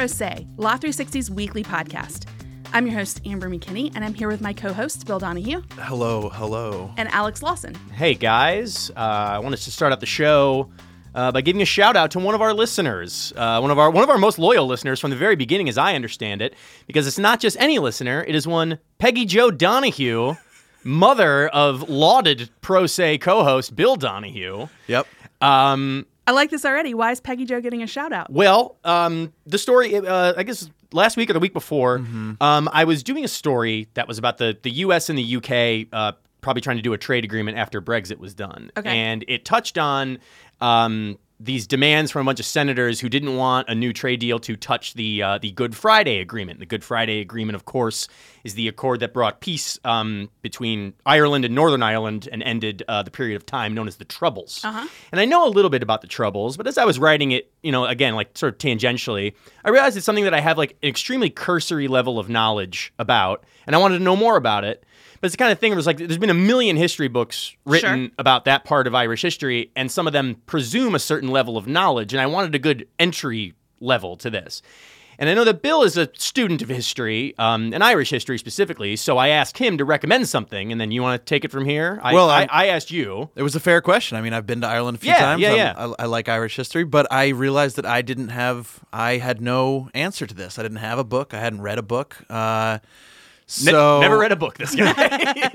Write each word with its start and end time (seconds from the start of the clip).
Pro 0.00 0.06
Say, 0.06 0.46
Law 0.56 0.78
360's 0.78 1.30
weekly 1.30 1.62
podcast. 1.62 2.24
I'm 2.72 2.86
your 2.86 2.96
host, 2.96 3.20
Amber 3.26 3.50
McKinney, 3.50 3.92
and 3.94 4.02
I'm 4.02 4.14
here 4.14 4.28
with 4.28 4.40
my 4.40 4.54
co 4.54 4.72
host, 4.72 5.06
Bill 5.06 5.18
Donahue. 5.18 5.60
Hello, 5.74 6.30
hello. 6.30 6.90
And 6.96 7.06
Alex 7.10 7.42
Lawson. 7.42 7.74
Hey, 7.92 8.14
guys. 8.14 8.88
Uh, 8.96 8.98
I 8.98 9.38
wanted 9.40 9.58
to 9.58 9.70
start 9.70 9.92
out 9.92 10.00
the 10.00 10.06
show. 10.06 10.70
Uh, 11.14 11.30
by 11.32 11.42
giving 11.42 11.60
a 11.60 11.66
shout 11.66 11.96
out 11.96 12.12
to 12.12 12.18
one 12.18 12.34
of 12.34 12.40
our 12.40 12.54
listeners, 12.54 13.34
uh, 13.36 13.58
one 13.58 13.70
of 13.70 13.78
our 13.78 13.90
one 13.90 14.02
of 14.02 14.08
our 14.08 14.16
most 14.16 14.38
loyal 14.38 14.66
listeners 14.66 14.98
from 14.98 15.10
the 15.10 15.16
very 15.16 15.36
beginning, 15.36 15.68
as 15.68 15.76
I 15.76 15.94
understand 15.94 16.40
it, 16.40 16.54
because 16.86 17.06
it's 17.06 17.18
not 17.18 17.38
just 17.38 17.58
any 17.60 17.78
listener; 17.78 18.24
it 18.26 18.34
is 18.34 18.46
one 18.46 18.78
Peggy 18.96 19.26
Joe 19.26 19.50
Donahue, 19.50 20.34
mother 20.82 21.48
of 21.48 21.90
lauded 21.90 22.48
Pro 22.62 22.86
Say 22.86 23.18
co-host 23.18 23.76
Bill 23.76 23.96
Donahue. 23.96 24.66
Yep. 24.86 25.06
Um, 25.42 26.06
I 26.30 26.32
like 26.32 26.50
this 26.50 26.64
already. 26.64 26.94
Why 26.94 27.10
is 27.10 27.18
Peggy 27.18 27.44
Joe 27.44 27.60
getting 27.60 27.82
a 27.82 27.88
shout 27.88 28.12
out? 28.12 28.32
Well, 28.32 28.76
um, 28.84 29.32
the 29.46 29.58
story, 29.58 29.96
uh, 29.96 30.34
I 30.36 30.44
guess 30.44 30.70
last 30.92 31.16
week 31.16 31.28
or 31.28 31.32
the 31.32 31.40
week 31.40 31.52
before, 31.52 31.98
mm-hmm. 31.98 32.34
um, 32.40 32.68
I 32.72 32.84
was 32.84 33.02
doing 33.02 33.24
a 33.24 33.28
story 33.28 33.88
that 33.94 34.06
was 34.06 34.16
about 34.16 34.38
the, 34.38 34.56
the 34.62 34.70
U.S. 34.70 35.08
and 35.08 35.18
the 35.18 35.24
U.K. 35.24 35.88
Uh, 35.92 36.12
probably 36.40 36.62
trying 36.62 36.76
to 36.76 36.84
do 36.84 36.92
a 36.92 36.98
trade 36.98 37.24
agreement 37.24 37.58
after 37.58 37.82
Brexit 37.82 38.18
was 38.18 38.32
done. 38.32 38.70
Okay. 38.76 38.96
And 38.96 39.24
it 39.26 39.44
touched 39.44 39.76
on 39.76 40.20
um, 40.60 41.18
these 41.40 41.66
demands 41.66 42.12
from 42.12 42.22
a 42.22 42.24
bunch 42.26 42.38
of 42.38 42.46
senators 42.46 43.00
who 43.00 43.08
didn't 43.08 43.34
want 43.34 43.68
a 43.68 43.74
new 43.74 43.92
trade 43.92 44.20
deal 44.20 44.38
to 44.38 44.54
touch 44.54 44.94
the 44.94 45.24
uh, 45.24 45.38
the 45.38 45.50
Good 45.50 45.74
Friday 45.74 46.20
Agreement. 46.20 46.60
The 46.60 46.66
Good 46.66 46.84
Friday 46.84 47.20
Agreement, 47.20 47.56
of 47.56 47.64
course, 47.64 48.06
is 48.44 48.54
the 48.54 48.68
accord 48.68 49.00
that 49.00 49.12
brought 49.12 49.40
peace 49.40 49.78
um, 49.84 50.30
between 50.42 50.94
Ireland 51.04 51.44
and 51.44 51.54
Northern 51.54 51.82
Ireland 51.82 52.28
and 52.30 52.42
ended 52.42 52.82
uh, 52.88 53.02
the 53.02 53.10
period 53.10 53.36
of 53.36 53.46
time 53.46 53.74
known 53.74 53.88
as 53.88 53.96
the 53.96 54.04
Troubles. 54.04 54.62
Uh-huh. 54.64 54.86
And 55.12 55.20
I 55.20 55.24
know 55.24 55.46
a 55.46 55.50
little 55.50 55.70
bit 55.70 55.82
about 55.82 56.00
the 56.00 56.06
Troubles, 56.06 56.56
but 56.56 56.66
as 56.66 56.78
I 56.78 56.84
was 56.84 56.98
writing 56.98 57.32
it, 57.32 57.52
you 57.62 57.72
know, 57.72 57.84
again, 57.84 58.14
like 58.14 58.36
sort 58.36 58.54
of 58.54 58.58
tangentially, 58.58 59.34
I 59.64 59.70
realized 59.70 59.96
it's 59.96 60.06
something 60.06 60.24
that 60.24 60.34
I 60.34 60.40
have 60.40 60.58
like 60.58 60.76
an 60.82 60.88
extremely 60.88 61.30
cursory 61.30 61.88
level 61.88 62.18
of 62.18 62.28
knowledge 62.28 62.92
about, 62.98 63.44
and 63.66 63.76
I 63.76 63.78
wanted 63.78 63.98
to 63.98 64.04
know 64.04 64.16
more 64.16 64.36
about 64.36 64.64
it. 64.64 64.84
But 65.20 65.26
it's 65.26 65.34
the 65.34 65.38
kind 65.38 65.52
of 65.52 65.58
thing 65.58 65.72
where 65.72 65.78
it's 65.78 65.86
like 65.86 65.98
there's 65.98 66.16
been 66.16 66.30
a 66.30 66.34
million 66.34 66.76
history 66.76 67.08
books 67.08 67.54
written 67.66 68.06
Sure. 68.06 68.14
about 68.18 68.46
that 68.46 68.64
part 68.64 68.86
of 68.86 68.94
Irish 68.94 69.20
history, 69.20 69.70
and 69.76 69.90
some 69.90 70.06
of 70.06 70.14
them 70.14 70.36
presume 70.46 70.94
a 70.94 70.98
certain 70.98 71.28
level 71.28 71.58
of 71.58 71.66
knowledge, 71.66 72.14
and 72.14 72.20
I 72.22 72.26
wanted 72.26 72.54
a 72.54 72.58
good 72.58 72.88
entry 72.98 73.54
level 73.80 74.16
to 74.16 74.30
this. 74.30 74.62
And 75.20 75.28
I 75.28 75.34
know 75.34 75.44
that 75.44 75.60
Bill 75.60 75.82
is 75.82 75.98
a 75.98 76.08
student 76.16 76.62
of 76.62 76.70
history, 76.70 77.34
um, 77.38 77.74
and 77.74 77.84
Irish 77.84 78.08
history 78.08 78.38
specifically, 78.38 78.96
so 78.96 79.18
I 79.18 79.28
asked 79.28 79.58
him 79.58 79.76
to 79.76 79.84
recommend 79.84 80.26
something, 80.30 80.72
and 80.72 80.80
then 80.80 80.90
you 80.90 81.02
want 81.02 81.20
to 81.20 81.24
take 81.28 81.44
it 81.44 81.50
from 81.52 81.66
here? 81.66 82.00
I, 82.02 82.14
Well, 82.14 82.30
I, 82.30 82.46
I'm- 82.50 82.70
asked 82.74 82.90
you. 82.90 83.28
It 83.36 83.42
was 83.42 83.54
a 83.54 83.60
fair 83.60 83.82
question. 83.82 84.16
I 84.16 84.22
mean, 84.22 84.32
I've 84.32 84.46
been 84.46 84.62
to 84.62 84.66
Ireland 84.66 84.96
a 84.96 85.00
few 85.00 85.10
Yeah, 85.10 85.18
times. 85.18 85.42
yeah, 85.42 85.54
yeah. 85.54 85.74
I, 85.76 86.04
I 86.04 86.06
like 86.06 86.30
Irish 86.30 86.56
history, 86.56 86.84
but 86.84 87.06
I 87.12 87.28
realized 87.28 87.76
that 87.76 87.84
I 87.84 88.00
didn't 88.00 88.28
have, 88.30 88.80
I 88.94 89.18
had 89.18 89.42
no 89.42 89.90
answer 89.92 90.26
to 90.26 90.34
this. 90.34 90.58
I 90.58 90.62
didn't 90.62 90.78
have 90.78 90.98
a 90.98 91.04
book. 91.04 91.34
I 91.34 91.38
hadn't 91.40 91.60
read 91.60 91.76
a 91.78 91.82
book. 91.82 92.16
Uh, 92.30 92.78
Ne- 93.64 93.72
never 93.72 94.16
read 94.18 94.32
a 94.32 94.36
book, 94.36 94.56
this 94.58 94.74
guy. 94.74 94.94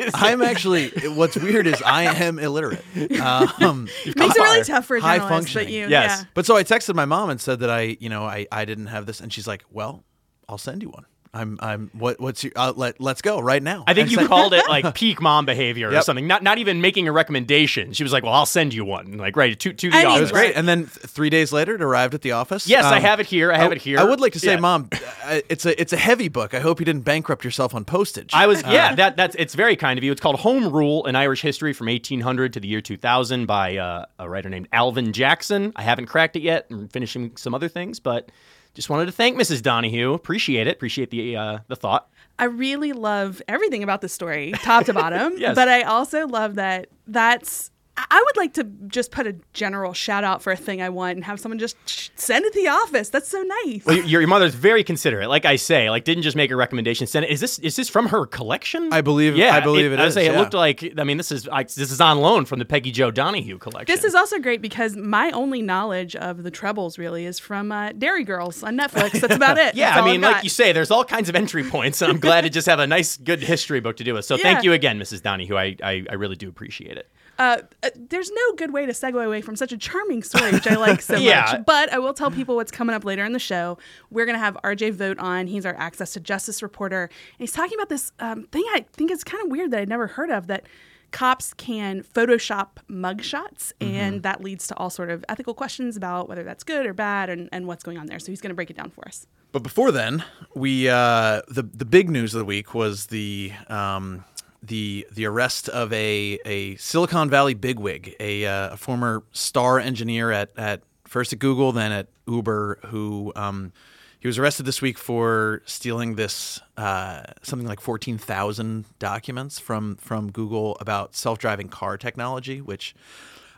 I'm 0.14 0.42
actually. 0.42 0.90
What's 1.10 1.36
weird 1.38 1.66
is 1.68 1.82
I 1.82 2.04
am 2.04 2.40
illiterate. 2.40 2.84
Um, 3.20 3.86
Makes 4.06 4.36
it 4.36 4.42
really 4.42 4.64
tough 4.64 4.86
for 4.86 4.98
a 4.98 5.02
high 5.02 5.18
journalist, 5.20 5.30
but 5.54 5.60
functioning. 5.62 5.74
you, 5.74 5.88
Yes. 5.88 6.20
yeah. 6.20 6.26
but 6.34 6.46
so 6.46 6.56
I 6.58 6.64
texted 6.64 6.96
my 6.96 7.06
mom 7.06 7.30
and 7.30 7.40
said 7.40 7.60
that 7.62 7.70
I, 7.70 7.96
you 8.00 8.10
know, 8.10 8.26
I, 8.26 8.48
I 8.52 8.66
didn't 8.66 8.88
have 8.88 9.06
this, 9.06 9.20
and 9.22 9.32
she's 9.32 9.48
like, 9.48 9.64
"Well, 9.72 10.04
I'll 10.50 10.58
send 10.58 10.82
you 10.84 10.90
one. 10.90 11.06
I'm, 11.36 11.58
I'm. 11.62 11.90
What, 11.94 12.20
what's 12.20 12.44
your? 12.44 12.54
Uh, 12.56 12.74
let, 12.76 13.00
let's 13.00 13.22
go 13.22 13.40
right 13.40 13.62
now." 13.62 13.84
I 13.86 13.94
think 13.94 14.06
And 14.08 14.12
you 14.14 14.18
so- 14.20 14.28
called 14.28 14.54
it 14.54 14.68
like 14.70 14.96
peak 15.02 15.22
mom 15.22 15.46
behavior 15.46 15.90
or 15.92 16.02
something. 16.02 16.26
Not 16.28 16.42
not 16.44 16.58
even 16.58 16.82
making 16.82 17.08
a 17.08 17.12
recommendation. 17.12 17.94
She 17.94 18.04
was 18.04 18.14
like, 18.14 18.24
"Well, 18.24 18.34
I'll 18.34 18.46
send 18.46 18.74
you 18.74 18.86
one." 18.86 19.18
Like 19.18 19.36
right 19.36 19.60
to 19.60 19.74
to 19.74 19.90
the 19.92 19.96
I 19.98 20.06
mean. 20.06 20.18
It 20.18 20.22
was 20.22 20.32
great. 20.32 20.56
And 20.56 20.68
then 20.68 20.80
th- 20.88 20.90
three 20.92 21.30
days 21.30 21.52
later, 21.52 21.76
it 21.76 21.82
arrived 21.82 22.14
at 22.14 22.22
the 22.22 22.32
office. 22.32 22.68
Yes, 22.68 22.86
I 22.86 22.98
Um, 22.98 23.02
have 23.04 23.20
it 23.20 23.26
here. 23.26 23.52
I 23.52 23.58
have 23.58 23.72
it 23.72 23.82
here. 23.82 24.00
I 24.00 24.04
would 24.06 24.20
like 24.20 24.34
to 24.34 24.40
say, 24.40 24.54
Yeah. 24.54 24.60
Mom, 24.60 24.90
uh, 25.26 25.42
it's 25.50 25.66
a 25.66 25.80
it's 25.80 25.94
a 25.94 25.98
heavy 25.98 26.30
book. 26.30 26.54
I 26.54 26.60
hope 26.60 26.80
you 26.80 26.86
didn't 26.86 27.04
bankrupt 27.04 27.44
yourself 27.44 27.76
on 27.76 27.86
postage. 27.86 28.32
I 28.34 28.48
was 28.48 28.64
Uh, 28.64 28.70
yeah. 28.72 28.96
That 28.96 29.18
that's 29.18 29.36
it's 29.36 29.56
very 29.56 29.76
kind 29.76 29.98
of 29.98 30.04
you. 30.04 30.12
It's 30.12 30.22
called 30.22 30.40
Home 30.40 30.72
Rule 30.72 31.06
in 31.06 31.16
Irish 31.16 31.42
History 31.42 31.74
from 31.74 31.88
1800 31.88 32.54
to 32.54 32.60
the 32.60 32.68
year 32.68 32.82
2000 32.82 33.46
by 33.46 33.78
uh, 33.78 34.06
a 34.20 34.30
writer 34.30 34.50
named 34.50 34.68
Alvin 34.72 35.12
Jackson. 35.14 35.74
I 35.76 35.82
haven't 35.82 36.06
cracked 36.06 36.36
it 36.36 36.42
yet. 36.44 36.68
I'm 36.72 36.88
finishing 36.88 37.36
some 37.36 37.54
other 37.54 37.68
things, 37.68 38.00
but 38.00 38.30
just 38.76 38.90
wanted 38.90 39.08
to 39.08 39.12
thank 39.12 39.38
Mrs. 39.38 39.62
Donahue. 39.64 40.14
Appreciate 40.14 40.68
it. 40.68 40.76
Appreciate 40.76 41.10
the 41.10 41.36
uh, 41.36 41.60
the 41.68 41.76
thought. 41.76 42.10
I 42.38 42.44
really 42.46 42.92
love 42.94 43.42
everything 43.48 43.82
about 43.82 44.02
the 44.02 44.10
story, 44.10 44.52
top 44.62 44.86
to 44.86 44.94
bottom. 44.94 45.34
Yes. 45.38 45.56
But 45.56 45.68
I 45.70 45.82
also 45.84 46.28
love 46.28 46.56
that 46.56 46.88
that's. 47.08 47.72
I- 47.98 48.06
I 48.12 48.24
would 48.26 48.38
like 48.38 48.54
to 48.56 48.64
just 48.88 49.12
put 49.12 49.26
a 49.28 49.36
general 49.54 49.94
shout 49.94 50.24
out 50.24 50.42
for 50.42 50.52
a 50.52 50.56
thing 50.58 50.82
I 50.82 50.90
want 50.90 51.16
and 51.16 51.24
have 51.26 51.40
someone 51.40 51.60
just 51.60 51.76
sh- 51.86 52.10
send 52.16 52.44
it 52.46 52.54
to 52.54 52.62
the 52.62 52.68
office. 52.70 53.10
That's 53.10 53.28
so 53.30 53.42
nice. 53.66 53.86
Well, 53.86 53.96
your, 53.98 54.22
your 54.22 54.28
mother's 54.28 54.54
very 54.56 54.84
considerate. 54.84 55.30
Like 55.30 55.46
I 55.46 55.56
say, 55.56 55.90
like 55.90 56.04
didn't 56.04 56.24
just 56.24 56.36
make 56.36 56.52
a 56.52 56.56
recommendation. 56.56 57.08
Send 57.08 57.26
it. 57.26 57.32
Is 57.32 57.40
this 57.40 57.60
is 57.60 57.76
this 57.76 57.88
from 57.90 58.08
her 58.08 58.26
collection? 58.26 58.92
I 58.92 59.02
believe- 59.02 59.36
Yeah, 59.38 59.54
I 59.56 59.60
believe 59.62 59.92
it 59.92 60.00
I 60.00 60.04
would 60.04 60.08
is, 60.10 60.14
say 60.14 60.26
it 60.28 60.36
looked 60.36 60.54
like. 60.54 60.94
I 60.98 61.04
mean, 61.04 61.18
this 61.18 61.32
is 61.32 61.48
I, 61.50 61.64
this 61.64 61.78
is 61.92 62.02
on 62.02 62.20
loan 62.20 62.46
from 62.46 62.60
the 62.60 62.66
Peggy 62.66 62.92
Joe 62.92 63.12
Donahue 63.12 63.58
collection. 63.58 63.94
This 63.94 64.04
is 64.04 64.14
also 64.16 64.40
great 64.40 64.62
because 64.62 64.96
my 64.96 65.32
only 65.32 65.62
knowledge 65.62 66.16
of 66.16 66.44
the 66.44 66.52
Troubles 66.52 66.98
really 66.98 67.26
is 67.26 67.40
from 67.40 67.72
uh, 67.72 67.92
Derry 67.94 68.24
Girls 68.24 68.62
on 68.64 68.78
Netflix. 68.78 69.20
That's 69.22 69.36
about 69.44 69.58
it. 69.58 69.76
Yeah, 69.76 69.96
That's 69.96 70.06
I 70.08 70.12
mean, 70.12 70.22
like 70.22 70.44
you 70.44 70.50
say, 70.50 70.72
there's 70.74 70.92
all 70.92 71.06
kinds 71.06 71.30
of 71.30 71.36
entry 71.36 71.64
points, 71.64 72.02
and 72.02 72.12
I'm 72.12 72.20
glad 72.20 72.42
to 72.42 72.50
just 72.50 72.68
have 72.68 72.80
a 72.80 72.88
nice, 72.88 73.18
good 73.18 73.42
history 73.42 73.80
book 73.80 73.98
to 73.98 74.04
do 74.04 74.14
with. 74.14 74.26
So 74.26 74.36
Yeah. 74.36 74.44
thank 74.44 74.64
you 74.64 74.74
again, 74.74 75.00
Mrs. 75.00 75.22
Donahue. 75.22 75.56
I, 75.56 75.76
I, 75.84 76.06
I 76.10 76.14
really 76.16 76.36
do 76.36 76.50
appreciate 76.50 76.98
it. 76.98 77.10
Uh, 77.38 77.58
uh, 77.84 77.90
there's 77.96 78.32
no 78.32 78.54
good 78.56 78.72
way 78.72 78.86
to 78.86 78.92
segue 78.94 79.24
away 79.26 79.42
from 79.42 79.56
such 79.56 79.72
a 79.72 79.78
charming 79.78 80.24
story, 80.24 80.52
which 80.52 80.68
I 80.68 80.76
like 80.76 81.02
so 81.02 81.16
Yeah. 81.18 81.42
much. 81.52 81.66
But 81.66 81.92
I 81.92 82.00
will 82.00 82.14
tell 82.14 82.32
people 82.32 82.56
what's 82.56 82.72
coming 82.72 82.96
up 82.96 83.04
later 83.04 83.26
in 83.26 83.34
the 83.34 83.40
show. 83.40 83.78
We're 84.10 84.26
going 84.26 84.36
to 84.38 84.40
have 84.44 84.56
RJ 84.64 84.94
Vogt 84.94 85.20
on. 85.20 85.48
He's 85.48 85.66
our 85.66 85.76
Access 85.76 86.14
to 86.14 86.20
Justice 86.20 86.64
reporter. 86.64 87.04
And 87.04 87.12
he's 87.40 87.52
talking 87.52 87.78
about 87.78 87.90
this 87.90 88.12
um, 88.20 88.44
thing 88.52 88.64
I 88.74 88.86
think 88.94 89.12
is 89.12 89.24
kind 89.24 89.44
of 89.44 89.52
weird 89.52 89.72
that 89.72 89.82
I'd 89.82 89.90
never 89.90 90.08
heard 90.08 90.30
of 90.32 90.48
that 90.48 90.66
cops 91.12 91.54
can 91.54 92.04
Photoshop 92.04 92.78
mugshots. 92.90 93.72
And 93.80 94.24
that 94.24 94.42
leads 94.42 94.68
to 94.68 94.76
all 94.78 94.90
sort 94.90 95.10
of 95.10 95.24
ethical 95.30 95.54
questions 95.54 95.96
about 95.96 96.28
whether 96.28 96.44
that's 96.44 96.64
good 96.64 96.86
or 96.86 96.94
bad 96.94 97.30
and, 97.30 97.48
and 97.52 97.68
what's 97.68 97.84
going 97.84 97.98
on 97.98 98.08
there. 98.08 98.20
So 98.20 98.32
he's 98.32 98.42
going 98.42 98.50
to 98.50 98.56
break 98.56 98.70
it 98.70 98.78
down 98.78 98.90
for 98.92 99.08
us. 99.08 99.28
But 99.52 99.64
before 99.64 99.92
then, 99.94 100.24
we 100.54 100.90
uh, 100.90 101.42
the 101.48 101.64
the 101.64 101.86
big 101.86 102.10
news 102.10 102.34
of 102.36 102.40
the 102.40 102.46
week 102.46 102.74
was 102.74 103.06
the 103.06 103.54
um, 103.70 104.26
the 104.68 105.08
the 105.12 105.26
arrest 105.26 105.70
of 105.70 105.92
a 105.94 106.40
a 106.46 106.76
Silicon 106.76 107.30
Valley 107.30 107.54
bigwig, 107.54 108.16
a, 108.20 108.46
uh, 108.46 108.74
a 108.74 108.78
former 108.78 109.24
star 109.32 109.80
engineer 109.80 110.32
at 110.32 110.50
at 110.58 110.82
first 111.06 111.34
at 111.34 111.40
Google, 111.40 111.72
then 111.72 111.92
at 111.92 112.08
Uber, 112.28 112.80
who 112.88 113.32
um, 113.36 113.72
he 114.20 114.28
was 114.28 114.38
arrested 114.38 114.66
this 114.66 114.82
week 114.82 114.98
for 114.98 115.62
stealing 115.66 116.16
this 116.16 116.60
uh, 116.78 117.24
something 117.42 117.68
like 117.68 117.80
fourteen 117.80 118.18
thousand 118.18 118.86
documents 119.00 119.60
from 119.60 119.96
from 119.98 120.32
Google 120.32 120.78
about 120.80 121.16
self 121.16 121.40
driving 121.40 121.70
car 121.70 121.98
technology, 121.98 122.62
which. 122.62 122.96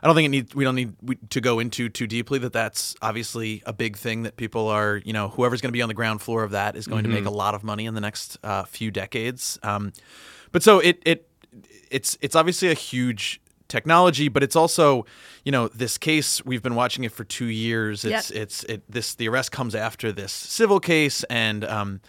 I 0.00 0.06
don't 0.06 0.14
think 0.14 0.26
it 0.26 0.28
need 0.28 0.54
we 0.54 0.62
don't 0.62 0.76
need 0.76 0.94
to 1.30 1.40
go 1.40 1.58
into 1.58 1.88
too 1.88 2.06
deeply 2.06 2.38
that 2.38 2.52
that's 2.52 2.94
obviously 3.02 3.64
a 3.66 3.72
big 3.72 3.96
thing 3.96 4.22
that 4.22 4.36
people 4.36 4.68
are 4.68 5.02
you 5.04 5.12
know 5.12 5.26
whoever's 5.30 5.60
going 5.60 5.70
to 5.70 5.76
be 5.76 5.82
on 5.82 5.88
the 5.88 5.94
ground 5.94 6.22
floor 6.22 6.44
of 6.44 6.52
that 6.52 6.76
is 6.76 6.86
going 6.86 7.02
to 7.02 7.10
make 7.10 7.24
a 7.24 7.30
lot 7.30 7.56
of 7.56 7.64
money 7.64 7.84
in 7.84 7.94
the 7.94 8.00
next 8.00 8.38
uh, 8.44 8.62
few 8.62 8.92
decades. 8.92 9.58
Um, 9.64 9.92
but 10.52 10.62
so 10.62 10.78
it 10.80 11.02
it 11.04 11.28
it's 11.90 12.18
it's 12.20 12.36
obviously 12.36 12.68
a 12.70 12.74
huge 12.74 13.40
technology, 13.68 14.28
but 14.28 14.42
it's 14.42 14.56
also 14.56 15.04
you 15.44 15.52
know 15.52 15.68
this 15.68 15.98
case 15.98 16.44
we've 16.44 16.62
been 16.62 16.74
watching 16.74 17.04
it 17.04 17.12
for 17.12 17.24
two 17.24 17.46
years. 17.46 18.04
It's 18.04 18.30
Yep. 18.30 18.42
it's 18.42 18.64
it 18.64 18.82
this 18.88 19.14
the 19.14 19.28
arrest 19.28 19.52
comes 19.52 19.74
after 19.74 20.12
this 20.12 20.32
civil 20.32 20.80
case 20.80 21.24
and. 21.24 21.64
Um, 21.64 22.00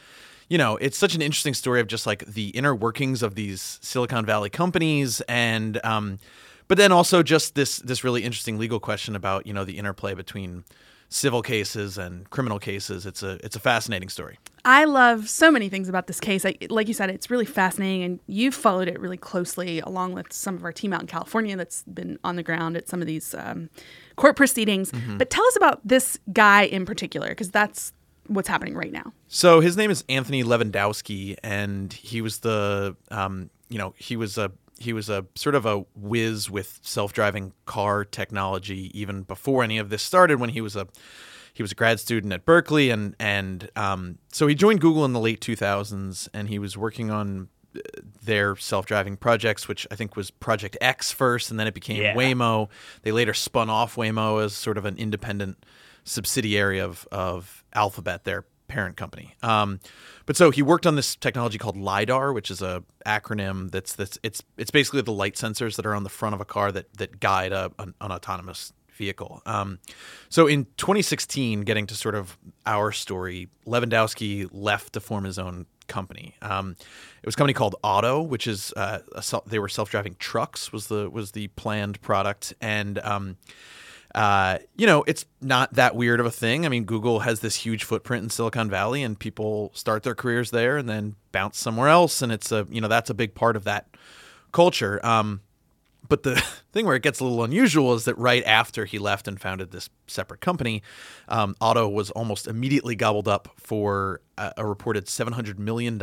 you 0.51 0.57
know, 0.57 0.77
it's 0.77 0.97
such 0.97 1.13
an 1.13 1.21
interesting 1.21 1.53
story 1.53 1.79
of 1.79 1.85
just 1.85 2.07
like 2.07 2.25
the 2.25 2.47
inner 2.49 2.73
workings 2.73 3.21
of 3.21 3.35
these 3.35 3.77
Silicon 3.83 4.25
Valley 4.25 4.49
companies, 4.49 5.21
and 5.29 5.79
um, 5.85 6.17
but 6.67 6.79
then 6.79 6.91
also 6.91 7.21
just 7.21 7.53
this 7.53 7.77
this 7.77 8.03
really 8.03 8.23
interesting 8.23 8.57
legal 8.57 8.79
question 8.79 9.15
about 9.15 9.45
you 9.45 9.53
know 9.53 9.63
the 9.63 9.77
interplay 9.77 10.15
between 10.15 10.63
civil 11.09 11.41
cases 11.41 11.97
and 11.97 12.29
criminal 12.29 12.59
cases. 12.59 13.05
It's 13.05 13.23
a 13.23 13.39
it's 13.43 13.55
a 13.55 13.59
fascinating 13.59 14.09
story. 14.09 14.37
I 14.65 14.85
love 14.85 15.29
so 15.29 15.49
many 15.49 15.69
things 15.69 15.89
about 15.89 16.07
this 16.07 16.19
case. 16.19 16.45
I, 16.45 16.55
like 16.69 16.87
you 16.87 16.93
said, 16.93 17.09
it's 17.09 17.31
really 17.31 17.45
fascinating, 17.45 18.03
and 18.03 18.19
you've 18.27 18.53
followed 18.53 18.87
it 18.87 18.99
really 18.99 19.17
closely, 19.17 19.79
along 19.79 20.13
with 20.13 20.31
some 20.31 20.55
of 20.55 20.63
our 20.63 20.71
team 20.73 20.93
out 20.93 21.01
in 21.01 21.07
California 21.07 21.55
that's 21.55 21.83
been 21.83 22.19
on 22.23 22.35
the 22.35 22.43
ground 22.43 22.77
at 22.77 22.87
some 22.87 23.01
of 23.01 23.07
these 23.07 23.33
um, 23.33 23.69
court 24.15 24.35
proceedings. 24.35 24.91
But 25.17 25.29
tell 25.29 25.45
us 25.45 25.55
about 25.55 25.79
this 25.87 26.19
guy 26.31 26.63
in 26.63 26.85
particular, 26.85 27.29
because 27.29 27.49
that's 27.49 27.93
what's 28.27 28.47
happening 28.47 28.75
right 28.75 28.91
now. 28.91 29.11
So 29.27 29.59
his 29.59 29.75
name 29.75 29.89
is 29.89 30.03
Anthony 30.07 30.43
Levandowski, 30.43 31.37
and 31.43 31.91
he 31.91 32.21
was 32.21 32.39
the 32.39 32.95
um, 33.09 33.49
you 33.69 33.77
know 33.77 33.95
he 33.97 34.15
was 34.15 34.37
a 34.37 34.51
he 34.79 34.93
was 34.93 35.09
a 35.09 35.25
sort 35.35 35.55
of 35.55 35.65
a 35.65 35.79
whiz 35.95 36.49
with 36.49 36.79
self-driving 36.81 37.53
car 37.65 38.05
technology 38.05 38.91
even 38.99 39.23
before 39.23 39.63
any 39.63 39.77
of 39.77 39.89
this 39.89 40.01
started. 40.01 40.39
When 40.39 40.49
he 40.49 40.61
was 40.61 40.75
a 40.75 40.87
he 41.53 41.61
was 41.63 41.71
a 41.71 41.75
grad 41.75 41.99
student 41.99 42.31
at 42.33 42.45
Berkeley, 42.45 42.89
and 42.89 43.15
and 43.19 43.69
um, 43.75 44.17
so 44.31 44.47
he 44.47 44.55
joined 44.55 44.81
Google 44.81 45.03
in 45.05 45.13
the 45.13 45.19
late 45.19 45.41
2000s, 45.41 46.29
and 46.33 46.47
he 46.47 46.57
was 46.59 46.77
working 46.77 47.11
on 47.11 47.49
uh, 47.75 47.79
their 48.23 48.55
self-driving 48.55 49.17
projects, 49.17 49.67
which 49.67 49.85
I 49.91 49.95
think 49.95 50.15
was 50.15 50.31
Project 50.31 50.77
X 50.79 51.11
first, 51.11 51.51
and 51.51 51.59
then 51.59 51.67
it 51.67 51.73
became 51.73 52.01
Yeah. 52.01 52.15
Waymo. 52.15 52.69
They 53.01 53.11
later 53.11 53.33
spun 53.33 53.69
off 53.69 53.95
Waymo 53.95 54.43
as 54.43 54.53
sort 54.53 54.77
of 54.77 54.85
an 54.85 54.97
independent 54.97 55.65
subsidiary 56.05 56.79
of 56.79 57.07
of 57.11 57.63
Alphabet, 57.73 58.23
their 58.23 58.45
parent 58.69 58.95
company. 58.95 59.35
Um, 59.43 59.81
but 60.25 60.37
so 60.37 60.51
he 60.51 60.61
worked 60.61 60.87
on 60.87 60.95
this 60.95 61.15
technology 61.15 61.57
called 61.57 61.75
lidar, 61.75 62.31
which 62.31 62.49
is 62.49 62.61
a 62.61 62.83
acronym 63.05 63.71
that's 63.71 63.93
that's 63.95 64.17
it's 64.23 64.41
it's 64.57 64.71
basically 64.71 65.01
the 65.01 65.11
light 65.11 65.35
sensors 65.35 65.75
that 65.75 65.85
are 65.85 65.95
on 65.95 66.03
the 66.03 66.09
front 66.09 66.35
of 66.35 66.39
a 66.39 66.45
car 66.45 66.71
that 66.71 66.93
that 66.93 67.19
guide 67.19 67.51
a, 67.51 67.71
an, 67.79 67.93
an 67.99 68.11
autonomous 68.11 68.71
vehicle. 68.95 69.41
Um, 69.45 69.79
so 70.29 70.45
in 70.45 70.65
2016, 70.77 71.61
getting 71.61 71.87
to 71.87 71.95
sort 71.95 72.15
of 72.15 72.37
our 72.65 72.91
story, 72.91 73.47
Levandowski 73.65 74.47
left 74.51 74.93
to 74.93 74.99
form 74.99 75.23
his 75.23 75.39
own 75.39 75.65
company. 75.87 76.35
Um, 76.41 76.75
it 76.79 77.25
was 77.25 77.33
a 77.33 77.37
company 77.37 77.53
called 77.53 77.75
Otto, 77.83 78.21
which 78.21 78.45
is 78.45 78.71
uh, 78.77 78.99
a, 79.13 79.41
they 79.47 79.57
were 79.57 79.69
self-driving 79.69 80.17
trucks 80.19 80.71
was 80.71 80.87
the 80.87 81.09
was 81.09 81.31
the 81.31 81.47
planned 81.49 81.99
product, 82.01 82.53
and 82.61 82.99
um, 82.99 83.37
uh, 84.15 84.57
you 84.75 84.87
know, 84.87 85.03
it's 85.05 85.25
not 85.41 85.73
that 85.73 85.95
weird 85.95 86.19
of 86.19 86.25
a 86.25 86.31
thing. 86.31 86.65
I 86.65 86.69
mean, 86.69 86.85
Google 86.85 87.19
has 87.19 87.41
this 87.41 87.55
huge 87.55 87.83
footprint 87.83 88.23
in 88.23 88.29
Silicon 88.29 88.69
Valley, 88.69 89.03
and 89.03 89.17
people 89.17 89.71
start 89.73 90.03
their 90.03 90.15
careers 90.15 90.51
there 90.51 90.77
and 90.77 90.89
then 90.89 91.15
bounce 91.31 91.59
somewhere 91.59 91.89
else, 91.89 92.21
and 92.21 92.31
it's 92.31 92.51
a 92.51 92.65
you 92.69 92.81
know 92.81 92.87
that's 92.87 93.09
a 93.09 93.13
big 93.13 93.35
part 93.35 93.55
of 93.55 93.65
that 93.65 93.87
culture. 94.51 95.03
Um, 95.05 95.41
but 96.09 96.23
the 96.23 96.35
thing 96.73 96.85
where 96.85 96.95
it 96.95 97.03
gets 97.03 97.19
a 97.19 97.23
little 97.23 97.43
unusual 97.43 97.93
is 97.93 98.05
that 98.05 98.17
right 98.17 98.43
after 98.45 98.85
he 98.85 98.99
left 98.99 99.27
and 99.27 99.39
founded 99.39 99.71
this 99.71 99.89
separate 100.07 100.41
company, 100.41 100.83
um, 101.29 101.55
Otto 101.61 101.87
was 101.87 102.09
almost 102.11 102.47
immediately 102.47 102.95
gobbled 102.95 103.27
up 103.27 103.49
for 103.57 104.19
a, 104.37 104.53
a 104.57 104.65
reported 104.65 105.05
$700 105.05 105.57
million 105.59 105.97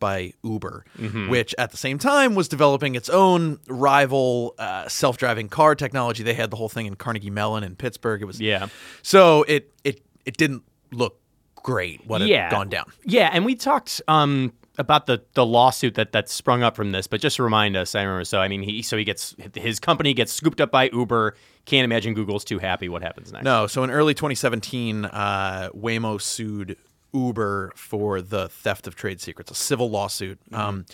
by 0.00 0.32
Uber, 0.42 0.84
Mm-hmm. 0.98 1.30
which 1.30 1.54
at 1.58 1.70
the 1.70 1.76
same 1.76 1.98
time 1.98 2.34
was 2.34 2.48
developing 2.48 2.94
its 2.94 3.08
own 3.08 3.58
rival 3.68 4.54
uh, 4.58 4.88
self 4.88 5.16
driving 5.16 5.48
car 5.48 5.74
technology. 5.74 6.22
They 6.22 6.34
had 6.34 6.50
the 6.50 6.56
whole 6.56 6.68
thing 6.68 6.86
in 6.86 6.96
Carnegie 6.96 7.30
Mellon 7.30 7.62
in 7.62 7.76
Pittsburgh. 7.76 8.22
It 8.22 8.24
was 8.24 8.40
Yeah. 8.40 8.68
So 9.02 9.44
it, 9.44 9.72
it, 9.84 10.02
it 10.24 10.36
didn't 10.36 10.62
look 10.90 11.20
great 11.56 12.06
what 12.06 12.22
yeah. 12.22 12.44
had 12.44 12.50
gone 12.50 12.68
down. 12.68 12.90
Yeah, 13.04 13.30
and 13.32 13.44
we 13.44 13.54
talked 13.54 14.00
um, 14.08 14.52
about 14.78 15.06
the 15.06 15.22
the 15.34 15.44
lawsuit 15.44 15.94
that 15.94 16.12
that 16.12 16.28
sprung 16.28 16.62
up 16.62 16.76
from 16.76 16.92
this, 16.92 17.06
but 17.06 17.20
just 17.20 17.36
to 17.36 17.42
remind 17.42 17.76
us, 17.76 17.94
I 17.94 18.02
remember. 18.02 18.24
So 18.24 18.40
I 18.40 18.48
mean, 18.48 18.62
he 18.62 18.82
so 18.82 18.96
he 18.96 19.04
gets 19.04 19.34
his 19.54 19.80
company 19.80 20.14
gets 20.14 20.32
scooped 20.32 20.60
up 20.60 20.70
by 20.70 20.90
Uber. 20.92 21.36
Can't 21.66 21.84
imagine 21.84 22.14
Google's 22.14 22.44
too 22.44 22.58
happy. 22.58 22.88
What 22.88 23.02
happens 23.02 23.32
next? 23.32 23.44
No, 23.44 23.66
so 23.66 23.84
in 23.84 23.90
early 23.90 24.14
2017, 24.14 25.04
uh, 25.04 25.70
Waymo 25.74 26.20
sued 26.20 26.76
Uber 27.12 27.72
for 27.76 28.22
the 28.22 28.48
theft 28.48 28.86
of 28.86 28.94
trade 28.94 29.20
secrets, 29.20 29.50
a 29.50 29.54
civil 29.54 29.90
lawsuit, 29.90 30.38
um, 30.52 30.86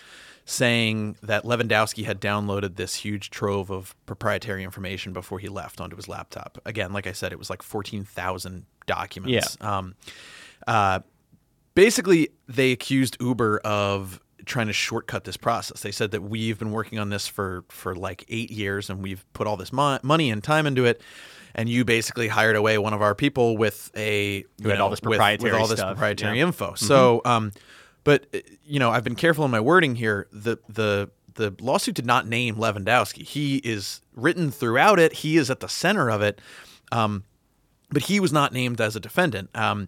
saying 0.44 1.16
that 1.22 1.44
Levandowski 1.44 2.04
had 2.04 2.20
downloaded 2.20 2.76
this 2.76 2.94
huge 2.94 3.30
trove 3.30 3.70
of 3.70 3.94
proprietary 4.06 4.64
information 4.64 5.12
before 5.12 5.38
he 5.38 5.48
left 5.48 5.80
onto 5.80 5.96
his 5.96 6.08
laptop. 6.08 6.58
Again, 6.64 6.92
like 6.92 7.06
I 7.06 7.12
said, 7.12 7.32
it 7.32 7.38
was 7.38 7.50
like 7.50 7.62
14,000 7.62 8.64
documents. 8.86 9.56
Um, 9.60 9.94
uh, 10.66 11.00
basically, 11.76 12.30
they 12.48 12.72
accused 12.72 13.16
Uber 13.20 13.58
of 13.58 14.20
trying 14.44 14.66
to 14.66 14.72
shortcut 14.72 15.24
this 15.24 15.36
process. 15.36 15.82
They 15.82 15.92
said 15.92 16.10
that 16.12 16.22
we've 16.22 16.58
been 16.58 16.72
working 16.72 16.98
on 16.98 17.10
this 17.10 17.28
for 17.28 17.64
for 17.68 17.94
like 17.94 18.24
eight 18.28 18.50
years, 18.50 18.90
and 18.90 19.00
we've 19.00 19.24
put 19.34 19.46
all 19.46 19.56
this 19.56 19.72
mo- 19.72 20.00
money 20.02 20.30
and 20.30 20.42
time 20.42 20.66
into 20.66 20.84
it. 20.84 21.00
And 21.54 21.68
you 21.68 21.84
basically 21.84 22.28
hired 22.28 22.56
away 22.56 22.76
one 22.76 22.92
of 22.92 23.00
our 23.00 23.14
people 23.14 23.56
with 23.56 23.90
a 23.96 24.44
you 24.58 24.68
had 24.68 24.78
know, 24.78 24.84
all 24.84 24.90
this 24.90 25.00
proprietary 25.00 25.52
with- 25.52 25.54
with, 25.54 25.62
all 25.62 25.68
this 25.68 25.78
stuff, 25.78 25.92
proprietary 25.92 26.38
yeah. 26.38 26.46
info. 26.46 26.74
So, 26.74 27.22
um, 27.24 27.52
but 28.04 28.26
you 28.64 28.78
know, 28.78 28.90
I've 28.90 29.04
been 29.04 29.14
careful 29.14 29.44
in 29.44 29.50
my 29.52 29.60
wording 29.60 29.94
here. 29.94 30.26
The 30.32 30.58
the 30.68 31.10
the 31.34 31.54
lawsuit 31.60 31.94
did 31.94 32.06
not 32.06 32.26
name 32.26 32.56
Levandowski. 32.56 33.22
He 33.22 33.56
is 33.56 34.00
written 34.14 34.50
throughout 34.50 34.98
it. 34.98 35.12
He 35.12 35.36
is 35.36 35.50
at 35.50 35.60
the 35.60 35.68
center 35.68 36.10
of 36.10 36.22
it. 36.22 36.40
Um, 36.90 37.24
but 37.90 38.02
he 38.02 38.20
was 38.20 38.32
not 38.32 38.52
named 38.52 38.80
as 38.80 38.96
a 38.96 39.00
defendant. 39.00 39.50
Um, 39.54 39.86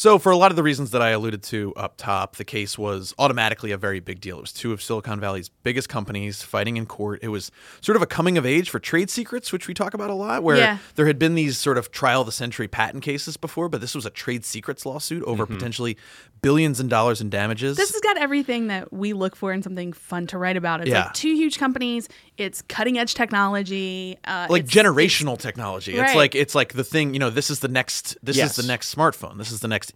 so, 0.00 0.16
for 0.20 0.30
a 0.30 0.36
lot 0.36 0.52
of 0.52 0.56
the 0.56 0.62
reasons 0.62 0.92
that 0.92 1.02
I 1.02 1.10
alluded 1.10 1.42
to 1.44 1.74
up 1.74 1.94
top, 1.96 2.36
the 2.36 2.44
case 2.44 2.78
was 2.78 3.12
automatically 3.18 3.72
a 3.72 3.76
very 3.76 3.98
big 3.98 4.20
deal. 4.20 4.38
It 4.38 4.42
was 4.42 4.52
two 4.52 4.72
of 4.72 4.80
Silicon 4.80 5.18
Valley's 5.18 5.48
biggest 5.64 5.88
companies 5.88 6.40
fighting 6.40 6.76
in 6.76 6.86
court. 6.86 7.18
It 7.20 7.28
was 7.30 7.50
sort 7.80 7.96
of 7.96 8.02
a 8.02 8.06
coming 8.06 8.38
of 8.38 8.46
age 8.46 8.70
for 8.70 8.78
trade 8.78 9.10
secrets, 9.10 9.52
which 9.52 9.66
we 9.66 9.74
talk 9.74 9.94
about 9.94 10.08
a 10.10 10.14
lot, 10.14 10.44
where 10.44 10.56
Yeah. 10.56 10.78
there 10.94 11.06
had 11.08 11.18
been 11.18 11.34
these 11.34 11.58
sort 11.58 11.78
of 11.78 11.90
trial 11.90 12.20
of 12.20 12.26
the 12.26 12.32
century 12.32 12.68
patent 12.68 13.02
cases 13.02 13.36
before, 13.36 13.68
but 13.68 13.80
this 13.80 13.92
was 13.96 14.06
a 14.06 14.10
trade 14.10 14.44
secrets 14.44 14.86
lawsuit 14.86 15.24
over 15.24 15.44
potentially 15.46 15.96
billions 16.42 16.78
in 16.78 16.86
dollars 16.86 17.20
in 17.20 17.28
damages. 17.28 17.76
This 17.76 17.90
has 17.90 18.00
got 18.00 18.16
everything 18.16 18.68
that 18.68 18.92
we 18.92 19.12
look 19.12 19.34
for 19.34 19.52
in 19.52 19.64
something 19.64 19.92
fun 19.92 20.28
to 20.28 20.38
write 20.38 20.56
about. 20.56 20.80
It's 20.82 20.90
Yeah. 20.90 21.06
like 21.06 21.14
two 21.14 21.34
huge 21.34 21.58
companies. 21.58 22.08
It's 22.36 22.62
cutting 22.62 22.96
edge 22.96 23.14
technology. 23.14 24.16
Uh, 24.24 24.46
like 24.48 24.64
it's- 24.66 24.72
generational 24.84 25.36
technology. 25.36 25.96
It's 25.96 26.14
like 26.14 26.36
it's 26.36 26.54
like 26.54 26.74
the 26.74 26.84
thing, 26.84 27.14
you 27.14 27.18
know, 27.18 27.30
this 27.30 27.50
is 27.50 27.58
the 27.58 27.66
next 27.68 28.16
this 28.22 28.36
Yes. 28.36 28.50
is 28.56 28.64
the 28.64 28.68
next 28.70 28.94
smartphone. 28.94 29.36
This 29.38 29.50
is 29.50 29.58
the 29.60 29.66
next, 29.68 29.87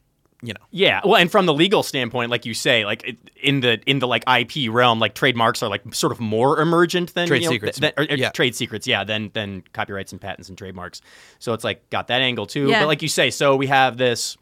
you 0.42 0.52
know. 0.52 0.60
Yeah, 0.70 1.00
well, 1.04 1.16
and 1.16 1.30
from 1.30 1.46
the 1.46 1.54
legal 1.54 1.82
standpoint, 1.82 2.30
like 2.30 2.44
you 2.44 2.52
say, 2.54 2.84
like 2.84 3.16
in 3.42 3.60
the 3.60 3.80
in 3.86 4.00
the 4.00 4.06
like 4.08 4.24
IP 4.28 4.70
realm, 4.72 4.98
like 4.98 5.14
trademarks 5.14 5.62
are 5.62 5.70
like 5.70 5.94
sort 5.94 6.12
of 6.12 6.18
more 6.20 6.60
emergent 6.60 7.14
than 7.14 7.28
Trade 7.28 7.42
you 7.42 7.48
know, 7.48 7.52
secrets. 7.52 7.78
th- 7.78 7.94
th- 7.96 8.08
or- 8.10 8.12
or 8.12 8.16
Yeah. 8.16 8.30
trade 8.30 8.54
secrets, 8.56 8.86
yeah, 8.86 9.04
than 9.04 9.30
than 9.34 9.62
copyrights 9.72 10.12
and 10.12 10.20
patents 10.20 10.48
and 10.48 10.58
trademarks. 10.58 11.00
So 11.38 11.52
it's 11.52 11.64
like 11.64 11.88
got 11.90 12.08
that 12.08 12.20
angle 12.20 12.46
too. 12.46 12.68
Yeah. 12.68 12.80
But 12.80 12.86
like 12.88 13.02
you 13.02 13.08
say, 13.08 13.30
so 13.30 13.54
we 13.56 13.68
have 13.68 13.96
this, 13.96 14.36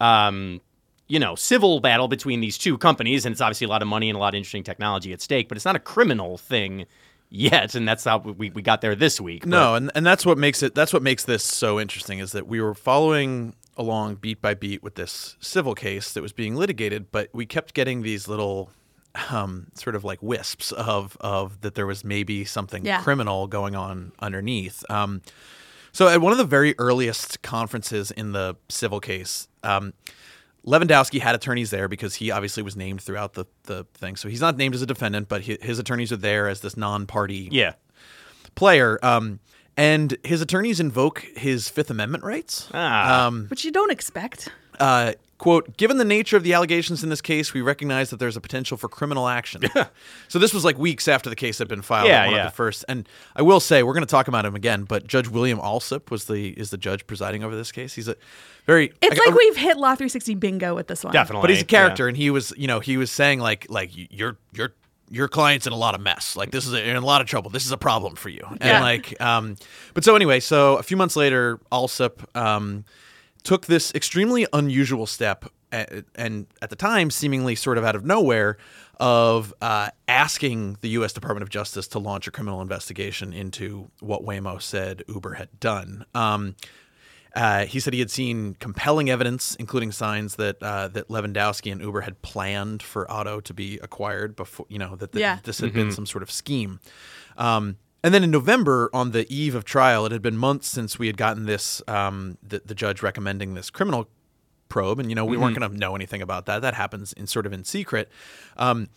um, 0.00 0.60
you 1.08 1.18
know, 1.18 1.34
civil 1.34 1.80
battle 1.80 2.06
between 2.08 2.40
these 2.40 2.56
two 2.58 2.78
companies, 2.78 3.24
and 3.26 3.32
it's 3.32 3.40
obviously 3.40 3.64
a 3.64 3.68
lot 3.68 3.82
of 3.82 3.88
money 3.88 4.08
and 4.08 4.16
a 4.16 4.20
lot 4.20 4.34
of 4.34 4.36
interesting 4.38 4.62
technology 4.62 5.12
at 5.12 5.20
stake. 5.20 5.48
But 5.48 5.56
it's 5.56 5.64
not 5.64 5.76
a 5.76 5.80
criminal 5.80 6.38
thing 6.38 6.86
yet, 7.30 7.74
and 7.74 7.86
that's 7.86 8.04
how 8.04 8.18
we, 8.18 8.50
we 8.50 8.62
got 8.62 8.80
there 8.80 8.94
this 8.94 9.20
week. 9.20 9.46
No, 9.46 9.74
and, 9.74 9.90
and 9.94 10.04
that's 10.06 10.24
what 10.26 10.38
makes 10.38 10.62
it 10.62 10.74
that's 10.74 10.92
what 10.92 11.02
makes 11.02 11.24
this 11.24 11.42
so 11.44 11.80
interesting 11.80 12.18
is 12.18 12.32
that 12.32 12.46
we 12.46 12.60
were 12.60 12.74
following 12.74 13.54
along 13.76 14.16
beat 14.16 14.40
by 14.42 14.54
beat 14.54 14.82
with 14.82 14.94
this 14.96 15.36
civil 15.40 15.74
case 15.74 16.12
that 16.12 16.22
was 16.22 16.32
being 16.32 16.54
litigated, 16.56 17.10
but 17.12 17.28
we 17.32 17.46
kept 17.46 17.74
getting 17.74 18.02
these 18.02 18.28
little 18.28 18.70
um, 19.30 19.66
sort 19.74 19.96
of 19.96 20.04
like 20.04 20.22
wisps 20.22 20.70
of 20.72 21.16
of 21.20 21.60
that 21.62 21.74
there 21.74 21.86
was 21.86 22.04
maybe 22.04 22.44
something 22.44 22.84
Yeah. 22.84 23.02
criminal 23.02 23.46
going 23.46 23.74
on 23.74 24.12
underneath. 24.20 24.84
Um, 24.90 25.22
so 25.92 26.06
at 26.08 26.20
one 26.20 26.30
of 26.32 26.38
the 26.38 26.44
very 26.44 26.74
earliest 26.78 27.42
conferences 27.42 28.10
in 28.12 28.32
the 28.32 28.54
civil 28.68 29.00
case, 29.00 29.48
um, 29.64 29.92
Levandowski 30.64 31.20
had 31.20 31.34
attorneys 31.34 31.70
there 31.70 31.88
because 31.88 32.16
he 32.16 32.30
obviously 32.30 32.62
was 32.62 32.76
named 32.76 33.00
throughout 33.00 33.32
the, 33.32 33.46
the 33.64 33.84
thing. 33.94 34.14
So 34.14 34.28
he's 34.28 34.40
not 34.40 34.56
named 34.56 34.74
as 34.74 34.82
a 34.82 34.86
defendant, 34.86 35.28
but 35.28 35.44
hi- 35.44 35.58
his 35.60 35.78
attorneys 35.80 36.12
are 36.12 36.16
there 36.16 36.48
as 36.48 36.60
this 36.60 36.76
non-party 36.76 37.48
yeah, 37.50 37.72
player. 38.54 38.98
Um, 39.02 39.40
and 39.80 40.16
his 40.24 40.40
attorneys 40.42 40.78
invoke 40.80 41.20
his 41.36 41.68
Fifth 41.68 41.90
Amendment 41.90 42.22
rights. 42.24 42.68
Ah. 42.74 43.26
Um, 43.26 43.46
which 43.48 43.64
you 43.64 43.70
don't 43.72 43.90
expect. 43.90 44.48
uh, 44.78 45.12
quote, 45.38 45.74
given 45.78 45.96
the 45.96 46.04
nature 46.04 46.36
of 46.36 46.42
the 46.42 46.52
allegations 46.52 47.02
in 47.02 47.08
this 47.08 47.22
case, 47.22 47.54
we 47.54 47.62
recognize 47.62 48.10
that 48.10 48.18
there's 48.18 48.36
a 48.36 48.42
potential 48.42 48.76
for 48.76 48.88
criminal 48.88 49.26
action. 49.26 49.62
so 50.28 50.38
this 50.38 50.52
was 50.52 50.66
like 50.66 50.76
weeks 50.76 51.08
after 51.08 51.30
the 51.30 51.36
case 51.36 51.56
had 51.58 51.66
been 51.66 51.80
filed. 51.80 52.08
Yeah, 52.08 52.26
one 52.26 52.34
yeah. 52.34 52.44
of 52.46 52.52
the 52.52 52.56
first. 52.56 52.84
And 52.88 53.08
I 53.34 53.40
will 53.40 53.58
say, 53.60 53.82
we're 53.82 53.94
going 53.94 54.04
to 54.06 54.10
talk 54.10 54.28
about 54.28 54.44
him 54.44 54.54
again, 54.54 54.84
but 54.84 55.06
Judge 55.06 55.28
William 55.28 55.58
Alsup 55.58 56.10
was 56.10 56.26
the 56.26 56.48
is 56.50 56.68
the 56.68 56.76
judge 56.76 57.06
presiding 57.06 57.42
over 57.42 57.56
this 57.56 57.72
case. 57.72 57.94
He's 57.94 58.06
a 58.08 58.16
very 58.66 58.92
It's 59.00 59.18
I- 59.18 59.24
like 59.24 59.32
I- 59.32 59.36
we've 59.36 59.56
hit 59.56 59.78
Law 59.78 59.94
360 59.94 60.34
bingo 60.34 60.74
with 60.74 60.88
this 60.88 61.02
one. 61.04 61.14
definitely. 61.14 61.42
but 61.44 61.50
he's 61.50 61.60
a 61.60 61.62
yeah. 61.62 61.78
character, 61.78 62.06
and 62.06 62.18
he 62.18 62.28
was, 62.28 62.52
you 62.58 62.66
know, 62.66 62.80
he 62.80 62.98
was 62.98 63.10
saying 63.10 63.40
like, 63.40 63.64
like 63.70 63.90
your 63.94 64.36
your 64.52 64.74
your 65.10 65.26
client's 65.28 65.66
in 65.66 65.72
a 65.72 65.76
lot 65.76 65.94
of 65.94 66.00
mess. 66.00 66.36
Like 66.36 66.50
this 66.52 66.66
is 66.66 66.72
a, 66.72 66.88
in 66.88 66.96
a 66.96 67.00
lot 67.00 67.20
of 67.20 67.26
trouble. 67.26 67.50
This 67.50 67.66
is 67.66 67.72
a 67.72 67.76
problem 67.76 68.14
for 68.14 68.28
you. 68.28 68.46
And 68.48 68.60
Yeah. 68.62 68.80
like, 68.80 69.20
um, 69.20 69.56
but 69.92 70.04
so 70.04 70.14
anyway, 70.14 70.38
so 70.40 70.76
a 70.76 70.82
few 70.82 70.96
months 70.96 71.16
later, 71.16 71.58
Alsup 71.72 72.24
um, 72.36 72.84
took 73.42 73.66
this 73.66 73.92
extremely 73.94 74.46
unusual 74.52 75.06
step, 75.06 75.44
at, 75.72 76.04
and 76.14 76.46
at 76.62 76.70
the 76.70 76.76
time, 76.76 77.10
seemingly 77.10 77.54
sort 77.56 77.76
of 77.78 77.84
out 77.84 77.96
of 77.96 78.04
nowhere, 78.04 78.56
of 78.98 79.52
uh, 79.62 79.88
asking 80.08 80.76
the 80.82 80.90
U.S. 80.90 81.12
Department 81.12 81.42
of 81.42 81.48
Justice 81.48 81.88
to 81.88 81.98
launch 81.98 82.26
a 82.28 82.30
criminal 82.30 82.60
investigation 82.60 83.32
into 83.32 83.90
what 84.00 84.22
Waymo 84.22 84.60
said 84.60 85.02
Uber 85.08 85.34
had 85.34 85.48
done. 85.58 86.04
Um, 86.14 86.54
uh, 87.34 87.64
he 87.66 87.78
said 87.80 87.92
he 87.92 88.00
had 88.00 88.10
seen 88.10 88.54
compelling 88.60 89.08
evidence, 89.10 89.54
including 89.56 89.92
signs 89.92 90.36
that 90.36 90.62
uh, 90.62 90.88
that 90.88 91.08
Levandowski 91.08 91.70
and 91.70 91.80
Uber 91.80 92.00
had 92.02 92.20
planned 92.22 92.82
for 92.82 93.10
Otto 93.10 93.40
to 93.40 93.54
be 93.54 93.78
acquired 93.82 94.34
before, 94.36 94.66
you 94.68 94.78
know, 94.78 94.96
that, 94.96 95.12
that 95.12 95.20
Yeah. 95.20 95.38
this 95.44 95.58
had 95.60 95.72
been 95.72 95.92
some 95.92 96.06
sort 96.06 96.22
of 96.22 96.30
scheme. 96.30 96.80
Um, 97.36 97.76
and 98.02 98.12
then 98.14 98.24
in 98.24 98.30
November, 98.30 98.88
on 98.92 99.10
the 99.12 99.30
eve 99.32 99.54
of 99.54 99.64
trial, 99.64 100.06
it 100.06 100.12
had 100.12 100.22
been 100.22 100.36
months 100.36 100.68
since 100.68 100.98
we 100.98 101.06
had 101.06 101.16
gotten 101.18 101.44
this, 101.46 101.82
um, 101.86 102.38
the, 102.42 102.62
the 102.64 102.74
judge 102.74 103.02
recommending 103.02 103.54
this 103.54 103.68
criminal 103.70 104.08
probe, 104.70 104.98
and 104.98 105.08
you 105.10 105.14
know 105.14 105.24
we 105.24 105.36
weren't 105.36 105.58
going 105.58 105.70
to 105.70 105.76
know 105.76 105.94
anything 105.94 106.22
about 106.22 106.46
that. 106.46 106.62
That 106.62 106.74
happens 106.74 107.12
in 107.12 107.26
sort 107.26 107.44
of 107.46 107.52
in 107.52 107.64
secret. 107.64 108.08
Um, 108.56 108.88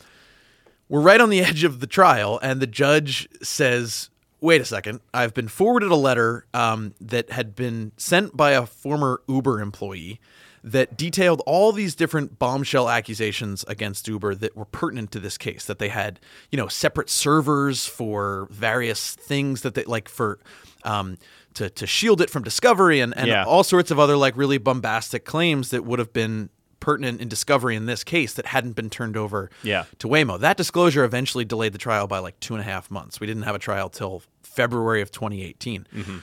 we're 0.87 1.01
right 1.01 1.19
on 1.19 1.29
the 1.29 1.41
edge 1.43 1.63
of 1.63 1.79
the 1.81 1.87
trial, 1.87 2.39
and 2.41 2.61
the 2.61 2.67
judge 2.67 3.27
says, 3.41 4.09
"Wait 4.43 4.61
a 4.61 4.65
second! 4.65 4.99
I've 5.13 5.33
been 5.33 5.47
forwarded 5.47 5.89
a 5.89 5.95
letter 5.95 6.45
um, 6.53 6.93
that 6.99 7.31
had 7.31 7.55
been 7.55 7.93
sent 7.97 8.35
by 8.37 8.51
a 8.51 8.65
former 8.65 9.21
Uber 9.27 9.59
employee." 9.61 10.19
That 10.65 10.95
detailed 10.95 11.41
all 11.45 11.73
these 11.73 11.93
different 11.93 12.39
bombshell 12.39 12.89
accusations 12.89 13.65
against 13.67 14.07
Uber 14.07 14.35
that 14.35 14.55
were 14.55 14.63
pertinent 14.63 15.11
to 15.11 15.19
this 15.19 15.37
case. 15.37 15.65
That 15.65 15.77
they 15.77 15.89
had, 15.89 16.21
you 16.51 16.57
know, 16.57 16.67
separate 16.69 17.09
servers 17.09 17.85
for 17.85 18.47
various 18.49 19.13
things 19.15 19.61
that 19.63 19.73
they 19.73 19.83
like 19.83 20.07
for 20.07 20.39
um, 20.85 21.17
to 21.55 21.69
to 21.69 21.85
shield 21.85 22.21
it 22.21 22.29
from 22.29 22.43
discovery 22.43 23.01
and 23.01 23.13
and 23.17 23.27
Yeah. 23.27 23.43
all 23.43 23.63
sorts 23.65 23.91
of 23.91 23.99
other 23.99 24.15
like 24.15 24.37
really 24.37 24.57
bombastic 24.57 25.25
claims 25.25 25.69
that 25.71 25.83
would 25.83 25.99
have 25.99 26.13
been 26.13 26.49
pertinent 26.79 27.19
in 27.21 27.27
discovery 27.29 27.75
in 27.77 27.85
this 27.85 28.03
case 28.03 28.33
that 28.33 28.45
hadn't 28.47 28.73
been 28.73 28.89
turned 28.89 29.15
over 29.17 29.49
Yeah. 29.63 29.83
to 29.99 30.07
Waymo. 30.07 30.37
That 30.39 30.55
disclosure 30.57 31.03
eventually 31.05 31.45
delayed 31.45 31.71
the 31.73 31.77
trial 31.77 32.07
by 32.07 32.19
like 32.19 32.39
two 32.41 32.53
and 32.55 32.61
a 32.61 32.65
half 32.65 32.89
months. 32.91 33.19
We 33.21 33.27
didn't 33.27 33.43
have 33.43 33.55
a 33.55 33.59
trial 33.59 33.89
till 33.89 34.21
February 34.55 35.01
of 35.01 35.11
2018. 35.11 35.87
Mm-hmm. 35.93 36.17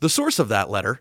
The 0.00 0.08
source 0.08 0.38
of 0.38 0.48
that 0.48 0.70
letter, 0.70 1.00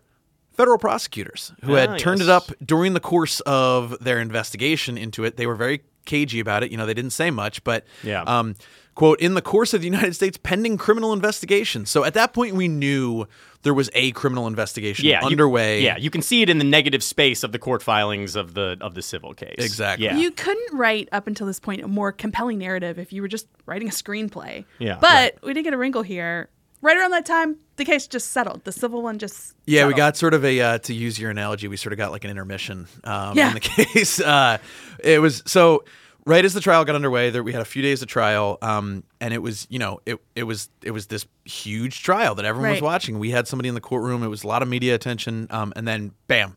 federal 0.54 0.78
prosecutors 0.78 1.54
who 1.64 1.74
had 1.74 1.90
Ah, 1.92 1.98
turned 1.98 2.20
yes. 2.20 2.28
it 2.28 2.32
up 2.32 2.52
during 2.64 2.94
the 2.94 3.00
course 3.00 3.40
of 3.42 3.98
their 4.00 4.20
investigation 4.20 4.98
into 4.98 5.24
it. 5.24 5.38
They 5.38 5.48
were 5.48 5.56
very 5.56 5.82
cagey 6.06 6.40
about 6.40 6.64
it. 6.64 6.72
You 6.72 6.78
know, 6.78 6.86
they 6.86 6.94
didn't 6.94 7.12
say 7.12 7.32
much, 7.32 7.64
but 7.64 7.86
Yeah. 8.04 8.24
um, 8.24 8.56
quote, 8.96 9.20
in 9.22 9.34
the 9.36 9.42
course 9.42 9.74
of 9.74 9.82
the 9.82 9.86
United 9.88 10.16
States 10.16 10.38
pending 10.42 10.78
criminal 10.78 11.14
investigation. 11.14 11.86
So 11.86 12.04
at 12.04 12.14
that 12.16 12.34
point, 12.34 12.56
we 12.56 12.68
knew 12.68 13.26
there 13.64 13.74
was 13.74 13.90
a 13.94 14.12
criminal 14.12 14.48
investigation 14.48 15.06
yeah, 15.06 15.22
you- 15.22 15.28
underway. 15.28 15.82
yeah, 15.84 15.98
you 15.98 16.10
can 16.10 16.22
see 16.24 16.42
it 16.42 16.50
in 16.50 16.58
the 16.58 16.64
negative 16.64 17.04
space 17.04 17.44
of 17.44 17.52
the 17.52 17.60
court 17.60 17.82
filings 17.84 18.36
of 18.36 18.56
the 18.56 18.78
of 18.82 18.96
the 18.96 19.02
civil 19.04 19.34
case. 19.36 19.56
Exactly. 19.60 20.06
Yeah. 20.06 20.18
You 20.18 20.32
couldn't 20.32 20.76
write 20.78 21.08
up 21.12 21.28
until 21.28 21.46
this 21.48 21.60
point 21.60 21.84
a 21.84 21.88
more 21.88 22.12
compelling 22.12 22.58
narrative 22.58 22.98
if 22.98 23.14
you 23.14 23.22
were 23.22 23.28
just 23.28 23.48
writing 23.68 23.88
a 23.88 23.92
screenplay. 23.92 24.66
Yeah, 24.80 24.98
But 25.00 25.08
right. 25.08 25.44
we 25.44 25.54
did 25.54 25.64
get 25.64 25.74
a 25.74 25.78
wrinkle 25.78 26.02
here. 26.02 26.50
Right 26.84 26.98
around 26.98 27.12
that 27.12 27.26
time, 27.26 27.58
the 27.76 27.86
case 27.86 28.08
just 28.08 28.32
settled. 28.32 28.64
The 28.64 28.72
civil 28.72 29.02
one 29.04 29.20
just 29.20 29.54
Yeah, 29.66 29.86
we 29.88 29.94
got 29.94 30.18
sort 30.18 30.34
of 30.34 30.44
a 30.44 30.60
uh, 30.60 30.78
to 30.80 30.94
use 30.94 31.20
your 31.20 31.30
analogy, 31.30 31.68
we 31.68 31.78
sort 31.78 31.94
of 31.94 31.98
got 31.98 32.12
like 32.12 32.24
an 32.24 32.32
intermission 32.32 32.88
um, 33.04 33.38
Yeah. 33.38 33.50
in 33.50 33.54
the 33.54 33.60
case. 33.62 34.20
Uh, 34.20 34.58
it 35.04 35.22
was 35.22 35.44
so 35.46 35.84
right 36.26 36.44
as 36.44 36.54
the 36.54 36.62
trial 36.62 36.84
got 36.86 36.96
underway. 36.96 37.30
There 37.30 37.44
we 37.44 37.52
had 37.54 37.62
a 37.62 37.66
few 37.66 37.82
days 37.84 38.02
of 38.02 38.08
trial, 38.08 38.58
um, 38.64 39.04
and 39.20 39.34
it 39.34 39.40
was 39.44 39.68
you 39.70 39.78
know 39.80 40.00
it 40.06 40.18
it 40.36 40.44
was 40.44 40.70
it 40.84 40.92
was 40.92 41.08
this 41.08 41.26
huge 41.46 42.02
trial 42.04 42.34
that 42.36 42.46
everyone 42.46 42.72
was 42.72 42.82
watching. 42.82 43.20
We 43.20 43.30
had 43.32 43.48
somebody 43.48 43.70
in 43.70 43.76
the 43.76 43.82
courtroom. 43.82 44.24
It 44.24 44.28
was 44.28 44.44
a 44.44 44.48
lot 44.48 44.62
of 44.64 44.68
media 44.68 44.96
attention, 44.96 45.48
um, 45.52 45.74
and 45.76 45.88
then 45.88 46.12
bam, 46.28 46.56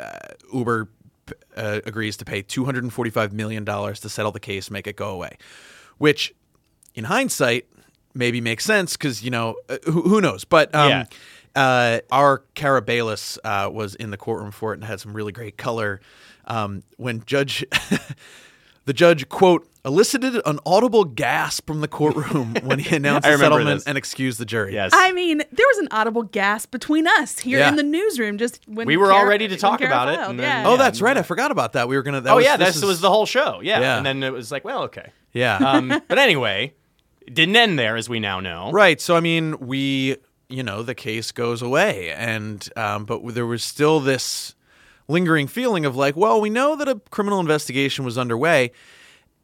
uh, 0.00 0.18
Uber 0.52 0.88
uh, 1.56 1.80
agrees 1.84 2.16
to 2.18 2.24
pay 2.24 2.42
two 2.42 2.64
hundred 2.64 2.84
and 2.84 2.92
forty 2.92 3.10
five 3.10 3.32
million 3.32 3.64
dollars 3.64 3.98
to 4.00 4.08
settle 4.08 4.30
the 4.32 4.40
case, 4.40 4.70
make 4.70 4.86
it 4.86 4.94
go 4.96 5.10
away, 5.10 5.36
which 5.98 6.32
in 6.94 7.04
hindsight 7.04 7.66
maybe 8.18 8.40
makes 8.40 8.64
sense 8.64 8.96
because 8.96 9.22
you 9.22 9.30
know 9.30 9.54
uh, 9.68 9.78
who, 9.84 10.02
who 10.02 10.20
knows 10.20 10.44
but 10.44 10.74
um, 10.74 10.88
Yeah. 10.90 11.04
uh, 11.56 12.00
our 12.10 12.42
Cara 12.54 12.82
Bayles 12.82 13.38
uh, 13.44 13.70
was 13.72 13.94
in 13.94 14.10
the 14.10 14.16
courtroom 14.18 14.50
for 14.50 14.72
it 14.72 14.76
and 14.78 14.84
had 14.84 15.00
some 15.00 15.14
really 15.14 15.32
great 15.32 15.56
color 15.56 16.00
um, 16.46 16.82
when 16.96 17.22
judge 17.26 17.64
the 18.84 18.92
judge 18.92 19.28
quote 19.28 19.68
elicited 19.84 20.40
an 20.44 20.58
audible 20.66 21.04
gasp 21.04 21.66
from 21.66 21.80
the 21.80 21.88
courtroom 21.88 22.54
when 22.64 22.78
he 22.78 22.96
announced 22.96 23.24
the 23.24 23.30
remember 23.32 23.54
settlement 23.56 23.76
this. 23.80 23.86
and 23.86 23.96
excused 23.96 24.38
the 24.38 24.44
jury 24.44 24.74
Yes. 24.74 24.90
I 24.94 25.12
mean, 25.12 25.38
there 25.38 25.66
was 25.68 25.78
an 25.78 25.88
audible 25.90 26.24
gasp 26.24 26.70
between 26.70 27.06
us 27.06 27.38
here 27.38 27.58
Yeah. 27.60 27.68
in 27.68 27.76
the 27.76 27.82
newsroom 27.82 28.36
just 28.38 28.66
when 28.68 28.86
We 28.86 28.96
were 28.96 29.12
all 29.12 29.24
ready 29.26 29.46
to 29.48 29.56
talk 29.56 29.78
Cara 29.78 29.90
about 29.90 30.08
it, 30.08 30.16
filed. 30.16 30.30
and 30.30 30.40
then- 30.40 30.64
yeah. 30.64 30.68
oh 30.70 30.76
that's 30.76 31.00
right 31.00 31.16
i 31.16 31.22
forgot 31.22 31.50
about 31.50 31.72
that 31.74 31.88
we 31.88 31.96
were 31.96 32.02
gonna 32.02 32.20
that 32.22 32.32
oh 32.32 32.36
was, 32.36 32.44
yeah, 32.44 32.56
this 32.56 32.68
this 32.68 32.76
is- 32.78 32.84
was 32.84 33.00
the 33.00 33.10
whole 33.10 33.26
show. 33.26 33.60
Yeah. 33.62 33.80
Yeah. 33.80 33.96
and 33.98 34.04
then 34.06 34.22
it 34.22 34.32
was 34.32 34.50
like, 34.50 34.64
well, 34.64 34.82
okay. 34.84 35.12
yeah 35.32 35.56
Um, 35.56 35.88
but 36.08 36.18
anyway, 36.18 36.74
it 37.28 37.34
didn't 37.34 37.56
end 37.56 37.78
there, 37.78 37.96
as 37.96 38.08
we 38.08 38.18
now 38.20 38.40
know. 38.40 38.70
Right. 38.72 39.00
So 39.00 39.14
I 39.16 39.20
mean, 39.20 39.58
we, 39.60 40.16
you 40.48 40.62
know, 40.62 40.82
the 40.82 40.94
case 40.94 41.30
goes 41.30 41.60
away, 41.62 42.10
and 42.12 42.66
um, 42.76 43.04
but 43.04 43.20
there 43.34 43.46
was 43.46 43.62
still 43.62 44.00
this 44.00 44.54
lingering 45.08 45.46
feeling 45.46 45.84
of 45.84 45.94
like, 45.94 46.16
well, 46.16 46.40
we 46.40 46.50
know 46.50 46.74
that 46.76 46.88
a 46.88 46.96
criminal 47.10 47.38
investigation 47.40 48.04
was 48.04 48.16
underway, 48.18 48.70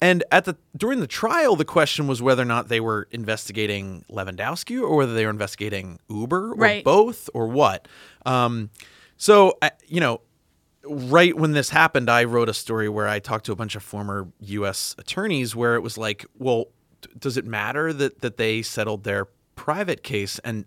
and 0.00 0.24
at 0.32 0.44
the 0.46 0.56
during 0.76 1.00
the 1.00 1.06
trial, 1.06 1.56
the 1.56 1.64
question 1.64 2.06
was 2.06 2.22
whether 2.22 2.42
or 2.42 2.46
not 2.46 2.68
they 2.68 2.80
were 2.80 3.06
investigating 3.10 4.04
Levandowski 4.10 4.80
or 4.80 4.96
whether 4.96 5.14
they 5.14 5.24
were 5.24 5.30
investigating 5.30 5.98
Uber 6.08 6.52
or 6.52 6.56
Right. 6.56 6.84
both 6.84 7.28
or 7.34 7.48
what. 7.48 7.86
Um, 8.26 8.70
so 9.16 9.58
I- 9.62 9.72
you 9.86 10.00
know. 10.00 10.20
Right 10.86 11.34
when 11.34 11.52
this 11.52 11.70
happened, 11.70 12.10
I 12.10 12.24
wrote 12.24 12.50
a 12.50 12.52
story 12.52 12.90
where 12.90 13.08
I 13.08 13.18
talked 13.18 13.46
to 13.46 13.52
a 13.52 13.56
bunch 13.56 13.74
of 13.74 13.82
former 13.82 14.28
U.S. 14.40 14.94
attorneys, 14.98 15.56
where 15.56 15.76
it 15.76 15.80
was 15.80 15.96
like, 15.96 16.26
well, 16.38 16.64
d- 16.64 16.70
does 17.18 17.36
it 17.36 17.44
matter 17.44 17.92
that 17.92 18.20
that 18.20 18.36
they 18.36 18.62
settled 18.62 19.04
their 19.04 19.26
private 19.56 20.02
case? 20.02 20.38
And 20.40 20.64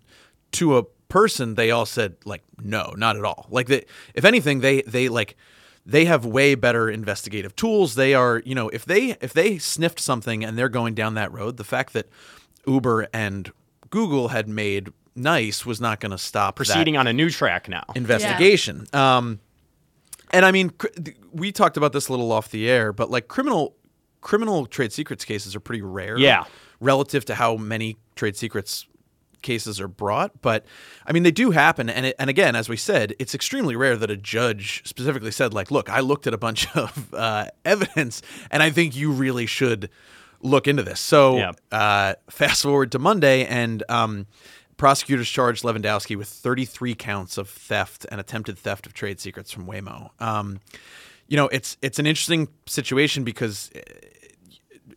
to 0.53 0.77
a 0.77 0.83
person, 1.09 1.55
they 1.55 1.71
all 1.71 1.85
said 1.85 2.15
like, 2.25 2.43
no, 2.61 2.93
not 2.97 3.15
at 3.17 3.23
all. 3.23 3.47
Like 3.49 3.67
that, 3.67 3.85
if 4.13 4.25
anything, 4.25 4.59
they 4.61 4.81
they 4.83 5.09
like 5.09 5.35
they 5.85 6.03
have 6.05 6.25
way 6.25 6.55
better 6.55 6.89
investigative 6.89 7.55
tools. 7.55 7.95
They 7.95 8.13
are, 8.13 8.41
you 8.45 8.55
know, 8.55 8.67
if 8.69 8.83
they 8.85 9.11
if 9.21 9.33
they 9.33 9.57
sniffed 9.57 9.99
something 9.99 10.43
and 10.43 10.57
they're 10.57 10.69
going 10.69 10.95
down 10.95 11.13
that 11.13 11.31
road, 11.31 11.57
the 11.57 11.63
fact 11.63 11.93
that 11.93 12.09
Uber 12.65 13.07
and 13.13 13.51
Google 13.89 14.27
had 14.27 14.49
made 14.49 14.89
nice 15.15 15.65
was 15.65 15.79
not 15.79 15.99
going 16.01 16.11
to 16.11 16.17
stop 16.17 16.55
that 16.57 16.65
Proceeding 16.65 16.97
on 16.97 17.07
a 17.07 17.13
new 17.13 17.29
track 17.29 17.69
now. 17.69 17.85
investigation. 17.95 18.85
Um, 18.93 19.39
and 20.31 20.45
I 20.45 20.51
mean, 20.51 20.71
cr- 20.71 20.87
th- 20.87 21.15
we 21.31 21.53
talked 21.53 21.77
about 21.77 21.93
this 21.93 22.09
a 22.09 22.11
little 22.11 22.33
off 22.33 22.51
the 22.51 22.69
air, 22.69 22.91
but 22.91 23.09
like 23.09 23.29
criminal 23.29 23.76
criminal 24.21 24.65
trade 24.65 24.91
secrets 24.93 25.25
cases 25.25 25.55
are 25.55 25.59
pretty 25.59 25.81
rare. 25.81 26.17
Yeah. 26.17 26.45
Relative 26.79 27.25
to 27.25 27.35
how 27.35 27.57
many 27.57 27.97
trade 28.15 28.35
secrets 28.35 28.85
cases 29.43 29.79
are 29.79 29.87
brought, 29.87 30.41
but 30.41 30.65
I 31.05 31.13
mean 31.13 31.23
they 31.23 31.31
do 31.31 31.51
happen, 31.51 31.89
and 31.89 32.07
it, 32.07 32.15
and 32.19 32.29
again, 32.29 32.55
as 32.55 32.67
we 32.69 32.75
said, 32.75 33.13
it's 33.19 33.33
extremely 33.35 33.75
rare 33.75 33.95
that 33.95 34.09
a 34.11 34.17
judge 34.17 34.81
specifically 34.85 35.31
said 35.31 35.53
like, 35.53 35.71
"Look, 35.71 35.89
I 35.89 35.99
looked 36.01 36.27
at 36.27 36.33
a 36.33 36.37
bunch 36.37 36.67
of 36.75 37.13
uh, 37.13 37.45
evidence, 37.63 38.21
and 38.51 38.61
I 38.63 38.71
think 38.71 38.95
you 38.95 39.11
really 39.11 39.45
should 39.45 39.89
look 40.41 40.67
into 40.67 40.83
this." 40.83 40.99
So, 40.99 41.37
Yeah. 41.37 41.51
uh, 41.71 42.13
fast 42.29 42.63
forward 42.63 42.91
to 42.93 42.99
Monday, 42.99 43.45
and 43.45 43.83
um, 43.89 44.25
prosecutors 44.75 45.29
charged 45.29 45.63
Levandowski 45.63 46.15
with 46.15 46.27
33 46.27 46.93
counts 46.95 47.37
of 47.37 47.47
theft 47.49 48.05
and 48.11 48.19
attempted 48.19 48.57
theft 48.57 48.85
of 48.85 48.93
trade 48.93 49.19
secrets 49.19 49.51
from 49.51 49.65
Waymo. 49.67 50.09
Um, 50.21 50.59
you 51.27 51.37
know, 51.37 51.47
it's 51.49 51.77
it's 51.81 51.99
an 51.99 52.05
interesting 52.05 52.47
situation 52.65 53.23
because 53.23 53.69
uh, 53.75 53.79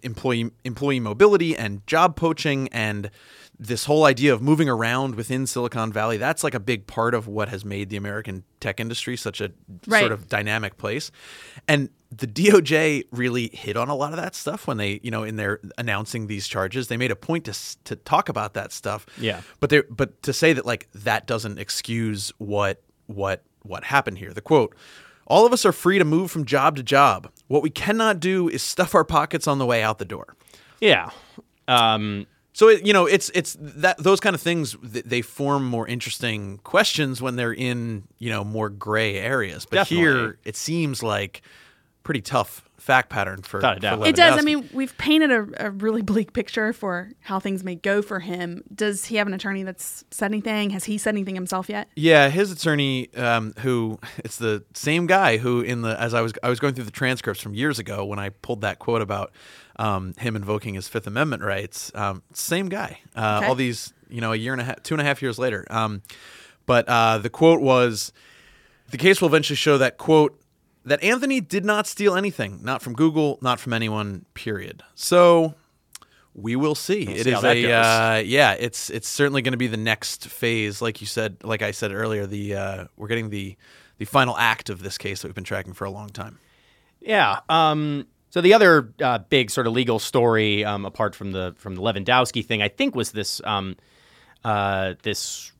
employee 0.02 0.50
employee 0.64 1.00
mobility 1.00 1.56
and 1.56 1.86
job 1.86 2.16
poaching 2.16 2.68
and 2.72 3.10
this 3.58 3.84
whole 3.84 4.06
idea 4.06 4.32
of 4.32 4.40
moving 4.40 4.70
around 4.70 5.14
within 5.16 5.46
Silicon 5.46 5.92
Valley 5.92 6.16
that's 6.16 6.42
like 6.42 6.54
a 6.54 6.60
big 6.60 6.86
part 6.86 7.12
of 7.14 7.26
what 7.28 7.50
has 7.50 7.62
made 7.62 7.90
the 7.90 7.96
American 7.98 8.42
tech 8.60 8.80
industry 8.80 9.16
such 9.18 9.42
a 9.42 9.50
Right. 9.86 10.00
sort 10.00 10.12
of 10.12 10.28
dynamic 10.30 10.78
place 10.78 11.10
and 11.68 11.90
the 12.10 12.26
DOJ 12.26 13.04
really 13.12 13.48
hit 13.52 13.76
on 13.76 13.90
a 13.90 13.94
lot 13.94 14.12
of 14.12 14.16
that 14.16 14.34
stuff 14.34 14.66
when 14.66 14.78
they 14.78 14.98
you 15.02 15.10
know 15.10 15.24
in 15.24 15.36
their 15.36 15.60
announcing 15.76 16.26
these 16.26 16.48
charges 16.48 16.88
they 16.88 16.96
made 16.96 17.10
a 17.10 17.16
point 17.16 17.44
to 17.44 17.52
to 17.84 17.96
talk 17.96 18.30
about 18.30 18.54
that 18.54 18.72
stuff 18.72 19.04
Yeah. 19.18 19.42
but 19.58 19.68
they 19.68 19.82
but 19.90 20.22
to 20.22 20.32
say 20.32 20.54
that 20.54 20.64
like 20.64 20.88
that 20.94 21.26
doesn't 21.26 21.58
excuse 21.58 22.32
what 22.38 22.82
what 23.08 23.42
what 23.62 23.84
happened 23.84 24.16
here. 24.16 24.32
The 24.32 24.40
quote 24.40 24.74
all 25.30 25.46
of 25.46 25.52
us 25.52 25.64
are 25.64 25.72
free 25.72 25.98
to 25.98 26.04
move 26.04 26.30
from 26.30 26.44
job 26.44 26.74
to 26.76 26.82
job. 26.82 27.30
What 27.46 27.62
we 27.62 27.70
cannot 27.70 28.18
do 28.20 28.48
is 28.48 28.62
stuff 28.62 28.94
our 28.94 29.04
pockets 29.04 29.46
on 29.46 29.58
the 29.58 29.64
way 29.66 29.82
out 29.82 29.98
the 29.98 30.04
door. 30.04 30.34
Yeah. 30.80 31.10
Um, 31.68 32.26
So 32.52 32.68
it, 32.68 32.84
you 32.84 32.92
know, 32.92 33.06
it's 33.06 33.30
it's 33.32 33.56
that 33.60 33.96
those 33.98 34.18
kind 34.18 34.34
of 34.34 34.40
things 34.42 34.76
th- 34.92 35.04
they 35.04 35.22
form 35.22 35.64
more 35.64 35.86
interesting 35.86 36.58
questions 36.64 37.22
when 37.22 37.36
they're 37.36 37.54
in 37.54 38.02
you 38.18 38.28
know 38.28 38.42
more 38.44 38.68
gray 38.68 39.16
areas. 39.16 39.64
But 39.66 39.76
Definitely. 39.76 40.04
here 40.04 40.38
it 40.44 40.56
seems 40.56 41.02
like 41.02 41.42
pretty 42.02 42.20
tough 42.22 42.64
fact 42.78 43.10
pattern 43.10 43.42
for, 43.42 43.60
for. 44.00 44.06
It 44.08 44.16
does. 44.16 44.38
I 44.38 44.42
mean, 44.42 44.68
we've 44.72 44.96
painted 44.96 45.30
a, 45.30 45.66
a 45.66 45.70
really 45.70 46.00
bleak 46.00 46.32
picture 46.32 46.72
for 46.72 47.10
how 47.20 47.38
things 47.38 47.62
may 47.62 47.74
go 47.74 48.00
for 48.00 48.20
him. 48.20 48.64
Does 48.74 49.04
he 49.04 49.16
have 49.16 49.26
an 49.26 49.34
attorney 49.34 49.62
that's 49.62 50.02
said 50.10 50.30
anything? 50.30 50.70
Has 50.70 50.84
he 50.84 50.96
said 50.96 51.14
anything 51.14 51.34
himself 51.34 51.68
yet? 51.68 51.88
Yeah, 51.94 52.30
his 52.30 52.50
attorney, 52.50 53.14
um, 53.14 53.52
who 53.58 53.98
it's 54.18 54.38
the 54.38 54.64
same 54.74 55.06
guy 55.06 55.36
who 55.36 55.60
in 55.60 55.82
the 55.82 56.00
as 56.00 56.14
I 56.14 56.22
was 56.22 56.32
I 56.42 56.48
was 56.48 56.58
going 56.58 56.74
through 56.74 56.84
the 56.84 56.90
transcripts 56.90 57.42
from 57.42 57.54
years 57.54 57.78
ago 57.78 58.04
when 58.04 58.18
I 58.18 58.30
pulled 58.30 58.62
that 58.62 58.78
quote 58.78 59.02
about 59.02 59.32
um, 59.76 60.14
him 60.18 60.34
invoking 60.34 60.74
his 60.74 60.88
Fifth 60.88 61.06
Amendment 61.06 61.42
rights. 61.42 61.92
Um, 61.94 62.22
same 62.32 62.68
guy. 62.68 63.00
Uh, 63.14 63.38
Okay. 63.40 63.46
All 63.46 63.54
these, 63.54 63.92
you 64.08 64.20
know, 64.20 64.32
a 64.32 64.36
year 64.36 64.52
and 64.52 64.60
a 64.60 64.64
half, 64.64 64.82
two 64.82 64.94
and 64.94 65.00
a 65.00 65.04
half 65.04 65.22
years 65.22 65.38
later. 65.38 65.66
Um, 65.70 66.02
but 66.66 66.88
uh, 66.88 67.18
the 67.18 67.30
quote 67.30 67.60
was, 67.60 68.12
"The 68.90 68.98
case 68.98 69.20
will 69.20 69.28
eventually 69.28 69.56
show 69.56 69.76
that 69.78 69.98
quote." 69.98 70.38
That 70.84 71.02
Anthony 71.02 71.40
did 71.40 71.64
not 71.64 71.86
steal 71.86 72.16
anything, 72.16 72.60
not 72.62 72.80
from 72.80 72.94
Google, 72.94 73.38
not 73.42 73.60
from 73.60 73.72
anyone. 73.72 74.24
Period. 74.34 74.82
So 74.94 75.54
we 76.34 76.56
will 76.56 76.74
see. 76.74 77.02
It 77.02 77.24
see 77.24 77.32
is 77.32 77.44
a 77.44 77.72
uh, 77.72 78.16
yeah. 78.18 78.52
It's 78.58 78.88
it's 78.90 79.08
certainly 79.08 79.42
going 79.42 79.52
to 79.52 79.58
be 79.58 79.66
the 79.66 79.76
next 79.76 80.28
phase, 80.28 80.80
like 80.80 81.00
you 81.00 81.06
said, 81.06 81.36
like 81.42 81.62
I 81.62 81.72
said 81.72 81.92
earlier. 81.92 82.26
The 82.26 82.54
uh, 82.54 82.84
we're 82.96 83.08
getting 83.08 83.30
the 83.30 83.56
the 83.98 84.04
final 84.06 84.36
act 84.36 84.70
of 84.70 84.82
this 84.82 84.96
case 84.96 85.22
that 85.22 85.28
we've 85.28 85.34
been 85.34 85.44
tracking 85.44 85.74
for 85.74 85.84
a 85.84 85.90
long 85.90 86.08
time. 86.08 86.38
Yeah. 87.00 87.40
Um, 87.48 88.06
so 88.30 88.40
the 88.40 88.54
other 88.54 88.92
uh, 89.02 89.18
big 89.18 89.50
sort 89.50 89.66
of 89.66 89.72
legal 89.72 89.98
story, 89.98 90.64
um, 90.64 90.84
apart 90.84 91.14
from 91.14 91.32
the 91.32 91.54
from 91.58 91.74
the 91.74 91.82
Levandowski 91.82 92.44
thing, 92.44 92.62
I 92.62 92.68
think 92.68 92.94
was 92.94 93.12
this 93.12 93.40
um, 93.44 93.76
uh, 94.44 94.94
this 95.02 95.52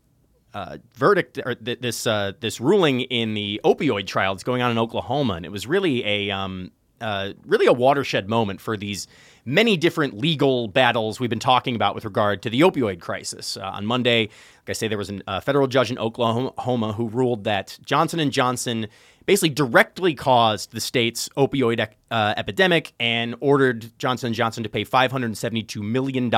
uh, 0.55 0.79
verdict 0.95 1.39
or 1.45 1.55
th- 1.55 1.81
this 1.81 2.07
uh, 2.07 2.33
this 2.41 2.61
ruling 2.61 3.03
in 3.03 3.35
the 3.35 3.61
opioid 3.65 4.07
trial 4.07 4.35
that's 4.35 4.45
going 4.45 4.63
on 4.63 4.71
in 4.71 4.79
Oklahoma, 4.79 5.35
and 5.35 5.47
it 5.47 5.53
was 5.53 5.67
really 5.67 6.05
a 6.05 6.31
um, 6.31 6.71
uh, 7.01 7.33
really 7.47 7.67
a 7.67 7.73
watershed 7.73 8.29
moment 8.29 8.61
for 8.61 8.77
these 8.77 9.07
many 9.45 9.77
different 9.77 10.19
legal 10.19 10.69
battles 10.69 11.19
we've 11.19 11.31
been 11.31 11.39
talking 11.39 11.75
about 11.75 11.95
with 11.95 12.05
regard 12.05 12.43
to 12.43 12.51
the 12.51 12.61
opioid 12.61 13.01
crisis. 13.01 13.57
Uh, 13.57 13.63
on 13.63 13.87
Monday, 13.87 14.29
I 14.71 14.75
say, 14.75 14.89
there 14.89 14.99
was 14.99 15.11
a 15.11 15.21
uh, 15.27 15.41
federal 15.41 15.67
judge 15.67 15.91
in 15.91 15.99
Oklahoma 15.99 16.93
who 16.93 17.09
ruled 17.09 17.45
that 17.45 17.79
Johnson 17.85 18.21
and 18.21 18.33
Johnson 18.33 18.89
basically 19.27 19.51
directly 19.51 20.15
caused 20.15 20.73
the 20.73 20.81
state's 20.81 21.29
opioid 21.37 21.87
uh, 22.11 22.35
epidemic 22.37 22.93
and 22.99 23.37
ordered 23.41 23.97
Johnson 23.99 24.33
& 24.33 24.35
Johnson 24.35 24.65
to 24.65 24.69
pay 24.69 24.85
$572 24.85 25.81
million 25.81 26.31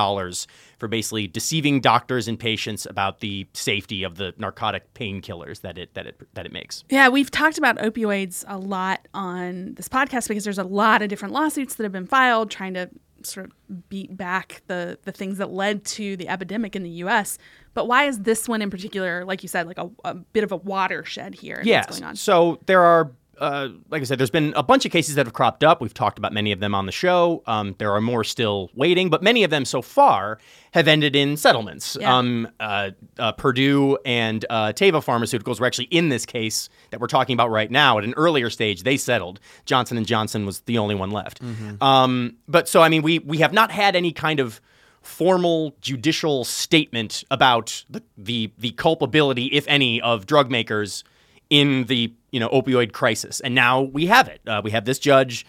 for 0.78 0.88
basically 0.88 1.26
deceiving 1.26 1.80
doctors 1.80 2.28
and 2.28 2.38
patients 2.38 2.84
about 2.84 3.20
the 3.20 3.46
safety 3.54 4.02
of 4.02 4.16
the 4.16 4.34
narcotic 4.36 4.92
painkillers 4.92 5.62
that 5.62 5.78
it, 5.78 5.94
that, 5.94 6.06
it, 6.06 6.20
that 6.34 6.44
it 6.44 6.52
makes. 6.52 6.84
Yeah, 6.90 7.08
we've 7.08 7.30
talked 7.30 7.56
about 7.56 7.78
opioids 7.78 8.44
a 8.46 8.58
lot 8.58 9.08
on 9.14 9.74
this 9.74 9.88
podcast 9.88 10.28
because 10.28 10.44
there's 10.44 10.58
a 10.58 10.64
lot 10.64 11.00
of 11.00 11.08
different 11.08 11.32
lawsuits 11.32 11.76
that 11.76 11.84
have 11.84 11.92
been 11.92 12.06
filed 12.06 12.50
trying 12.50 12.74
to 12.74 12.90
sort 13.26 13.46
of 13.46 13.88
beat 13.88 14.16
back 14.16 14.62
the 14.66 14.98
the 15.04 15.12
things 15.12 15.38
that 15.38 15.50
led 15.50 15.84
to 15.84 16.16
the 16.16 16.28
epidemic 16.28 16.76
in 16.76 16.82
the 16.82 16.90
U.S. 16.90 17.38
But 17.74 17.88
why 17.88 18.04
is 18.04 18.20
this 18.20 18.48
one 18.48 18.62
in 18.62 18.70
particular, 18.70 19.24
like 19.24 19.42
you 19.42 19.48
said, 19.48 19.66
like 19.66 19.78
a, 19.78 19.90
a 20.04 20.14
bit 20.14 20.44
of 20.44 20.52
a 20.52 20.56
watershed 20.56 21.34
here? 21.34 21.60
Yes. 21.64 22.00
So 22.14 22.60
there 22.66 22.82
are 22.82 23.10
uh, 23.42 23.68
like 23.90 24.00
I 24.00 24.04
said, 24.04 24.18
there's 24.18 24.30
been 24.30 24.52
a 24.54 24.62
bunch 24.62 24.86
of 24.86 24.92
cases 24.92 25.16
that 25.16 25.26
have 25.26 25.32
cropped 25.32 25.64
up. 25.64 25.80
We've 25.80 25.92
talked 25.92 26.16
about 26.16 26.32
many 26.32 26.52
of 26.52 26.60
them 26.60 26.76
on 26.76 26.86
the 26.86 26.92
show. 26.92 27.42
Um, 27.46 27.74
there 27.78 27.92
are 27.92 28.00
more 28.00 28.22
still 28.22 28.70
waiting, 28.74 29.10
but 29.10 29.20
many 29.20 29.42
of 29.42 29.50
them 29.50 29.64
so 29.64 29.82
far 29.82 30.38
have 30.72 30.86
ended 30.86 31.16
in 31.16 31.36
settlements. 31.36 31.98
Yeah. 32.00 32.16
Um, 32.16 32.48
uh, 32.60 32.90
uh, 33.18 33.32
Purdue 33.32 33.98
and 34.06 34.46
uh, 34.48 34.72
Teva 34.72 35.04
Pharmaceuticals 35.04 35.58
were 35.58 35.66
actually 35.66 35.86
in 35.86 36.08
this 36.08 36.24
case 36.24 36.68
that 36.90 37.00
we're 37.00 37.08
talking 37.08 37.34
about 37.34 37.50
right 37.50 37.70
now. 37.70 37.98
At 37.98 38.04
an 38.04 38.14
earlier 38.16 38.48
stage, 38.48 38.84
they 38.84 38.96
settled. 38.96 39.40
Johnson 39.64 39.96
and 39.96 40.06
Johnson 40.06 40.46
was 40.46 40.60
the 40.60 40.78
only 40.78 40.94
one 40.94 41.10
left. 41.10 41.42
Mm-hmm. 41.42 41.82
Um, 41.82 42.36
but 42.46 42.68
so 42.68 42.80
I 42.80 42.88
mean, 42.88 43.02
we 43.02 43.18
we 43.18 43.38
have 43.38 43.52
not 43.52 43.72
had 43.72 43.96
any 43.96 44.12
kind 44.12 44.38
of 44.38 44.60
formal 45.02 45.74
judicial 45.80 46.44
statement 46.44 47.24
about 47.28 47.84
the, 47.90 48.04
the 48.16 48.52
the 48.56 48.70
culpability, 48.70 49.46
if 49.46 49.66
any, 49.66 50.00
of 50.00 50.26
drug 50.26 50.48
makers 50.48 51.02
in 51.52 51.84
the 51.84 52.10
you 52.30 52.40
know 52.40 52.48
opioid 52.48 52.92
crisis, 52.92 53.38
and 53.40 53.54
now 53.54 53.82
we 53.82 54.06
have 54.06 54.26
it. 54.26 54.40
Uh, 54.46 54.62
we 54.64 54.70
have 54.70 54.86
this 54.86 54.98
judge, 54.98 55.44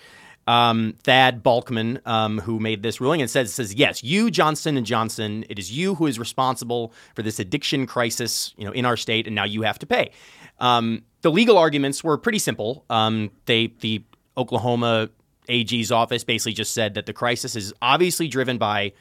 um, 0.47 0.95
Thad 1.01 1.41
Balkman, 1.41 2.05
um, 2.05 2.39
who 2.39 2.59
made 2.59 2.83
this 2.83 2.99
ruling 2.99 3.21
and 3.21 3.29
says 3.29 3.53
says 3.53 3.73
yes, 3.73 4.03
you 4.03 4.29
Johnson 4.29 4.75
and 4.75 4.85
Johnson, 4.85 5.45
it 5.49 5.57
is 5.57 5.71
you 5.71 5.95
who 5.95 6.05
is 6.05 6.19
responsible 6.19 6.93
for 7.15 7.23
this 7.23 7.39
addiction 7.39 7.87
crisis, 7.87 8.53
you 8.57 8.65
know, 8.65 8.73
in 8.73 8.85
our 8.85 8.97
state, 8.97 9.27
and 9.27 9.35
now 9.35 9.45
you 9.45 9.61
have 9.61 9.79
to 9.79 9.85
pay. 9.85 10.11
Um, 10.59 11.03
the 11.21 11.31
legal 11.31 11.57
arguments 11.57 12.03
were 12.03 12.17
pretty 12.17 12.39
simple. 12.39 12.83
Um, 12.89 13.31
they 13.45 13.73
the 13.79 14.03
Oklahoma 14.37 15.09
AG's 15.47 15.89
office 15.89 16.25
basically 16.25 16.53
just 16.53 16.73
said 16.73 16.95
that 16.95 17.05
the 17.05 17.13
crisis 17.13 17.55
is 17.55 17.73
obviously 17.81 18.27
driven 18.27 18.57
by 18.57 18.91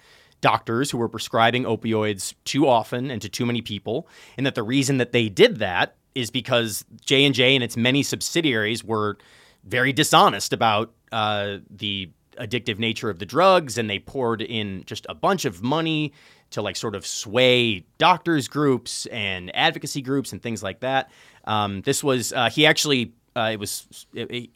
doctors 0.41 0.91
who 0.91 0.99
were 0.99 1.09
prescribing 1.09 1.65
opioids 1.65 2.35
too 2.45 2.69
often 2.69 3.11
and 3.11 3.21
to 3.23 3.29
too 3.29 3.45
many 3.45 3.61
people, 3.61 4.07
and 4.37 4.47
that 4.47 4.55
the 4.55 4.63
reason 4.63 4.99
that 4.99 5.11
they 5.11 5.29
did 5.29 5.57
that 5.57 5.97
is 6.15 6.31
because 6.31 6.85
J 7.05 7.25
and 7.25 7.35
J 7.35 7.55
and 7.55 7.65
its 7.65 7.77
many 7.77 8.03
subsidiaries 8.03 8.85
were 8.85 9.19
very 9.65 9.93
dishonest 9.93 10.53
about 10.53 10.93
uh, 11.13 11.59
the 11.71 12.11
addictive 12.39 12.79
nature 12.79 13.11
of 13.11 13.19
the 13.19 13.27
drugs, 13.27 13.79
and 13.79 13.89
they 13.89 13.99
poured 13.99 14.43
in 14.43 14.85
just 14.87 15.07
a 15.09 15.15
bunch 15.15 15.45
of 15.45 15.63
money 15.63 16.13
to 16.51 16.63
like 16.63 16.77
sort 16.77 16.95
of 16.95 17.07
sway 17.07 17.85
doctors 17.99 18.49
groups 18.49 19.07
and 19.07 19.55
advocacy 19.57 20.03
groups 20.03 20.33
and 20.33 20.43
things 20.43 20.63
like 20.63 20.81
that. 20.81 21.11
Um, 21.45 21.83
this 21.83 22.03
was 22.03 22.33
uh, 22.33 22.51
he 22.51 22.67
actually. 22.67 23.15
Uh, 23.35 23.49
it 23.55 23.59
was 23.59 24.07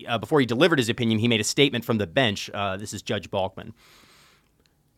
uh, 0.07 0.19
before 0.19 0.39
he 0.39 0.45
delivered 0.45 0.79
his 0.79 0.91
opinion. 0.91 1.19
He 1.19 1.29
made 1.29 1.41
a 1.41 1.45
statement 1.45 1.83
from 1.83 1.97
the 1.97 2.07
bench. 2.07 2.51
Uh, 2.53 2.77
this 2.77 2.93
is 2.93 3.01
Judge 3.01 3.31
Balkman. 3.31 3.73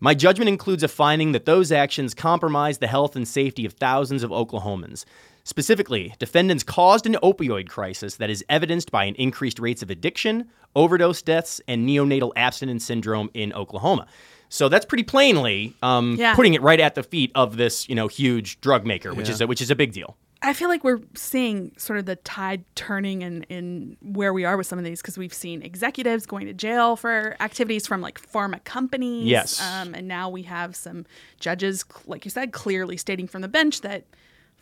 My 0.00 0.14
judgment 0.14 0.48
includes 0.48 0.82
a 0.82 0.88
finding 0.88 1.30
that 1.30 1.44
those 1.44 1.70
actions 1.70 2.14
compromise 2.14 2.78
the 2.78 2.88
health 2.88 3.14
and 3.14 3.26
safety 3.26 3.64
of 3.64 3.74
thousands 3.74 4.24
of 4.24 4.30
Oklahomans. 4.30 5.04
Specifically, 5.48 6.14
defendants 6.18 6.62
caused 6.62 7.06
an 7.06 7.14
opioid 7.22 7.70
crisis 7.70 8.16
that 8.16 8.28
is 8.28 8.44
evidenced 8.50 8.90
by 8.90 9.04
an 9.04 9.14
increased 9.14 9.58
rates 9.58 9.82
of 9.82 9.88
addiction, 9.88 10.46
overdose 10.76 11.22
deaths, 11.22 11.58
and 11.66 11.88
neonatal 11.88 12.32
abstinence 12.36 12.84
syndrome 12.84 13.30
in 13.32 13.54
Oklahoma. 13.54 14.06
So 14.50 14.68
that's 14.68 14.84
pretty 14.84 15.04
plainly 15.04 15.72
um, 15.82 16.16
Yeah. 16.18 16.34
putting 16.34 16.52
it 16.52 16.60
right 16.60 16.78
at 16.78 16.96
the 16.96 17.02
feet 17.02 17.32
of 17.34 17.56
this, 17.56 17.88
you 17.88 17.94
know, 17.94 18.08
huge 18.08 18.60
drug 18.60 18.84
maker, 18.84 19.14
which 19.14 19.28
Yeah. 19.28 19.32
is 19.36 19.40
a, 19.40 19.46
which 19.46 19.62
is 19.62 19.70
a 19.70 19.74
big 19.74 19.92
deal. 19.94 20.18
I 20.42 20.52
feel 20.52 20.68
like 20.68 20.84
we're 20.84 21.00
seeing 21.16 21.72
sort 21.78 21.98
of 21.98 22.04
the 22.04 22.16
tide 22.16 22.62
turning 22.74 23.22
in, 23.22 23.44
in 23.44 23.96
where 24.02 24.34
we 24.34 24.44
are 24.44 24.58
with 24.58 24.66
some 24.66 24.78
of 24.78 24.84
these 24.84 25.00
because 25.00 25.16
we've 25.16 25.32
seen 25.32 25.62
executives 25.62 26.26
going 26.26 26.46
to 26.46 26.52
jail 26.52 26.94
for 26.94 27.36
activities 27.40 27.86
from 27.86 28.02
like 28.02 28.20
pharma 28.20 28.62
companies. 28.64 29.24
Yes. 29.24 29.62
Um, 29.62 29.94
and 29.94 30.06
now 30.06 30.28
we 30.28 30.42
have 30.42 30.76
some 30.76 31.06
judges, 31.40 31.86
like 32.06 32.26
you 32.26 32.30
said, 32.30 32.52
clearly 32.52 32.98
stating 32.98 33.26
from 33.26 33.40
the 33.40 33.48
bench 33.48 33.80
that 33.80 34.04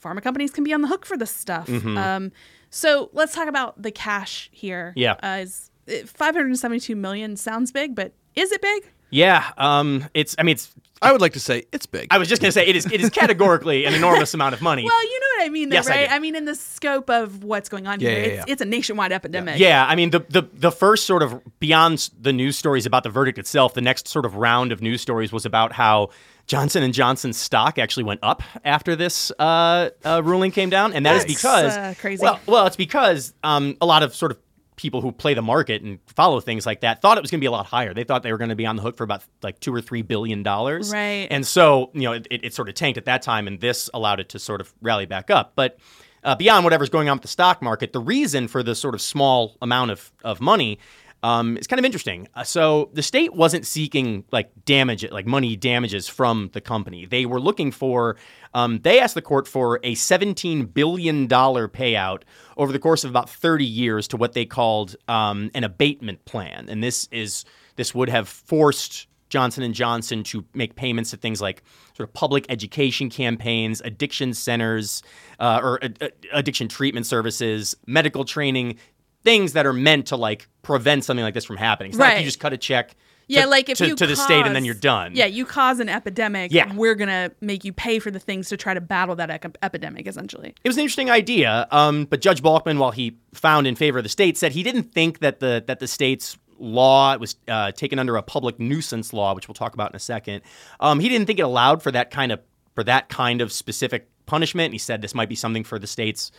pharma 0.06 0.22
companies 0.22 0.50
can 0.50 0.64
be 0.64 0.72
on 0.72 0.82
the 0.82 0.88
hook 0.88 1.04
for 1.04 1.16
this 1.16 1.30
stuff. 1.30 1.68
Um, 1.68 2.32
so 2.70 3.10
let's 3.12 3.34
talk 3.34 3.48
about 3.48 3.80
the 3.80 3.90
cash 3.90 4.48
here. 4.52 4.92
Yeah. 4.96 5.14
Uh, 5.22 5.44
is, 5.44 5.70
572 6.06 6.94
million 6.96 7.36
sounds 7.36 7.72
big, 7.72 7.94
but 7.94 8.12
is 8.34 8.52
it 8.52 8.60
big? 8.60 8.90
Yeah, 9.10 9.52
um, 9.56 10.04
it's. 10.14 10.34
I 10.38 10.42
mean, 10.42 10.54
it's. 10.54 10.72
I 11.00 11.12
would 11.12 11.20
like 11.20 11.34
to 11.34 11.40
say 11.40 11.64
it's 11.72 11.86
big. 11.86 12.08
I 12.10 12.18
was 12.18 12.28
just 12.28 12.42
gonna 12.42 12.50
say 12.50 12.66
it 12.66 12.74
is. 12.74 12.86
It 12.90 13.00
is 13.00 13.08
categorically 13.10 13.84
an 13.84 13.94
enormous 13.94 14.34
amount 14.34 14.54
of 14.54 14.62
money. 14.62 14.82
Well, 14.84 15.04
you 15.04 15.20
know 15.20 15.26
what 15.36 15.46
I 15.46 15.48
mean, 15.50 15.68
though, 15.68 15.74
Yes, 15.74 15.86
I 15.86 15.90
right? 15.90 16.08
do. 16.08 16.14
I, 16.14 16.18
mean, 16.18 16.34
in 16.34 16.44
the 16.44 16.56
scope 16.56 17.08
of 17.08 17.44
what's 17.44 17.68
going 17.68 17.86
on 17.86 18.00
Yeah, 18.00 18.10
here, 18.10 18.18
yeah, 18.18 18.24
it's, 18.26 18.36
yeah. 18.48 18.52
it's 18.52 18.62
a 18.62 18.64
nationwide 18.64 19.12
epidemic. 19.12 19.60
Yeah, 19.60 19.86
I 19.86 19.94
mean 19.94 20.10
the, 20.10 20.20
the 20.28 20.42
the 20.52 20.72
first 20.72 21.06
sort 21.06 21.22
of 21.22 21.40
beyond 21.60 22.10
the 22.20 22.32
news 22.32 22.58
stories 22.58 22.84
about 22.84 23.04
the 23.04 23.10
verdict 23.10 23.38
itself, 23.38 23.74
the 23.74 23.80
next 23.80 24.08
sort 24.08 24.24
of 24.26 24.34
round 24.34 24.72
of 24.72 24.82
news 24.82 25.00
stories 25.02 25.30
was 25.32 25.46
about 25.46 25.72
how 25.72 26.08
Johnson 26.46 26.82
and 26.82 26.94
Johnson's 26.94 27.36
stock 27.36 27.78
actually 27.78 28.04
went 28.04 28.20
up 28.22 28.42
after 28.64 28.94
this 28.94 29.32
uh, 29.38 29.90
uh, 30.04 30.22
ruling 30.24 30.52
came 30.52 30.70
down, 30.70 30.92
and 30.92 31.04
that 31.04 31.16
is 31.16 31.22
That's, 31.24 31.34
because 31.34 31.76
uh, 31.76 31.94
crazy. 31.98 32.22
Well, 32.22 32.40
well, 32.46 32.66
it's 32.66 32.76
because 32.76 33.34
um, 33.42 33.76
a 33.80 33.86
lot 33.86 34.02
of 34.02 34.14
sort 34.14 34.32
of 34.32 34.38
people 34.76 35.00
who 35.00 35.10
play 35.10 35.34
the 35.34 35.42
market 35.42 35.82
and 35.82 35.98
follow 36.06 36.38
things 36.38 36.66
like 36.66 36.82
that 36.82 37.00
thought 37.00 37.16
it 37.16 37.22
was 37.22 37.30
going 37.30 37.40
to 37.40 37.42
be 37.42 37.46
a 37.46 37.50
lot 37.50 37.66
higher. 37.66 37.94
They 37.94 38.04
thought 38.04 38.22
they 38.22 38.30
were 38.30 38.38
going 38.38 38.50
to 38.50 38.56
be 38.56 38.66
on 38.66 38.76
the 38.76 38.82
hook 38.82 38.96
for 38.96 39.04
about 39.04 39.24
like 39.42 39.58
two 39.58 39.74
or 39.74 39.80
three 39.80 40.02
billion 40.02 40.42
dollars, 40.42 40.92
Right. 40.92 41.26
And 41.30 41.46
so 41.46 41.90
you 41.94 42.02
know 42.02 42.12
it, 42.12 42.26
it, 42.30 42.44
it 42.44 42.54
sort 42.54 42.68
of 42.68 42.74
tanked 42.74 42.98
at 42.98 43.06
that 43.06 43.22
time, 43.22 43.46
and 43.46 43.60
this 43.60 43.90
allowed 43.92 44.20
it 44.20 44.28
to 44.30 44.38
sort 44.38 44.60
of 44.60 44.72
rally 44.80 45.06
back 45.06 45.30
up, 45.30 45.52
but 45.56 45.78
uh, 46.26 46.34
beyond 46.34 46.64
whatever's 46.64 46.90
going 46.90 47.08
on 47.08 47.16
with 47.16 47.22
the 47.22 47.28
stock 47.28 47.62
market, 47.62 47.92
the 47.92 48.00
reason 48.00 48.48
for 48.48 48.62
this 48.62 48.80
sort 48.80 48.94
of 48.94 49.00
small 49.00 49.56
amount 49.62 49.92
of, 49.92 50.12
of 50.24 50.40
money 50.40 50.78
um, 51.26 51.56
is 51.56 51.66
kind 51.66 51.80
of 51.80 51.84
interesting. 51.84 52.28
Uh, 52.36 52.44
so 52.44 52.88
the 52.92 53.02
state 53.02 53.34
wasn't 53.34 53.66
seeking 53.66 54.22
like 54.30 54.48
damage, 54.64 55.10
like 55.10 55.26
money 55.26 55.56
damages 55.56 56.06
from 56.06 56.50
the 56.52 56.60
company. 56.60 57.04
They 57.04 57.26
were 57.26 57.40
looking 57.40 57.72
for, 57.72 58.16
um, 58.54 58.78
they 58.78 59.00
asked 59.00 59.16
the 59.16 59.22
court 59.22 59.48
for 59.48 59.80
a 59.82 59.96
$17 59.96 60.72
billion 60.72 61.26
payout 61.26 62.22
over 62.56 62.72
the 62.72 62.78
course 62.78 63.02
of 63.02 63.10
about 63.10 63.28
30 63.28 63.64
years 63.64 64.06
to 64.08 64.16
what 64.16 64.34
they 64.34 64.46
called 64.46 64.94
um, 65.08 65.50
an 65.52 65.64
abatement 65.64 66.24
plan. 66.26 66.66
And 66.68 66.80
this 66.80 67.08
is, 67.10 67.44
this 67.74 67.92
would 67.92 68.08
have 68.08 68.28
forced 68.28 69.08
Johnson 69.28 69.64
and 69.64 69.74
Johnson 69.74 70.22
to 70.22 70.44
make 70.54 70.76
payments 70.76 71.10
to 71.10 71.16
things 71.16 71.40
like 71.40 71.64
sort 71.96 72.08
of 72.08 72.14
public 72.14 72.46
education 72.48 73.10
campaigns, 73.10 73.80
addiction 73.80 74.32
centers, 74.32 75.02
uh, 75.40 75.58
or 75.60 75.82
uh, 75.82 76.08
addiction 76.32 76.68
treatment 76.68 77.06
services, 77.06 77.76
medical 77.86 78.24
training, 78.24 78.78
things 79.26 79.54
that 79.54 79.66
are 79.66 79.72
meant 79.72 80.06
to 80.06 80.16
like 80.16 80.48
prevent 80.62 81.04
something 81.04 81.24
like 81.24 81.34
this 81.34 81.44
from 81.44 81.56
happening. 81.56 81.90
It's 81.90 81.98
not 81.98 82.04
like 82.04 82.12
Right. 82.14 82.20
you 82.20 82.24
just 82.26 82.38
cut 82.40 82.52
a 82.52 82.56
check. 82.56 82.94
Yeah, 83.28 83.42
to, 83.42 83.48
like 83.50 83.68
if 83.68 83.78
to, 83.78 83.88
you 83.88 83.96
to 83.96 84.06
the 84.06 84.14
state 84.14 84.46
and 84.46 84.54
then 84.54 84.64
you're 84.64 84.74
done. 84.76 85.10
Yeah, 85.16 85.24
you 85.26 85.44
cause 85.44 85.80
an 85.80 85.88
epidemic. 85.88 86.52
Yeah. 86.52 86.72
we're 86.72 86.94
gonna 86.94 87.32
make 87.40 87.64
you 87.64 87.72
pay 87.72 87.98
for 87.98 88.12
the 88.12 88.20
things 88.20 88.48
to 88.50 88.56
try 88.56 88.72
to 88.72 88.80
battle 88.80 89.16
that 89.16 89.28
epidemic. 89.62 90.06
Essentially, 90.06 90.54
It 90.62 90.68
was 90.68 90.76
an 90.76 90.82
interesting 90.82 91.10
idea, 91.10 91.66
um, 91.72 92.04
but 92.04 92.20
Judge 92.20 92.40
Balkman, 92.40 92.78
while 92.78 92.92
he 92.92 93.16
found 93.34 93.66
in 93.66 93.74
favor 93.74 93.98
of 93.98 94.04
the 94.04 94.08
state, 94.08 94.38
said 94.38 94.52
he 94.52 94.62
didn't 94.62 94.92
think 94.92 95.18
that 95.18 95.40
the 95.40 95.64
that 95.66 95.80
the 95.80 95.88
state's 95.88 96.38
law 96.60 97.12
it 97.14 97.20
was 97.20 97.34
uh, 97.48 97.72
taken 97.72 97.98
under 97.98 98.16
a 98.16 98.22
public 98.22 98.60
nuisance 98.60 99.12
law, 99.12 99.34
which 99.34 99.48
we'll 99.48 99.54
talk 99.56 99.74
about 99.74 99.90
in 99.90 99.96
a 99.96 100.00
second. 100.00 100.42
Um, 100.78 101.00
he 101.00 101.08
didn't 101.08 101.26
think 101.26 101.40
it 101.40 101.42
allowed 101.42 101.82
for 101.82 101.90
that 101.90 102.12
kind 102.12 102.30
of 102.30 102.38
for 102.76 102.84
that 102.84 103.08
kind 103.08 103.40
of 103.40 103.50
specific 103.50 104.08
punishment. 104.26 104.72
He 104.72 104.78
said 104.78 105.02
this 105.02 105.16
might 105.16 105.28
be 105.28 105.34
something 105.34 105.64
for 105.64 105.80
the 105.80 105.86
state's 105.88 106.30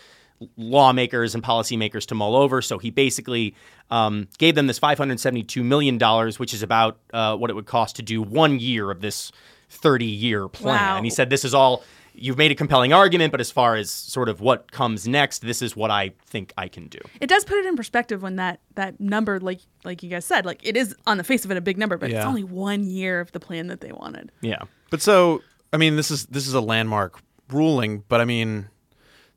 lawmakers 0.55 1.35
and 1.35 1.43
policymakers 1.43 2.05
to 2.07 2.15
mull 2.15 2.35
over. 2.35 2.61
So 2.61 2.77
he 2.77 2.89
basically 2.89 3.55
um, 3.89 4.27
gave 4.37 4.55
them 4.55 4.67
this 4.67 4.79
$572 4.79 5.63
million, 5.63 5.99
which 6.37 6.53
is 6.53 6.63
about 6.63 6.99
uh, 7.13 7.35
what 7.35 7.49
it 7.49 7.53
would 7.53 7.65
cost 7.65 7.95
to 7.97 8.01
do 8.01 8.21
one 8.21 8.59
year 8.59 8.91
of 8.91 9.01
this 9.01 9.31
30 9.69 10.05
year 10.05 10.47
plan. 10.47 10.75
Wow. 10.75 10.95
And 10.97 11.05
he 11.05 11.09
said, 11.09 11.29
This 11.29 11.43
is 11.43 11.53
all, 11.53 11.83
you've 12.13 12.37
made 12.37 12.51
a 12.51 12.55
compelling 12.55 12.93
argument, 12.93 13.31
but 13.31 13.41
as 13.41 13.51
far 13.51 13.75
as 13.75 13.91
sort 13.91 14.29
of 14.29 14.41
what 14.41 14.71
comes 14.71 15.07
next, 15.07 15.39
this 15.41 15.61
is 15.61 15.75
what 15.75 15.91
I 15.91 16.13
think 16.25 16.53
I 16.57 16.67
can 16.67 16.87
do. 16.87 16.99
it 17.19 17.27
does 17.27 17.43
put 17.43 17.57
it 17.57 17.65
in 17.65 17.75
perspective 17.75 18.21
when 18.21 18.37
that 18.37 18.59
that 18.75 18.99
number, 18.99 19.39
like 19.39 19.59
like 19.83 20.03
you 20.03 20.09
guys 20.09 20.25
said, 20.25 20.45
like 20.45 20.65
it 20.65 20.77
is 20.77 20.95
on 21.05 21.17
the 21.17 21.23
face 21.23 21.45
of 21.45 21.51
it 21.51 21.57
a 21.57 21.61
big 21.61 21.77
number, 21.77 21.97
but 21.97 22.11
it's 22.11 22.25
only 22.25 22.43
one 22.43 22.85
year 22.85 23.19
of 23.19 23.31
the 23.31 23.39
plan 23.39 23.67
that 23.67 23.81
they 23.81 23.91
wanted. 23.91 24.31
Yeah. 24.41 24.63
But 24.89 25.01
so, 25.01 25.41
I 25.73 25.77
mean, 25.77 25.95
this 25.95 26.11
is 26.11 26.25
this 26.27 26.47
is 26.47 26.53
a 26.53 26.61
landmark 26.61 27.19
ruling, 27.49 28.03
but 28.07 28.21
I 28.21 28.25
mean, 28.25 28.59
it 28.59 28.69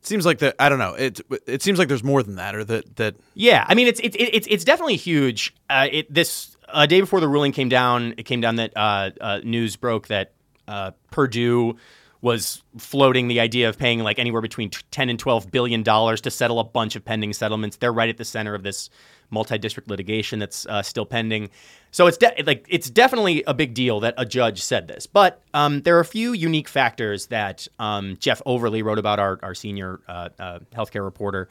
seems 0.03 0.27
like 0.27 0.39
that. 0.39 0.57
I 0.59 0.69
don't 0.69 0.79
know. 0.79 0.95
It 0.95 1.21
it 1.47 1.63
seems 1.63 1.79
like 1.79 1.89
there's 1.89 2.05
more 2.05 2.23
than 2.23 2.37
that, 2.37 2.55
or 2.55 2.65
that 2.65 2.97
that 2.97 3.17
Yeah, 3.35 3.65
I 3.69 3.75
mean 3.75 3.87
it's 3.87 4.01
it's 4.01 4.17
it's 4.19 4.47
it's 4.51 4.65
definitely 4.65 4.97
huge. 4.97 5.55
Uh, 5.69 5.89
it 5.91 6.13
this 6.13 6.57
a 6.73 6.87
day 6.87 7.01
before 7.01 7.21
the 7.21 7.29
ruling 7.29 7.53
came 7.53 7.69
down, 7.69 8.15
it 8.17 8.25
came 8.25 8.41
down 8.41 8.57
that 8.57 8.73
uh, 8.77 9.11
uh, 9.21 9.41
news 9.45 9.77
broke 9.77 10.09
that 10.09 10.33
uh, 10.69 10.93
Purdue 11.11 11.77
was 12.23 12.63
floating 12.77 13.29
the 13.29 13.41
idea 13.41 13.69
of 13.69 13.79
paying 13.79 14.01
like 14.01 14.19
anywhere 14.19 14.43
between 14.43 14.71
10 14.71 15.09
and 15.09 15.19
12 15.19 15.51
billion 15.51 15.83
dollars 15.83 16.21
to 16.21 16.31
settle 16.31 16.61
a 16.61 16.65
bunch 16.65 16.97
of 16.97 17.05
pending 17.05 17.33
settlements. 17.33 17.77
They're 17.79 17.93
right 17.93 18.09
at 18.09 18.19
the 18.19 18.25
center 18.25 18.55
of 18.55 18.63
this 18.63 18.91
multi-district 19.31 19.89
litigation 19.89 20.39
that's 20.39 20.67
uh, 20.67 20.83
still 20.83 21.07
pending. 21.07 21.51
So 21.93 22.07
it's 22.07 22.19
de- 22.19 22.43
like 22.47 22.67
it's 22.69 22.91
definitely 22.91 23.43
a 23.47 23.55
big 23.55 23.75
deal 23.75 24.01
that 24.01 24.15
a 24.19 24.27
judge 24.27 24.63
said 24.63 24.87
this. 24.89 25.07
But 25.07 25.43
um, 25.55 25.83
there 25.83 25.97
are 25.97 26.01
a 26.01 26.05
few 26.05 26.33
unique 26.33 26.69
factors 26.69 27.27
that 27.29 27.67
um, 27.79 28.17
Jeff 28.21 28.43
Overley 28.45 28.83
wrote 28.83 28.99
about, 28.99 29.19
our, 29.19 29.39
our 29.43 29.55
senior 29.55 30.01
uh, 30.09 30.29
uh, 30.39 30.59
healthcare 30.75 31.05
reporter 31.05 31.49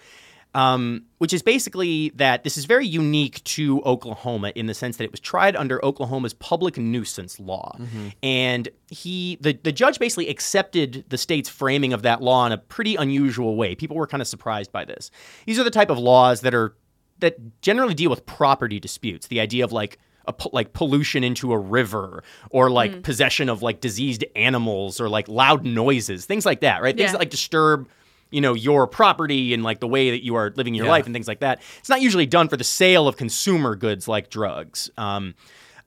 um, 0.55 1.03
which 1.19 1.33
is 1.33 1.43
basically 1.43 2.09
that 2.15 2.43
this 2.43 2.57
is 2.57 2.65
very 2.65 2.87
unique 2.87 3.43
to 3.43 3.81
Oklahoma 3.83 4.51
in 4.55 4.65
the 4.65 4.73
sense 4.73 4.97
that 4.97 5.03
it 5.03 5.11
was 5.11 5.19
tried 5.19 5.55
under 5.55 5.83
Oklahoma's 5.85 6.33
public 6.33 6.77
nuisance 6.77 7.39
law, 7.39 7.75
mm-hmm. 7.79 8.07
and 8.23 8.69
he 8.89 9.37
the 9.41 9.53
the 9.61 9.71
judge 9.71 9.99
basically 9.99 10.27
accepted 10.27 11.05
the 11.09 11.17
state's 11.17 11.49
framing 11.49 11.93
of 11.93 12.01
that 12.01 12.21
law 12.21 12.45
in 12.45 12.51
a 12.51 12.57
pretty 12.57 12.95
unusual 12.95 13.55
way. 13.55 13.75
People 13.75 13.95
were 13.95 14.07
kind 14.07 14.21
of 14.21 14.27
surprised 14.27 14.71
by 14.71 14.85
this. 14.85 15.11
These 15.45 15.59
are 15.59 15.63
the 15.63 15.71
type 15.71 15.89
of 15.89 15.99
laws 15.99 16.41
that 16.41 16.55
are 16.55 16.75
that 17.19 17.61
generally 17.61 17.93
deal 17.93 18.09
with 18.09 18.25
property 18.25 18.79
disputes. 18.79 19.27
The 19.27 19.39
idea 19.39 19.63
of 19.63 19.71
like 19.71 19.99
a, 20.25 20.33
like 20.51 20.73
pollution 20.73 21.23
into 21.23 21.51
a 21.51 21.57
river 21.57 22.23
or 22.49 22.69
like 22.69 22.91
mm. 22.91 23.03
possession 23.03 23.49
of 23.49 23.61
like 23.61 23.81
diseased 23.81 24.23
animals 24.35 24.99
or 24.99 25.09
like 25.09 25.27
loud 25.27 25.65
noises, 25.65 26.25
things 26.25 26.45
like 26.45 26.61
that, 26.61 26.81
right? 26.81 26.95
Things 26.95 27.11
that 27.11 27.19
like 27.19 27.29
disturb 27.29 27.89
you 28.31 28.41
know 28.41 28.53
your 28.53 28.87
property 28.87 29.53
and 29.53 29.63
like 29.63 29.79
the 29.79 29.87
way 29.87 30.11
that 30.11 30.23
you 30.23 30.35
are 30.35 30.53
living 30.55 30.75
your 30.75 30.85
yeah. 30.85 30.91
life 30.91 31.05
and 31.05 31.13
things 31.13 31.27
like 31.27 31.39
that. 31.39 31.61
It's 31.79 31.89
not 31.89 32.01
usually 32.01 32.25
done 32.25 32.47
for 32.49 32.57
the 32.57 32.63
sale 32.63 33.07
of 33.07 33.17
consumer 33.17 33.75
goods 33.75 34.07
like 34.07 34.29
drugs. 34.29 34.89
Um, 34.97 35.35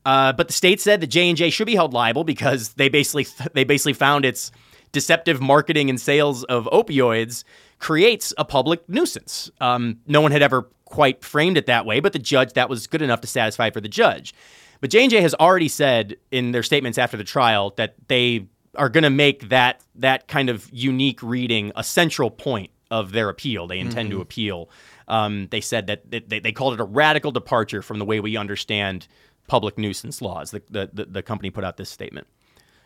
uh, 0.04 0.32
but 0.32 0.48
the 0.48 0.52
state 0.52 0.80
said 0.80 1.00
that 1.00 1.06
J 1.08 1.28
and 1.28 1.36
J 1.36 1.50
should 1.50 1.66
be 1.66 1.74
held 1.74 1.92
liable 1.92 2.24
because 2.24 2.74
they 2.74 2.88
basically 2.88 3.26
they 3.52 3.64
basically 3.64 3.92
found 3.94 4.24
its 4.24 4.50
deceptive 4.92 5.40
marketing 5.40 5.88
and 5.88 6.00
sales 6.00 6.44
of 6.44 6.66
opioids 6.66 7.44
creates 7.78 8.32
a 8.38 8.44
public 8.44 8.88
nuisance. 8.88 9.50
Um, 9.60 9.98
no 10.06 10.20
one 10.20 10.32
had 10.32 10.42
ever 10.42 10.68
quite 10.84 11.24
framed 11.24 11.56
it 11.56 11.66
that 11.66 11.86
way, 11.86 12.00
but 12.00 12.12
the 12.12 12.18
judge 12.18 12.52
that 12.52 12.68
was 12.68 12.86
good 12.86 13.02
enough 13.02 13.22
to 13.22 13.26
satisfy 13.26 13.70
for 13.70 13.80
the 13.80 13.88
judge. 13.88 14.34
But 14.80 14.90
J 14.90 15.02
and 15.02 15.10
J 15.10 15.20
has 15.20 15.34
already 15.34 15.68
said 15.68 16.16
in 16.30 16.52
their 16.52 16.62
statements 16.62 16.98
after 16.98 17.16
the 17.16 17.24
trial 17.24 17.72
that 17.76 17.94
they 18.08 18.46
are 18.76 18.88
going 18.88 19.04
to 19.04 19.10
make 19.10 19.48
that 19.48 19.82
that 19.96 20.28
kind 20.28 20.48
of 20.48 20.68
unique 20.72 21.22
reading 21.22 21.72
a 21.76 21.84
central 21.84 22.30
point 22.30 22.70
of 22.90 23.12
their 23.12 23.28
appeal. 23.28 23.66
They 23.66 23.78
intend 23.78 24.10
mm-hmm. 24.10 24.18
to 24.18 24.22
appeal. 24.22 24.70
Um, 25.08 25.48
they 25.50 25.60
said 25.60 25.86
that 25.86 26.10
they, 26.10 26.40
they 26.40 26.52
called 26.52 26.74
it 26.74 26.80
a 26.80 26.84
radical 26.84 27.32
departure 27.32 27.82
from 27.82 27.98
the 27.98 28.04
way 28.04 28.20
we 28.20 28.36
understand 28.36 29.08
public 29.48 29.78
nuisance 29.78 30.22
laws. 30.22 30.50
The, 30.50 30.62
the, 30.70 31.06
the 31.06 31.22
company 31.22 31.50
put 31.50 31.64
out 31.64 31.76
this 31.76 31.90
statement. 31.90 32.26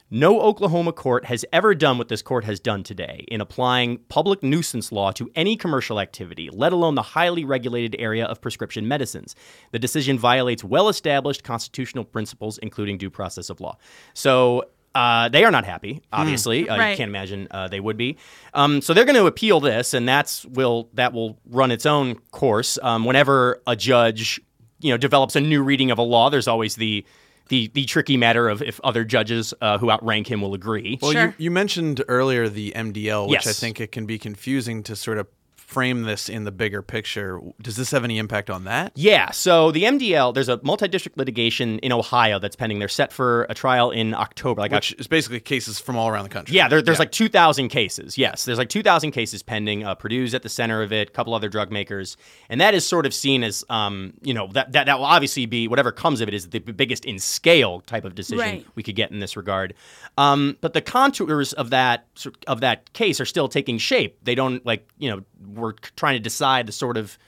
No 0.09 0.40
Oklahoma 0.40 0.92
court 0.92 1.25
has 1.25 1.44
ever 1.53 1.75
done 1.75 1.99
what 1.99 2.07
this 2.07 2.22
court 2.22 2.44
has 2.44 2.61
done 2.61 2.85
today 2.85 3.25
in 3.27 3.40
applying 3.40 3.99
public 4.09 4.40
nuisance 4.40 4.92
law 4.92 5.11
to 5.11 5.29
any 5.35 5.57
commercial 5.57 5.99
activity, 5.99 6.49
let 6.53 6.72
alone 6.72 6.94
the 6.94 7.03
highly 7.03 7.44
regulated 7.44 7.96
area 7.99 8.25
of 8.25 8.40
prescription 8.40 8.87
medicines. 8.87 9.35
The 9.72 9.81
decision 9.81 10.16
violates 10.16 10.62
well 10.62 10.88
established 10.88 11.42
constitutional 11.42 12.05
principles, 12.05 12.59
including 12.59 12.99
due 12.99 13.11
process 13.11 13.51
of 13.51 13.61
law. 13.61 13.79
So, 14.14 14.66
uh, 14.97 15.29
they 15.29 15.45
are 15.45 15.51
not 15.51 15.67
happy, 15.67 16.01
obviously. 16.11 16.65
Mm, 16.65 16.69
right. 16.71 16.81
uh, 16.81 16.91
you 16.93 16.97
can't 16.97 17.11
imagine 17.11 17.49
uh, 17.51 17.69
they 17.69 17.81
would 17.81 17.99
be. 17.99 18.17
Um, 18.55 18.81
so 18.81 18.95
they're 18.95 19.05
going 19.05 19.17
to 19.17 19.27
appeal 19.27 19.61
this, 19.61 19.93
and 19.93 20.09
that's 20.09 20.47
will 20.47 20.89
that 20.95 21.13
will 21.13 21.39
run 21.45 21.71
its 21.71 21.85
own 21.85 22.15
course. 22.31 22.79
Um, 22.83 23.05
whenever 23.05 23.61
a 23.67 23.77
judge, 23.77 24.41
you 24.81 24.91
know, 24.91 24.97
develops 24.97 25.37
a 25.37 25.41
new 25.41 25.63
reading 25.63 25.91
of 25.91 25.99
a 25.99 26.03
law, 26.03 26.31
there's 26.31 26.49
always 26.49 26.77
the 26.77 27.05
the 27.49 27.69
the 27.75 27.85
tricky 27.85 28.17
matter 28.17 28.49
of 28.49 28.63
if 28.63 28.81
other 28.83 29.05
judges 29.05 29.53
uh, 29.61 29.77
who 29.77 29.91
outrank 29.91 30.29
him 30.29 30.41
will 30.41 30.55
agree. 30.55 30.99
Well, 31.03 31.13
sure. 31.13 31.27
you, 31.27 31.35
you 31.37 31.51
mentioned 31.51 32.03
earlier 32.09 32.49
the 32.49 32.73
MDL, 32.75 33.29
which 33.29 33.45
yes. 33.45 33.47
I 33.47 33.53
think 33.53 33.81
it 33.81 33.93
can 33.93 34.07
be 34.07 34.19
confusing 34.19 34.83
to 34.85 34.97
sort 34.97 35.19
of 35.19 35.27
frame 35.66 36.02
this 36.02 36.29
in 36.29 36.44
the 36.44 36.52
bigger 36.52 36.81
picture. 36.81 37.40
Does 37.61 37.76
this 37.76 37.90
have 37.90 38.05
any 38.05 38.18
impact 38.18 38.50
on 38.50 38.64
that? 38.64 38.92
Yeah. 38.94 39.33
So 39.33 39.72
the 39.72 39.83
MDL, 39.83 40.33
there's 40.33 40.48
a 40.48 40.61
multi-district 40.62 41.18
litigation 41.18 41.81
in 41.81 41.92
Ohio 41.92 42.38
that's 42.38 42.55
pending. 42.55 42.79
They're 42.79 42.88
set 42.88 43.12
for 43.12 43.46
a 43.50 43.55
trial 43.55 43.90
in 43.90 44.14
October. 44.14 44.61
Like 44.61 44.70
Which 44.70 44.92
is 44.92 45.09
basically 45.09 45.40
cases 45.40 45.81
from 45.81 45.96
all 45.96 46.09
around 46.09 46.22
the 46.22 46.31
country. 46.31 46.55
Yeah, 46.55 46.68
there, 46.68 46.81
there's 46.81 46.98
yeah. 46.98 47.02
like 47.02 47.12
2,000 47.12 47.68
cases. 47.68 48.16
Yes, 48.16 48.44
there's 48.44 48.59
like 48.59 48.68
2,000 48.68 49.11
cases 49.11 49.42
pending. 49.42 49.85
Uh, 49.85 49.96
Purdue's 49.96 50.35
at 50.35 50.42
the 50.44 50.48
center 50.48 50.83
of 50.83 50.92
it, 50.92 51.09
a 51.09 51.12
couple 51.12 51.35
other 51.35 51.48
drug 51.48 51.72
makers, 51.72 52.16
and 52.48 52.61
that 52.61 52.72
is 52.72 52.87
sort 52.87 53.05
of 53.05 53.12
seen 53.12 53.42
as, 53.42 53.64
um, 53.68 54.14
you 54.22 54.33
know, 54.33 54.46
that, 54.52 54.70
that 54.72 54.87
that 54.87 54.98
will 54.98 55.07
obviously 55.07 55.46
be 55.46 55.66
whatever 55.66 55.90
comes 55.90 56.20
of 56.20 56.29
it 56.29 56.35
is 56.35 56.48
the 56.50 56.61
biggest 56.61 57.05
in 57.05 57.18
scale 57.18 57.81
type 57.81 58.05
of 58.05 58.14
decision 58.14 58.38
right. 58.38 58.66
we 58.76 58.83
could 58.83 58.94
get 58.94 59.11
in 59.11 59.18
this 59.18 59.37
regard. 59.37 59.74
Um, 60.16 60.57
but 60.61 60.74
the 60.74 60.81
contours 60.81 61.52
of 61.55 61.70
that 61.70 62.07
of 62.46 62.61
that 62.61 62.92
case 62.92 63.20
are 63.20 63.26
still 63.26 63.48
taking 63.48 63.79
shape. 63.79 64.18
They 64.22 64.35
don't 64.35 64.64
like 64.64 64.88
you 64.98 65.11
know 65.11 65.22
we're 65.44 65.72
trying 65.96 66.14
to 66.14 66.20
decide 66.20 66.66
the 66.66 66.72
sort 66.72 66.96
of 66.96 67.18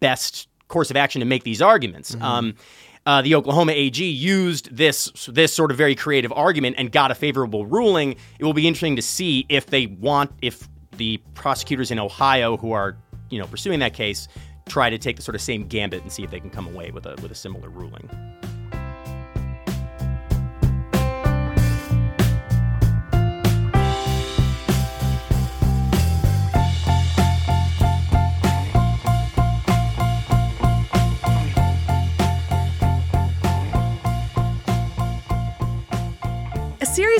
best 0.00 0.48
course 0.68 0.90
of 0.90 0.96
action 0.96 1.20
to 1.20 1.26
make 1.26 1.44
these 1.44 1.62
arguments. 1.62 2.14
Mm-hmm. 2.14 2.24
Um, 2.24 2.54
uh, 3.06 3.22
the 3.22 3.34
Oklahoma 3.34 3.72
AG 3.72 4.04
used 4.04 4.74
this 4.74 5.10
this 5.28 5.54
sort 5.54 5.70
of 5.70 5.78
very 5.78 5.94
creative 5.94 6.30
argument 6.32 6.76
and 6.78 6.92
got 6.92 7.10
a 7.10 7.14
favorable 7.14 7.64
ruling. 7.64 8.16
It 8.38 8.44
will 8.44 8.52
be 8.52 8.68
interesting 8.68 8.96
to 8.96 9.02
see 9.02 9.46
if 9.48 9.66
they 9.66 9.86
want 9.86 10.30
if 10.42 10.68
the 10.98 11.18
prosecutors 11.34 11.90
in 11.90 11.98
Ohio 11.98 12.56
who 12.58 12.72
are 12.72 12.98
you 13.30 13.38
know 13.38 13.46
pursuing 13.46 13.80
that 13.80 13.94
case 13.94 14.28
try 14.68 14.90
to 14.90 14.98
take 14.98 15.16
the 15.16 15.22
sort 15.22 15.34
of 15.34 15.40
same 15.40 15.66
gambit 15.66 16.02
and 16.02 16.12
see 16.12 16.22
if 16.22 16.30
they 16.30 16.40
can 16.40 16.50
come 16.50 16.66
away 16.66 16.90
with 16.90 17.06
a 17.06 17.16
with 17.22 17.30
a 17.30 17.34
similar 17.34 17.70
ruling. 17.70 18.10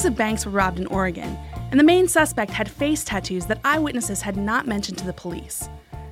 Of 0.09 0.17
banks 0.17 0.47
were 0.47 0.53
robbed 0.53 0.81
in 0.81 0.87
Oregon, 0.87 1.37
and 1.71 1.79
the 1.79 1.85
main 1.85 2.09
suspect 2.09 2.51
had 2.51 2.71
face 2.71 3.05
tattoos 3.05 3.45
that 3.45 3.61
eyewitnesses 3.63 4.23
had 4.23 4.39
not 4.39 4.67
mentioned 4.67 4.97
to 4.97 5.05
the 5.05 5.13
police. 5.13 5.69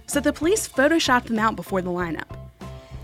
So 0.07 0.21
the 0.21 0.35
police 0.35 0.69
photoshopped 0.69 1.29
them 1.29 1.39
out 1.39 1.57
before 1.57 1.81
the 1.81 1.89
lineup. 1.89 2.37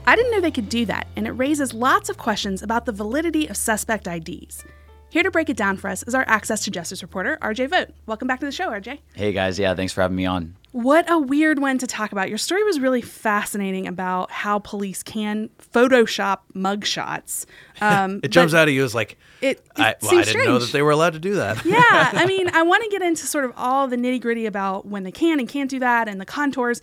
I 0.07 0.15
didn't 0.15 0.33
know 0.33 0.41
they 0.43 0.51
could 0.51 0.69
do 0.69 0.85
that, 0.85 1.07
and 1.17 1.27
it 1.27 1.31
raises 1.31 1.73
lots 1.73 2.11
of 2.11 2.19
questions 2.19 2.63
about 2.63 2.85
the 2.85 2.93
validity 2.93 3.47
of 3.47 3.57
suspect 3.57 4.07
IDs. 4.07 4.67
Here 5.09 5.23
to 5.23 5.31
break 5.31 5.49
it 5.49 5.57
down 5.57 5.79
for 5.79 5.89
us 5.89 6.03
is 6.03 6.15
our 6.15 6.27
Access 6.29 6.63
to 6.65 6.71
Justice 6.71 7.01
reporter, 7.01 7.39
RJ 7.41 7.71
Vogt. 7.71 7.93
Welcome 8.05 8.29
back 8.29 8.41
to 8.41 8.47
the 8.47 8.53
show, 8.53 8.69
RJ. 8.69 8.99
Hey 9.15 9.33
guys, 9.33 9.59
yeah, 9.59 9.75
thanks 9.75 9.95
for 9.95 10.03
having 10.03 10.19
me 10.19 10.27
on. 10.27 10.57
What 10.73 11.11
a 11.11 11.19
weird 11.19 11.59
one 11.59 11.77
to 11.79 11.87
talk 11.87 12.13
about. 12.13 12.31
Your 12.31 12.39
story 12.39 12.65
was 12.65 12.81
really 12.81 13.03
fascinating 13.03 13.87
about 13.87 14.31
how 14.31 14.59
police 14.59 15.03
can 15.03 15.51
Photoshop 15.59 16.39
mugshots. 16.55 17.47
Um, 17.81 18.21
it 18.23 18.29
jumps 18.29 18.55
out 18.55 18.69
at 18.69 18.75
you 18.75 18.85
as 18.85 18.95
like, 18.95 19.19
it, 19.41 19.59
it 19.59 19.69
I, 19.75 19.97
well, 20.01 20.21
I, 20.21 20.23
didn't 20.23 20.45
know 20.45 20.61
that 20.61 20.71
they 20.71 20.83
were 20.83 20.93
allowed 20.93 21.15
to 21.15 21.19
do 21.19 21.35
that. 21.35 21.65
yeah, 21.65 21.81
I 22.13 22.27
mean, 22.27 22.49
I 22.55 22.63
want 22.63 22.85
to 22.85 22.91
get 22.91 23.03
into 23.03 23.27
sort 23.27 23.45
of 23.45 23.53
all 23.57 23.89
the 23.89 23.97
nitty 23.97 24.21
gritty 24.21 24.47
about 24.47 24.87
when 24.87 25.03
they 25.03 25.11
can 25.11 25.41
and 25.41 25.49
can't 25.49 25.69
do 25.69 25.81
that 25.81 26.07
and 26.07 26.21
the 26.21 26.25
contours. 26.25 26.81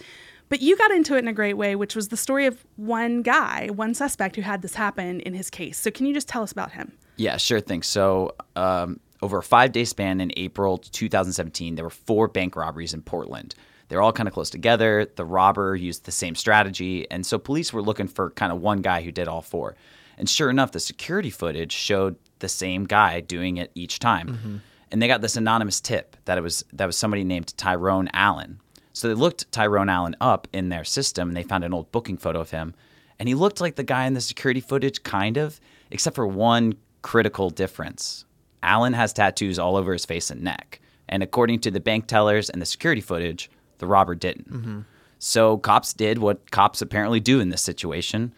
But 0.49 0.61
you 0.61 0.75
got 0.75 0.91
into 0.91 1.15
it 1.15 1.19
in 1.19 1.29
a 1.29 1.33
great 1.33 1.53
way, 1.53 1.77
which 1.77 1.95
was 1.95 2.09
the 2.09 2.17
story 2.17 2.47
of 2.47 2.65
one 2.75 3.21
guy, 3.21 3.69
one 3.73 3.93
suspect 3.93 4.35
who 4.35 4.41
had 4.41 4.61
this 4.61 4.75
happen 4.75 5.21
in 5.21 5.33
his 5.33 5.49
case. 5.49 5.77
So, 5.77 5.89
can 5.89 6.05
you 6.05 6.13
just 6.13 6.27
tell 6.27 6.43
us 6.43 6.51
about 6.51 6.73
him? 6.73 6.91
Yeah, 7.15 7.37
sure 7.37 7.61
thing. 7.61 7.81
So, 7.81 8.35
um, 8.57 8.99
over 9.21 9.37
a 9.37 9.43
five 9.43 9.71
day 9.71 9.85
span 9.85 10.19
in 10.19 10.33
April 10.35 10.79
2017, 10.79 11.75
there 11.75 11.85
were 11.85 11.89
four 11.89 12.27
bank 12.27 12.57
robberies 12.57 12.93
in 12.93 13.03
Portland. 13.03 13.55
They're 13.89 14.01
all 14.01 14.13
kind 14.13 14.27
of 14.27 14.33
close 14.33 14.49
together. 14.49 15.05
The 15.15 15.25
robber 15.25 15.75
used 15.75 16.05
the 16.05 16.11
same 16.11 16.35
strategy. 16.35 17.09
And 17.11 17.25
so 17.25 17.37
police 17.37 17.73
were 17.73 17.81
looking 17.81 18.07
for 18.07 18.29
kind 18.31 18.51
of 18.51 18.61
one 18.61 18.81
guy 18.81 19.01
who 19.01 19.11
did 19.11 19.27
all 19.27 19.41
four. 19.41 19.75
And 20.17 20.29
sure 20.29 20.49
enough, 20.49 20.71
the 20.71 20.79
security 20.79 21.29
footage 21.29 21.71
showed 21.71 22.15
the 22.39 22.49
same 22.49 22.85
guy 22.85 23.19
doing 23.19 23.57
it 23.57 23.71
each 23.75 23.99
time. 23.99 24.27
Mm-hmm. 24.27 24.57
And 24.91 25.01
they 25.01 25.07
got 25.07 25.21
this 25.21 25.37
anonymous 25.37 25.81
tip 25.81 26.15
that 26.25 26.37
it 26.37 26.41
was 26.41 26.63
that 26.73 26.85
was 26.85 26.97
somebody 26.97 27.23
named 27.23 27.55
Tyrone 27.57 28.09
Allen. 28.13 28.59
So 28.93 29.07
they 29.07 29.13
looked 29.13 29.51
Tyrone 29.51 29.89
Allen 29.89 30.15
up 30.19 30.47
in 30.51 30.69
their 30.69 30.83
system 30.83 31.29
and 31.29 31.37
they 31.37 31.43
found 31.43 31.63
an 31.63 31.73
old 31.73 31.91
booking 31.91 32.17
photo 32.17 32.39
of 32.39 32.51
him. 32.51 32.73
And 33.19 33.27
he 33.27 33.35
looked 33.35 33.61
like 33.61 33.75
the 33.75 33.83
guy 33.83 34.05
in 34.05 34.13
the 34.13 34.21
security 34.21 34.61
footage, 34.61 35.03
kind 35.03 35.37
of, 35.37 35.59
except 35.91 36.15
for 36.15 36.25
one 36.25 36.73
critical 37.01 37.49
difference. 37.49 38.25
Allen 38.63 38.93
has 38.93 39.13
tattoos 39.13 39.59
all 39.59 39.75
over 39.75 39.93
his 39.93 40.05
face 40.05 40.29
and 40.31 40.41
neck. 40.41 40.79
And 41.07 41.23
according 41.23 41.59
to 41.61 41.71
the 41.71 41.79
bank 41.79 42.07
tellers 42.07 42.49
and 42.49 42.61
the 42.61 42.65
security 42.65 43.01
footage, 43.01 43.49
the 43.79 43.87
robber 43.87 44.15
didn't. 44.15 44.51
Mm-hmm. 44.51 44.79
So 45.17 45.57
cops 45.57 45.93
did 45.93 46.19
what 46.19 46.51
cops 46.51 46.81
apparently 46.81 47.19
do 47.19 47.39
in 47.39 47.49
this 47.49 47.61
situation. 47.61 48.33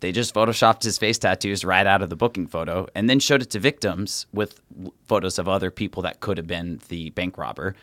They 0.00 0.12
just 0.12 0.34
photoshopped 0.34 0.82
his 0.82 0.98
face 0.98 1.18
tattoos 1.18 1.64
right 1.64 1.86
out 1.86 2.02
of 2.02 2.10
the 2.10 2.16
booking 2.16 2.46
photo 2.46 2.86
and 2.94 3.08
then 3.08 3.18
showed 3.18 3.42
it 3.42 3.50
to 3.50 3.58
victims 3.58 4.26
with 4.32 4.60
photos 5.06 5.38
of 5.38 5.48
other 5.48 5.70
people 5.70 6.02
that 6.02 6.20
could 6.20 6.36
have 6.36 6.46
been 6.46 6.80
the 6.88 7.10
bank 7.10 7.36
robber. 7.38 7.74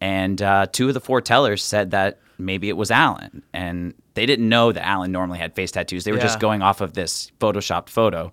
And 0.00 0.40
uh, 0.40 0.66
two 0.72 0.88
of 0.88 0.94
the 0.94 1.00
four 1.00 1.20
tellers 1.20 1.62
said 1.62 1.90
that 1.90 2.18
maybe 2.38 2.68
it 2.68 2.76
was 2.76 2.90
Allen. 2.90 3.42
And 3.52 3.94
they 4.14 4.24
didn't 4.24 4.48
know 4.48 4.72
that 4.72 4.86
Allen 4.86 5.12
normally 5.12 5.38
had 5.38 5.54
face 5.54 5.70
tattoos. 5.70 6.04
They 6.04 6.12
were 6.12 6.18
yeah. 6.18 6.24
just 6.24 6.40
going 6.40 6.62
off 6.62 6.80
of 6.80 6.94
this 6.94 7.30
photoshopped 7.40 7.90
photo. 7.90 8.30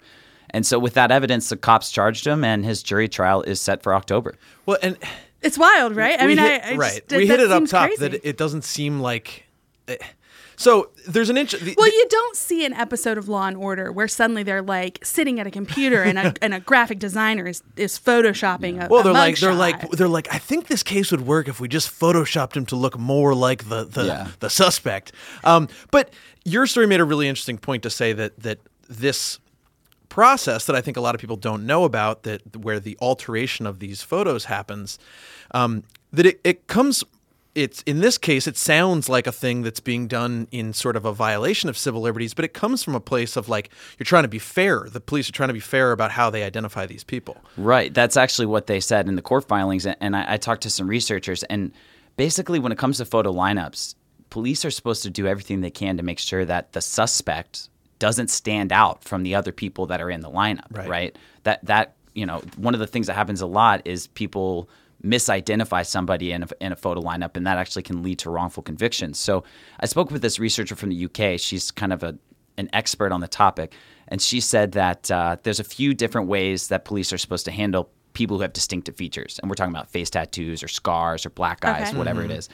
And 0.51 0.65
so, 0.65 0.79
with 0.79 0.93
that 0.93 1.11
evidence, 1.11 1.49
the 1.49 1.57
cops 1.57 1.91
charged 1.91 2.25
him, 2.25 2.43
and 2.43 2.63
his 2.63 2.81
jury 2.81 3.09
trial 3.09 3.41
is 3.41 3.59
set 3.59 3.83
for 3.83 3.93
October. 3.93 4.35
Well, 4.65 4.77
and 4.81 4.97
It's 5.41 5.57
wild, 5.57 5.95
right? 5.95 6.19
I 6.19 6.25
mean, 6.27 6.37
hit, 6.37 6.63
I, 6.63 6.73
I 6.73 6.75
right. 6.75 7.07
Just, 7.07 7.15
we 7.17 7.27
hit 7.27 7.39
it 7.39 7.51
up 7.51 7.65
top 7.65 7.87
crazy. 7.87 8.07
that 8.07 8.27
it 8.27 8.37
doesn't 8.37 8.63
seem 8.63 8.99
like. 8.99 9.45
eh. 9.87 9.97
So 10.59 10.89
there's 11.07 11.29
an 11.29 11.37
inch. 11.37 11.51
The, 11.51 11.75
Well, 11.77 11.85
the- 11.85 11.95
you 11.95 12.07
don't 12.09 12.35
see 12.35 12.65
an 12.65 12.73
episode 12.73 13.19
of 13.19 13.29
Law 13.29 13.45
and 13.45 13.55
Order 13.55 13.91
where 13.91 14.07
suddenly 14.07 14.41
they're 14.41 14.63
like 14.63 14.97
sitting 15.05 15.39
at 15.39 15.45
a 15.45 15.51
computer 15.51 16.01
and 16.01 16.17
a, 16.17 16.33
and 16.41 16.51
a 16.55 16.59
graphic 16.59 16.97
designer 16.97 17.45
is, 17.45 17.61
is 17.75 17.99
photoshopping 17.99 18.83
a 18.83 18.87
well, 18.89 19.03
they're 19.03 19.13
like 19.13 19.37
they're 19.37 19.51
mugshot. 19.51 19.57
like 19.59 19.91
they're 19.91 20.07
like. 20.07 20.27
I 20.33 20.39
think 20.39 20.65
this 20.65 20.81
case 20.81 21.11
would 21.11 21.27
work 21.27 21.47
if 21.47 21.59
we 21.59 21.67
just 21.67 21.91
photoshopped 21.91 22.57
him 22.57 22.65
to 22.67 22.75
look 22.75 22.97
more 22.97 23.35
like 23.35 23.69
the 23.69 23.83
the, 23.83 24.05
Yeah. 24.05 24.27
the 24.39 24.49
suspect. 24.49 25.11
Um, 25.43 25.67
but 25.91 26.11
your 26.43 26.65
story 26.65 26.87
made 26.87 27.01
a 27.01 27.05
really 27.05 27.27
interesting 27.27 27.59
point 27.59 27.83
to 27.83 27.91
say 27.91 28.13
that 28.13 28.39
that 28.41 28.57
this 28.89 29.37
process 30.09 30.65
that 30.65 30.75
I 30.75 30.81
think 30.81 30.97
a 30.97 31.01
lot 31.01 31.15
of 31.15 31.21
people 31.21 31.37
don't 31.37 31.65
know 31.65 31.83
about 31.83 32.23
that 32.23 32.55
where 32.55 32.79
the 32.79 32.97
alteration 33.01 33.65
of 33.65 33.79
these 33.79 34.01
photos 34.01 34.45
happens, 34.45 34.99
um, 35.51 35.83
that 36.11 36.25
it, 36.25 36.39
it 36.43 36.67
comes. 36.67 37.03
It's 37.55 37.81
in 37.83 38.01
this 38.01 38.19
case, 38.19 38.45
it 38.45 38.55
sounds 38.55 39.09
like 39.09 39.25
a 39.25 39.31
thing 39.31 39.63
that's 39.63 39.79
being 39.79 40.07
done 40.07 40.47
in 40.51 40.73
sort 40.73 40.95
of 40.95 41.05
a 41.05 41.11
violation 41.11 41.69
of 41.69 41.77
civil 41.77 42.01
liberties, 42.01 42.35
but 42.35 42.45
it 42.45 42.53
comes 42.53 42.83
from 42.83 42.93
a 42.93 42.99
place 42.99 43.35
of 43.35 43.49
like 43.49 43.71
you're 43.97 44.05
trying 44.05 44.25
to 44.25 44.29
be 44.29 44.37
fair. 44.37 44.87
The 44.87 45.01
police 45.01 45.27
are 45.27 45.31
trying 45.31 45.49
to 45.49 45.53
be 45.53 45.59
fair 45.59 45.91
about 45.91 46.11
how 46.11 46.29
they 46.29 46.43
identify 46.43 46.85
these 46.85 47.03
people. 47.03 47.37
Right. 47.57 47.91
That's 47.91 48.15
actually 48.15 48.45
what 48.45 48.67
they 48.67 48.79
said 48.79 49.07
in 49.07 49.15
the 49.15 49.23
court 49.23 49.47
filings. 49.47 49.87
And 49.87 50.15
I, 50.15 50.33
I 50.33 50.37
talked 50.37 50.61
to 50.63 50.69
some 50.69 50.87
researchers. 50.87 51.41
And 51.43 51.71
basically, 52.15 52.59
when 52.59 52.71
it 52.71 52.77
comes 52.77 52.97
to 52.97 53.05
photo 53.05 53.33
lineups, 53.33 53.95
police 54.29 54.63
are 54.63 54.71
supposed 54.71 55.01
to 55.03 55.09
do 55.09 55.25
everything 55.25 55.61
they 55.61 55.71
can 55.71 55.97
to 55.97 56.03
make 56.03 56.19
sure 56.19 56.45
that 56.45 56.73
the 56.73 56.81
suspect 56.81 57.69
doesn't 57.99 58.29
stand 58.29 58.71
out 58.71 59.03
from 59.03 59.23
the 59.23 59.35
other 59.35 59.51
people 59.51 59.85
that 59.87 60.01
are 60.01 60.09
in 60.09 60.21
the 60.21 60.29
lineup. 60.29 60.65
Right. 60.87 61.15
That, 61.43 61.63
that, 61.65 61.95
you 62.13 62.25
know, 62.25 62.41
one 62.57 62.73
of 62.73 62.79
the 62.79 62.87
things 62.87 63.07
that 63.07 63.13
happens 63.15 63.41
a 63.41 63.45
lot 63.47 63.81
is 63.85 64.07
people 64.07 64.69
misidentify 65.03 65.85
somebody 65.85 66.31
in 66.31 66.43
a, 66.43 66.47
in 66.59 66.71
a 66.71 66.75
photo 66.75 67.01
lineup, 67.01 67.37
and 67.37 67.45
that 67.45 67.57
actually 67.57 67.83
can 67.83 68.01
lead 68.03 68.19
to 68.19 68.29
wrongful 68.29 68.63
convictions. 68.63 69.17
So 69.19 69.43
I 69.79 69.85
spoke 69.85 70.11
with 70.11 70.21
this 70.21 70.39
researcher 70.39 70.75
from 70.75 70.89
the 70.89 71.05
UK. 71.05 71.39
She's 71.39 71.71
kind 71.71 71.93
of 71.93 72.03
a, 72.03 72.17
an 72.57 72.69
expert 72.73 73.11
on 73.11 73.21
the 73.21 73.27
topic, 73.27 73.73
and 74.07 74.21
she 74.21 74.39
said 74.39 74.71
that 74.73 75.11
uh, 75.11 75.37
there's 75.43 75.59
a 75.59 75.63
few 75.63 75.93
different 75.93 76.27
ways 76.27 76.69
that 76.69 76.85
police 76.85 77.13
are 77.13 77.17
supposed 77.17 77.45
to 77.45 77.51
handle 77.51 77.89
people 78.13 78.37
who 78.37 78.41
have 78.41 78.53
distinctive 78.53 78.95
features, 78.95 79.39
and 79.41 79.49
we're 79.51 79.55
talking 79.55 79.73
about 79.73 79.89
face 79.89 80.09
tattoos 80.09 80.63
or 80.63 80.67
scars 80.67 81.25
or 81.25 81.29
black 81.29 81.63
eyes, 81.63 81.89
Okay. 81.89 81.97
whatever 81.97 82.23
it 82.23 82.31
is. 82.31 82.49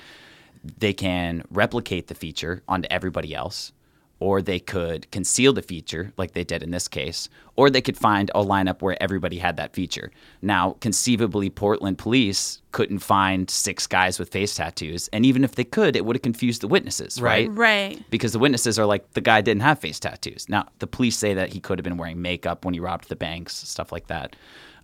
They 0.80 0.94
can 0.94 1.44
replicate 1.50 2.08
the 2.08 2.16
feature 2.16 2.62
onto 2.68 2.88
everybody 2.92 3.34
else, 3.34 3.72
or 4.20 4.42
they 4.42 4.60
could 4.60 5.10
conceal 5.12 5.52
the 5.52 5.62
feature 5.62 6.14
like 6.18 6.32
they 6.32 6.44
did 6.46 6.64
in 6.64 6.72
this 6.72 6.88
case, 6.88 7.28
or 7.58 7.70
they 7.70 7.82
could 7.82 7.98
find 7.98 8.30
a 8.34 8.44
lineup 8.44 8.82
where 8.82 9.02
everybody 9.04 9.38
had 9.40 9.58
that 9.58 9.74
feature. 9.74 10.12
Now, 10.42 10.78
conceivably, 10.80 11.50
Portland 11.50 11.98
police 11.98 12.62
couldn't 12.72 13.00
find 13.00 13.50
six 13.50 13.86
guys 13.86 14.20
with 14.20 14.30
face 14.30 14.56
tattoos, 14.56 15.10
and 15.12 15.26
even 15.26 15.44
if 15.44 15.56
they 15.56 15.66
could, 15.66 15.96
it 15.98 16.06
would 16.06 16.16
have 16.16 16.22
confused 16.24 16.62
the 16.62 16.68
witnesses, 16.70 17.20
Right. 17.22 17.50
right? 17.50 17.90
right. 17.92 18.10
Because 18.10 18.32
the 18.32 18.40
witnesses 18.40 18.80
are 18.80 18.86
like, 18.86 19.12
the 19.14 19.22
guy 19.22 19.42
didn't 19.42 19.62
have 19.64 19.80
face 19.80 20.00
tattoos. 20.00 20.48
Now, 20.48 20.68
the 20.80 20.88
police 20.88 21.18
say 21.18 21.34
that 21.34 21.52
he 21.52 21.60
could 21.60 21.78
have 21.78 21.84
been 21.84 21.98
wearing 21.98 22.22
makeup 22.22 22.64
when 22.64 22.74
he 22.74 22.80
robbed 22.80 23.10
the 23.10 23.16
banks, 23.18 23.56
stuff 23.56 23.92
like 23.92 24.08
that. 24.08 24.36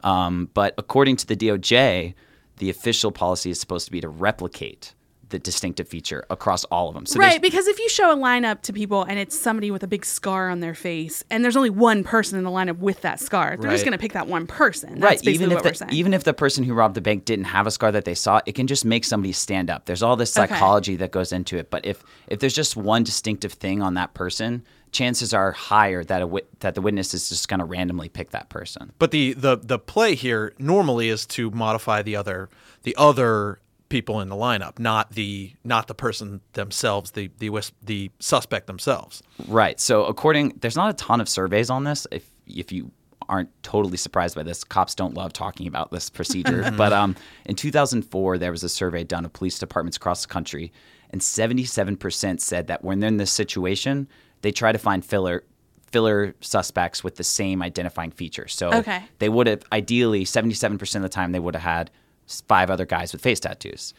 Um, 0.03 0.49
but 0.53 0.73
according 0.77 1.15
to 1.17 1.27
the 1.27 1.35
DOJ, 1.35 2.13
the 2.57 2.69
official 2.69 3.11
policy 3.11 3.51
is 3.51 3.59
supposed 3.59 3.85
to 3.85 3.91
be 3.91 4.01
to 4.01 4.09
replicate 4.09 4.93
the 5.29 5.39
distinctive 5.39 5.87
feature 5.87 6.25
across 6.29 6.63
all 6.65 6.87
of 6.89 6.93
them. 6.95 7.05
So 7.05 7.19
right, 7.19 7.41
because 7.41 7.67
if 7.67 7.79
you 7.79 7.89
show 7.89 8.11
a 8.11 8.15
lineup 8.15 8.61
to 8.63 8.73
people 8.73 9.03
and 9.03 9.17
it's 9.19 9.37
somebody 9.39 9.71
with 9.71 9.83
a 9.83 9.87
big 9.87 10.05
scar 10.05 10.49
on 10.49 10.59
their 10.59 10.75
face, 10.75 11.23
and 11.29 11.43
there's 11.43 11.55
only 11.57 11.69
one 11.69 12.03
person 12.03 12.37
in 12.37 12.43
the 12.43 12.49
lineup 12.49 12.77
with 12.79 13.01
that 13.01 13.19
scar, 13.19 13.57
they're 13.57 13.71
just 13.71 13.85
going 13.85 13.91
to 13.93 13.97
pick 13.99 14.13
that 14.13 14.27
one 14.27 14.47
person. 14.47 14.99
That's 14.99 15.01
right 15.03 15.09
basically 15.19 15.33
even 15.33 15.49
what 15.51 15.65
if 15.65 15.79
we're 15.81 15.87
the, 15.87 15.93
even 15.93 16.13
if 16.13 16.23
the 16.23 16.33
person 16.33 16.63
who 16.63 16.73
robbed 16.73 16.95
the 16.95 17.01
bank 17.01 17.25
didn't 17.25 17.45
have 17.45 17.67
a 17.67 17.71
scar 17.71 17.91
that 17.91 18.05
they 18.05 18.15
saw 18.15 18.41
it 18.45 18.53
can 18.53 18.67
just 18.67 18.85
make 18.85 19.03
somebody 19.03 19.31
stand 19.33 19.69
up 19.69 19.85
there's 19.85 20.01
all 20.03 20.15
this 20.15 20.37
Okay. 20.37 20.47
psychology 20.47 20.95
that 20.95 21.11
goes 21.11 21.31
into 21.31 21.57
it 21.57 21.69
but 21.69 21.85
if 21.85 22.03
if 22.27 22.39
there's 22.39 22.53
just 22.53 22.75
one 22.75 23.03
distinctive 23.03 23.53
thing 23.53 23.81
on 23.81 23.93
that 23.95 24.13
person 24.13 24.63
chances 24.91 25.33
are 25.33 25.51
higher 25.51 26.03
that 26.03 26.21
a 26.21 26.27
wit- 26.27 26.47
that 26.61 26.73
the 26.75 26.81
witness 26.81 27.13
is 27.13 27.29
just 27.29 27.47
going 27.47 27.59
to 27.59 27.65
randomly 27.65 28.09
pick 28.09 28.31
that 28.31 28.49
person 28.49 28.91
But 28.99 29.11
the, 29.11 29.33
the 29.33 29.57
the 29.57 29.77
play 29.79 30.15
here 30.15 30.53
normally 30.57 31.09
is 31.09 31.25
to 31.27 31.51
modify 31.51 32.01
the 32.01 32.15
other 32.15 32.49
the 32.83 32.95
other 32.97 33.59
people 33.89 34.21
in 34.21 34.29
the 34.29 34.35
lineup, 34.35 34.79
not 34.79 35.11
the 35.11 35.51
not 35.63 35.87
the 35.87 35.95
person 35.95 36.41
themselves, 36.53 37.11
the 37.11 37.29
the 37.39 37.49
wis- 37.49 37.71
the 37.83 38.11
suspect 38.19 38.67
themselves. 38.67 39.21
Right. 39.47 39.79
So 39.79 40.05
according, 40.05 40.57
there's 40.61 40.75
not 40.75 40.89
a 40.89 40.93
ton 40.93 41.19
of 41.19 41.27
surveys 41.27 41.69
on 41.69 41.83
this. 41.83 42.05
If 42.11 42.29
if 42.47 42.71
you 42.71 42.91
aren't 43.27 43.51
totally 43.61 43.97
surprised 43.97 44.35
by 44.35 44.41
this, 44.43 44.63
cops 44.63 44.95
don't 44.95 45.13
love 45.13 45.31
talking 45.33 45.67
about 45.67 45.91
this 45.91 46.09
procedure. 46.09 46.71
but 46.77 46.91
um, 46.91 47.15
in 47.45 47.55
2004, 47.55 48.37
there 48.39 48.49
was 48.51 48.63
a 48.63 48.69
survey 48.69 49.03
done 49.03 49.23
of 49.23 49.31
police 49.33 49.59
departments 49.59 49.97
across 49.97 50.23
the 50.23 50.27
country, 50.33 50.71
and 51.11 51.21
77% 51.21 52.39
said 52.41 52.67
that 52.67 52.83
when 52.83 52.99
they're 52.99 53.07
in 53.07 53.17
this 53.17 53.31
situation, 53.31 54.07
they 54.41 54.51
try 54.51 54.71
to 54.71 54.77
find 54.79 55.03
filler 55.05 55.43
filler 55.91 56.35
suspects 56.39 57.03
with 57.03 57.15
the 57.15 57.23
same 57.23 57.63
identifying 57.63 58.11
features. 58.11 58.53
So 58.53 58.69
Okay. 58.71 59.03
they 59.17 59.27
would 59.27 59.47
have 59.47 59.63
ideally 59.71 60.23
77% 60.23 60.95
of 60.97 61.01
the 61.01 61.09
time 61.09 61.31
they 61.31 61.39
would 61.39 61.55
have 61.55 61.63
had 61.63 61.89
s- 61.89 61.93
five 62.47 62.69
other 62.69 62.85
guys 62.85 63.11
with 63.11 63.21
face 63.21 63.39
tattoos. 63.39 63.93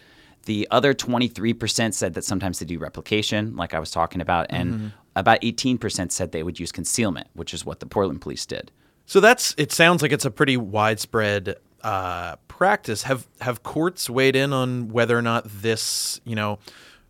The 0.47 0.67
other 0.71 0.95
23% 0.95 1.93
said 1.93 2.15
that 2.15 2.25
sometimes 2.25 2.59
they 2.59 2.67
do 2.67 2.79
replication, 2.79 3.57
like 3.57 3.75
I 3.75 3.79
was 3.79 3.91
talking 3.91 4.21
about, 4.21 4.47
and 4.49 4.93
about 5.15 5.41
18% 5.43 6.11
said 6.11 6.33
they 6.33 6.43
would 6.43 6.59
use 6.59 6.73
concealment, 6.73 7.29
which 7.35 7.53
is 7.53 7.67
what 7.67 7.81
the 7.81 7.87
Portland 7.87 8.21
police 8.21 8.47
did. 8.47 8.71
So 9.07 9.21
that's 9.21 9.55
it. 9.59 9.73
Sounds 9.73 10.03
like 10.03 10.13
it's 10.13 10.25
a 10.25 10.31
pretty 10.31 10.57
widespread 10.57 11.57
uh, 11.83 12.37
practice. 12.49 13.03
Have 13.03 13.27
have 13.41 13.63
courts 13.63 14.09
weighed 14.09 14.37
in 14.37 14.53
on 14.53 14.89
whether 14.89 15.19
or 15.19 15.23
not 15.23 15.45
this 15.47 16.21
you 16.25 16.37
know 16.37 16.61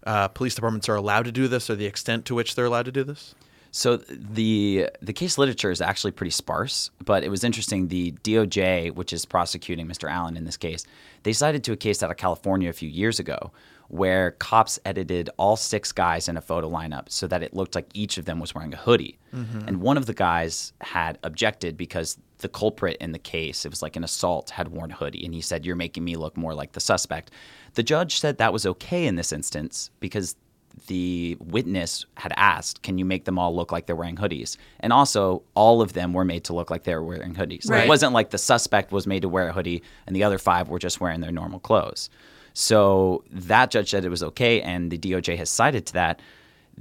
uh, 0.07 0.29
police 0.29 0.55
departments 0.55 0.89
are 0.89 0.95
allowed 0.95 1.27
to 1.27 1.33
do 1.33 1.47
this, 1.47 1.69
or 1.69 1.77
the 1.77 1.85
extent 1.85 2.25
to 2.25 2.35
which 2.35 2.55
they're 2.55 2.65
allowed 2.65 2.87
to 2.87 2.93
do 2.93 3.05
this? 3.05 3.35
So 3.73 3.97
the 3.97 4.89
the 5.01 5.13
case 5.13 5.39
literature 5.39 5.71
is 5.71 5.81
actually 5.81 6.11
pretty 6.13 6.31
sparse, 6.31 6.91
but 7.05 7.23
it 7.23 7.29
was 7.29 7.45
interesting. 7.45 7.89
The 7.89 8.13
DOJ, 8.25 8.95
which 8.95 9.13
is 9.13 9.25
prosecuting 9.25 9.87
Mr. 9.87 10.11
Allen 10.11 10.37
in 10.37 10.45
this 10.45 10.57
case, 10.57 10.85
they 11.23 11.33
cited 11.33 11.63
to 11.65 11.73
a 11.73 11.77
case 11.77 12.03
out 12.03 12.11
of 12.11 12.17
California 12.17 12.69
a 12.69 12.73
few 12.73 12.89
years 12.89 13.21
ago 13.21 13.53
where 13.91 14.31
cops 14.33 14.79
edited 14.85 15.29
all 15.37 15.57
six 15.57 15.91
guys 15.91 16.29
in 16.29 16.37
a 16.37 16.41
photo 16.41 16.71
lineup 16.71 17.11
so 17.11 17.27
that 17.27 17.43
it 17.43 17.53
looked 17.53 17.75
like 17.75 17.89
each 17.93 18.19
of 18.19 18.25
them 18.25 18.39
was 18.39 18.55
wearing 18.55 18.73
a 18.73 18.77
hoodie. 18.77 19.19
Mm-hmm. 19.35 19.67
And 19.67 19.81
one 19.81 19.97
of 19.97 20.07
the 20.07 20.15
guys 20.15 20.73
had 20.81 21.19
objected 21.25 21.77
because 21.77 22.17
the 22.39 22.49
culprit 22.49 22.97
in 23.01 23.11
the 23.11 23.19
case, 23.19 23.65
it 23.65 23.69
was 23.69 23.83
like 23.83 23.97
an 23.97 24.05
assault, 24.05 24.51
had 24.51 24.69
worn 24.69 24.93
a 24.93 24.95
hoodie, 24.95 25.25
and 25.25 25.35
he 25.35 25.41
said, 25.41 25.67
"You're 25.67 25.77
making 25.77 26.05
me 26.05 26.17
look 26.17 26.37
more 26.37 26.55
like 26.55 26.73
the 26.73 26.81
suspect." 26.81 27.33
The 27.75 27.83
judge 27.83 28.21
said 28.21 28.39
that 28.39 28.53
was 28.53 28.65
okay 28.65 29.07
in 29.07 29.17
this 29.17 29.33
instance 29.33 29.91
because 29.99 30.37
the 30.87 31.37
witness 31.41 32.05
had 32.17 32.33
asked, 32.37 32.83
"Can 32.83 32.99
you 32.99 33.05
make 33.05 33.25
them 33.25 33.39
all 33.39 33.55
look 33.55 33.71
like 33.73 33.87
they're 33.87 33.97
wearing 33.97 34.17
hoodies?" 34.17 34.57
And 34.81 34.93
also, 34.93 35.43
all 35.55 35.81
of 35.83 35.93
them 35.93 36.13
were 36.13 36.25
made 36.25 36.45
to 36.45 36.53
look 36.55 36.71
like 36.71 36.85
they 36.85 36.95
were 36.95 37.05
wearing 37.05 37.35
hoodies. 37.35 37.69
Right. 37.71 37.85
It 37.85 37.89
wasn't 37.89 38.13
like 38.13 38.31
the 38.31 38.39
suspect 38.39 38.93
was 38.93 39.07
made 39.07 39.23
to 39.23 39.29
wear 39.29 39.49
a 39.49 39.53
hoodie 39.53 39.83
and 40.07 40.15
the 40.17 40.25
other 40.25 40.39
five 40.39 40.69
were 40.69 40.79
just 40.79 41.01
wearing 41.01 41.21
their 41.21 41.33
normal 41.33 41.61
clothes. 41.61 42.11
So 42.53 43.25
that 43.31 43.71
judge 43.71 43.91
said 43.91 44.05
it 44.05 44.09
was 44.09 44.23
okay, 44.23 44.61
and 44.63 44.91
the 44.91 44.99
DOJ 44.99 45.37
has 45.37 45.51
cited 45.51 45.87
to 45.87 45.93
that. 45.95 46.21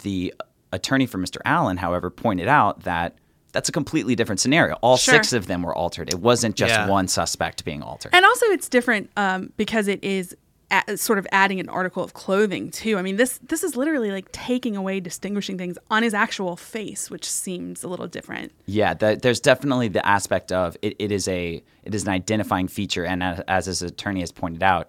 The 0.02 0.34
attorney 0.72 1.06
for 1.06 1.18
Mr. 1.18 1.38
Allen, 1.46 1.78
however, 1.78 2.10
pointed 2.10 2.48
out 2.48 2.82
that 2.84 3.16
that's 3.52 3.70
a 3.70 3.72
completely 3.72 4.16
different 4.16 4.40
scenario. 4.40 4.76
All 4.82 4.98
Sure. 4.98 5.16
six 5.16 5.34
of 5.34 5.48
them 5.48 5.64
were 5.64 5.74
altered. 5.76 6.10
It 6.10 6.20
wasn't 6.20 6.56
just 6.56 6.74
Yeah. 6.74 6.88
one 6.88 7.08
suspect 7.08 7.66
being 7.66 7.82
altered. 7.82 8.14
And 8.14 8.24
also, 8.26 8.46
it's 8.48 8.70
different 8.70 9.10
um, 9.18 9.52
because 9.58 9.88
it 9.88 10.04
is 10.04 10.36
a- 10.72 10.98
sort 10.98 11.18
of 11.20 11.26
adding 11.32 11.60
an 11.60 11.68
article 11.70 12.04
of 12.04 12.14
clothing 12.14 12.70
too. 12.72 12.98
I 12.98 13.02
mean, 13.02 13.16
this 13.18 13.40
this 13.48 13.64
is 13.64 13.76
literally 13.76 14.12
like 14.12 14.32
taking 14.32 14.76
away 14.76 15.00
distinguishing 15.00 15.58
things 15.58 15.78
on 15.90 16.04
his 16.04 16.14
actual 16.14 16.56
face, 16.56 17.10
which 17.10 17.26
seems 17.30 17.84
a 17.84 17.88
little 17.88 18.08
different. 18.08 18.52
Yeah, 18.66 18.94
that, 18.96 19.22
there's 19.22 19.40
definitely 19.40 19.88
the 19.88 20.06
aspect 20.08 20.52
of 20.52 20.78
it, 20.82 20.96
it 21.00 21.12
is 21.12 21.28
a 21.28 21.64
it 21.84 21.96
is 21.96 22.04
an 22.04 22.10
identifying 22.10 22.68
feature, 22.68 23.06
and 23.06 23.24
as, 23.24 23.40
as 23.48 23.66
his 23.66 23.82
attorney 23.82 24.20
has 24.20 24.32
pointed 24.32 24.62
out, 24.64 24.88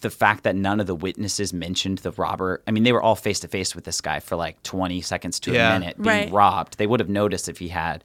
the 0.00 0.10
fact 0.10 0.44
that 0.44 0.56
none 0.56 0.80
of 0.80 0.86
the 0.86 0.94
witnesses 0.94 1.52
mentioned 1.52 1.98
the 1.98 2.10
robber. 2.12 2.62
I 2.66 2.70
mean, 2.70 2.82
they 2.82 2.92
were 2.92 3.02
all 3.02 3.14
face 3.14 3.40
to 3.40 3.48
face 3.48 3.74
with 3.74 3.84
this 3.84 4.00
guy 4.00 4.18
for 4.20 4.34
like 4.36 4.62
20 4.62 5.00
seconds 5.02 5.38
to 5.40 5.52
Yeah. 5.52 5.76
a 5.76 5.78
minute 5.78 5.96
being 6.02 6.06
Right. 6.24 6.32
robbed. 6.32 6.78
They 6.78 6.86
would 6.88 6.98
have 7.00 7.08
noticed 7.08 7.48
if 7.48 7.58
he 7.58 7.68
had 7.68 8.02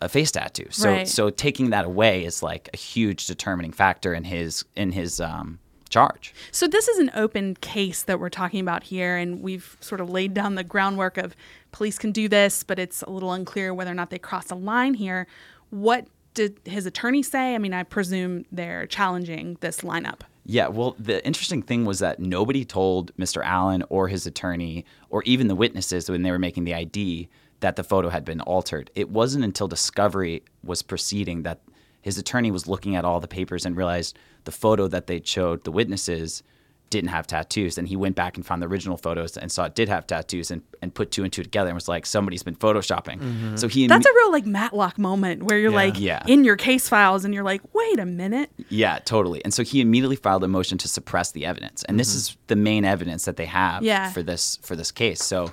a 0.00 0.08
face 0.08 0.30
tattoo. 0.32 0.66
So 0.70 0.90
Right. 0.90 1.06
so 1.08 1.28
taking 1.30 1.70
that 1.70 1.84
away 1.84 2.24
is 2.24 2.42
like 2.42 2.68
a 2.72 2.76
huge 2.76 3.26
determining 3.26 3.72
factor 3.72 4.14
in 4.14 4.24
his 4.24 4.64
in 4.74 4.92
his 4.92 5.20
um, 5.20 5.58
charge. 5.88 6.34
So 6.52 6.66
this 6.66 6.88
is 6.88 6.98
an 6.98 7.10
open 7.14 7.54
case 7.56 8.02
that 8.02 8.20
we're 8.20 8.28
talking 8.28 8.60
about 8.60 8.84
here, 8.84 9.16
and 9.16 9.42
we've 9.42 9.76
sort 9.80 10.00
of 10.00 10.10
laid 10.10 10.34
down 10.34 10.54
the 10.54 10.64
groundwork 10.64 11.18
of 11.18 11.34
police 11.72 11.98
can 11.98 12.12
do 12.12 12.28
this, 12.28 12.62
but 12.62 12.78
it's 12.78 13.02
a 13.02 13.10
little 13.10 13.32
unclear 13.32 13.74
whether 13.74 13.90
or 13.90 13.94
not 13.94 14.10
they 14.10 14.18
cross 14.18 14.50
a 14.50 14.54
line 14.54 14.94
here. 14.94 15.26
What 15.70 16.06
did 16.34 16.60
his 16.64 16.86
attorney 16.86 17.22
say? 17.22 17.54
I 17.54 17.58
mean, 17.58 17.74
I 17.74 17.82
presume 17.82 18.44
they're 18.52 18.86
challenging 18.86 19.56
this 19.60 19.80
lineup. 19.80 20.20
Yeah, 20.50 20.68
well, 20.68 20.96
the 20.98 21.24
interesting 21.26 21.62
thing 21.62 21.84
was 21.84 21.98
that 21.98 22.20
nobody 22.20 22.64
told 22.64 23.14
Mr. 23.16 23.44
Allen 23.44 23.84
or 23.90 24.08
his 24.08 24.26
attorney 24.26 24.86
or 25.10 25.22
even 25.24 25.48
the 25.48 25.54
witnesses 25.54 26.08
when 26.08 26.22
they 26.22 26.30
were 26.30 26.38
making 26.38 26.64
the 26.64 26.74
ID 26.74 27.28
that 27.60 27.76
the 27.76 27.84
photo 27.84 28.08
had 28.08 28.24
been 28.24 28.40
altered. 28.40 28.90
It 28.94 29.10
wasn't 29.10 29.44
until 29.44 29.68
discovery 29.68 30.42
was 30.62 30.82
proceeding 30.82 31.42
that 31.42 31.60
his 32.08 32.16
attorney 32.18 32.50
was 32.50 32.66
looking 32.66 32.96
at 32.96 33.04
all 33.04 33.20
the 33.20 33.28
papers 33.28 33.62
and 33.66 33.76
realized 33.76 34.12
the 34.44 34.52
photo 34.64 34.88
that 34.88 35.06
they 35.08 35.20
showed 35.24 35.58
the 35.64 35.70
witnesses 35.80 36.42
didn't 36.90 37.10
have 37.10 37.26
tattoos. 37.26 37.76
And 37.76 37.86
he 37.86 37.96
went 37.96 38.16
back 38.16 38.36
and 38.38 38.46
found 38.46 38.62
the 38.62 38.66
original 38.66 38.96
photos 38.96 39.36
and 39.36 39.52
saw 39.52 39.64
it 39.66 39.74
did 39.74 39.88
have 39.90 40.06
tattoos 40.06 40.50
and, 40.50 40.62
and 40.80 40.88
put 40.98 41.10
two 41.10 41.22
and 41.22 41.30
two 41.30 41.42
together 41.42 41.68
and 41.68 41.74
was 41.74 41.86
like, 41.86 42.06
somebody's 42.06 42.42
been 42.42 42.56
photoshopping. 42.56 43.58
So 43.58 43.68
he 43.68 43.86
That's 43.86 44.06
a 44.06 44.14
real 44.20 44.32
like 44.32 44.46
Matlock 44.46 44.96
moment 44.98 45.42
where 45.42 45.58
you're 45.58 45.70
Yeah. 45.70 45.76
like 45.84 46.00
Yeah. 46.00 46.22
in 46.26 46.44
your 46.44 46.56
case 46.56 46.88
files 46.88 47.26
and 47.26 47.34
you're 47.34 47.44
like, 47.52 47.60
wait 47.74 47.98
a 47.98 48.06
minute. 48.06 48.48
Yeah, 48.70 49.00
totally. 49.04 49.44
And 49.44 49.52
so 49.52 49.62
he 49.62 49.82
immediately 49.82 50.16
filed 50.16 50.42
a 50.44 50.48
motion 50.48 50.78
to 50.78 50.88
suppress 50.88 51.32
the 51.32 51.44
evidence. 51.44 51.82
And 51.84 52.00
this 52.00 52.14
is 52.14 52.38
the 52.46 52.56
main 52.56 52.86
evidence 52.86 53.26
that 53.26 53.36
they 53.36 53.46
have 53.46 53.82
Yeah. 53.82 54.10
for 54.10 54.22
this 54.22 54.58
for 54.62 54.74
this 54.74 54.90
case. 54.90 55.22
So 55.22 55.52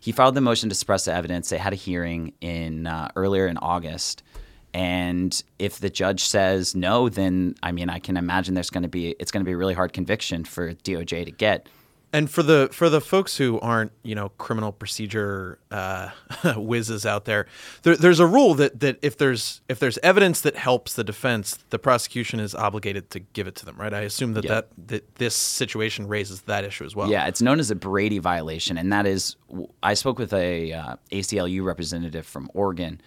he 0.00 0.10
filed 0.10 0.34
the 0.34 0.40
motion 0.40 0.68
to 0.68 0.74
suppress 0.74 1.04
the 1.04 1.14
evidence. 1.14 1.48
They 1.50 1.58
had 1.58 1.72
a 1.72 1.76
hearing 1.76 2.32
in 2.40 2.88
uh, 2.88 3.08
earlier 3.14 3.46
in 3.46 3.56
August. 3.58 4.24
And 4.74 5.42
if 5.58 5.78
the 5.78 5.90
judge 5.90 6.24
says 6.24 6.74
no, 6.74 7.08
then 7.08 7.54
I 7.62 7.72
mean 7.72 7.90
I 7.90 7.98
can 7.98 8.16
imagine 8.16 8.54
there's 8.54 8.70
going 8.70 8.84
to 8.84 8.88
be 8.88 9.10
it's 9.18 9.30
going 9.30 9.42
to 9.42 9.48
be 9.48 9.52
a 9.52 9.56
really 9.56 9.74
hard 9.74 9.92
conviction 9.92 10.44
for 10.44 10.72
DOJ 10.72 11.24
to 11.26 11.30
get. 11.30 11.68
And 12.14 12.30
for 12.30 12.42
the 12.42 12.68
for 12.72 12.90
the 12.90 13.00
folks 13.00 13.38
who 13.38 13.58
aren't 13.60 13.92
you 14.02 14.14
know 14.14 14.28
criminal 14.30 14.70
procedure 14.70 15.58
uh, 15.70 16.10
whizzes 16.56 17.06
out 17.06 17.24
there, 17.24 17.46
there, 17.84 17.96
there's 17.96 18.20
a 18.20 18.26
rule 18.26 18.52
that 18.54 18.80
that 18.80 18.98
if 19.00 19.16
there's 19.16 19.62
if 19.70 19.78
there's 19.78 19.96
evidence 20.02 20.42
that 20.42 20.54
helps 20.56 20.92
the 20.92 21.04
defense, 21.04 21.58
the 21.70 21.78
prosecution 21.78 22.38
is 22.38 22.54
obligated 22.54 23.08
to 23.10 23.20
give 23.20 23.46
it 23.46 23.54
to 23.56 23.64
them, 23.64 23.76
right? 23.78 23.94
I 23.94 24.00
assume 24.00 24.34
that 24.34 24.44
Yeah. 24.44 24.50
that, 24.54 24.68
that 24.88 25.14
this 25.14 25.34
situation 25.34 26.06
raises 26.06 26.42
that 26.42 26.64
issue 26.64 26.84
as 26.84 26.94
well. 26.94 27.08
Yeah, 27.10 27.26
it's 27.28 27.40
known 27.40 27.58
as 27.58 27.70
a 27.70 27.74
Brady 27.74 28.18
violation, 28.18 28.76
and 28.76 28.92
that 28.92 29.06
is. 29.06 29.36
I 29.82 29.94
spoke 29.94 30.18
with 30.18 30.34
a 30.34 30.72
uh, 30.72 30.96
ACLU 31.12 31.64
representative 31.64 32.26
from 32.26 32.50
Oregon, 32.52 33.00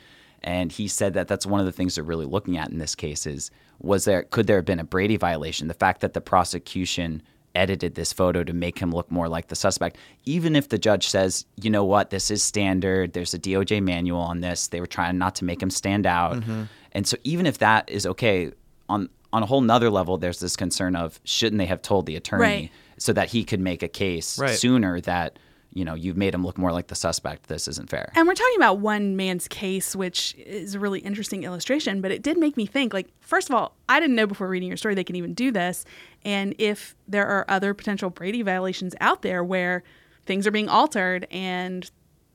and 0.46 0.72
he 0.72 0.88
said 0.88 1.16
that 1.16 1.28
that's 1.28 1.46
one 1.46 1.60
of 1.60 1.66
the 1.66 1.72
things 1.74 1.96
they're 1.96 2.04
really 2.04 2.28
looking 2.28 2.56
at 2.56 2.70
in 2.70 2.78
this 2.78 2.96
case 2.96 3.26
is 3.26 3.52
was 3.80 4.06
there 4.06 4.24
could 4.24 4.48
there 4.48 4.58
have 4.58 4.66
been 4.66 4.80
a 4.80 4.86
Brady 4.86 5.18
violation? 5.18 5.68
The 5.68 5.74
fact 5.74 6.00
that 6.02 6.14
the 6.14 6.22
prosecution 6.22 7.22
edited 7.56 7.96
this 7.96 8.14
photo 8.14 8.44
to 8.44 8.54
make 8.54 8.78
him 8.80 8.92
look 8.92 9.10
more 9.10 9.28
like 9.28 9.48
the 9.48 9.56
suspect, 9.56 9.98
even 10.26 10.56
if 10.56 10.70
the 10.70 10.78
judge 10.78 11.08
says, 11.08 11.46
you 11.62 11.70
know 11.70 11.84
what, 11.84 12.10
this 12.10 12.30
is 12.30 12.44
standard. 12.44 13.14
There's 13.14 13.34
a 13.34 13.40
DOJ 13.40 13.82
manual 13.82 14.20
on 14.20 14.42
this. 14.42 14.68
They 14.68 14.80
were 14.82 14.88
trying 14.88 15.18
not 15.18 15.36
to 15.36 15.46
make 15.46 15.62
him 15.62 15.70
stand 15.70 16.06
out, 16.06 16.36
mm-hmm. 16.36 16.64
and 16.92 17.08
so 17.08 17.18
even 17.24 17.46
if 17.46 17.58
that 17.58 17.90
is 17.90 18.06
okay 18.06 18.52
on 18.88 19.10
on 19.34 19.44
a 19.44 19.46
whole 19.48 19.62
nother 19.62 19.90
level, 19.90 20.18
there's 20.18 20.40
this 20.40 20.56
concern 20.56 20.96
of 20.96 21.20
shouldn't 21.26 21.58
they 21.58 21.66
have 21.66 21.82
told 21.82 22.06
the 22.06 22.16
attorney 22.16 22.42
Right. 22.42 22.72
so 22.98 23.12
that 23.14 23.30
he 23.30 23.44
could 23.44 23.60
make 23.60 23.84
a 23.84 23.90
case 23.90 24.40
Right. 24.40 24.58
sooner 24.58 25.02
that 25.02 25.38
you 25.76 25.86
know 25.86 25.94
you've 25.94 26.18
made 26.18 26.34
him 26.34 26.44
look 26.44 26.58
more 26.58 26.72
like 26.72 26.88
the 26.88 26.96
suspect. 26.96 27.48
This 27.48 27.68
isn't 27.68 27.90
fair. 27.90 28.12
And 28.16 28.28
we're 28.28 28.34
talking 28.34 28.56
about 28.56 28.80
one 28.80 29.16
man's 29.16 29.48
case, 29.48 29.96
which 29.96 30.34
is 30.38 30.74
a 30.74 30.80
really 30.80 31.02
interesting 31.02 31.44
illustration, 31.44 32.02
but 32.02 32.12
it 32.12 32.24
did 32.24 32.38
make 32.38 32.58
me 32.58 32.66
think 32.66 32.94
like, 32.94 33.10
first 33.20 33.50
of 33.50 33.56
all, 33.56 33.76
I 33.88 34.00
didn't 34.00 34.16
know 34.16 34.26
before 34.26 34.48
reading 34.48 34.70
your 34.70 34.78
story 34.78 34.96
they 34.96 35.04
can 35.04 35.18
even 35.18 35.34
do 35.34 35.52
this. 35.52 35.86
And 36.24 36.56
if 36.58 36.96
there 37.08 37.28
are 37.28 37.46
other 37.48 37.74
potential 37.74 38.10
Brady 38.10 38.42
violations 38.42 38.96
out 39.02 39.22
there 39.22 39.44
where 39.44 39.84
things 40.26 40.48
are 40.48 40.52
being 40.52 40.70
altered 40.70 41.28
and 41.30 41.90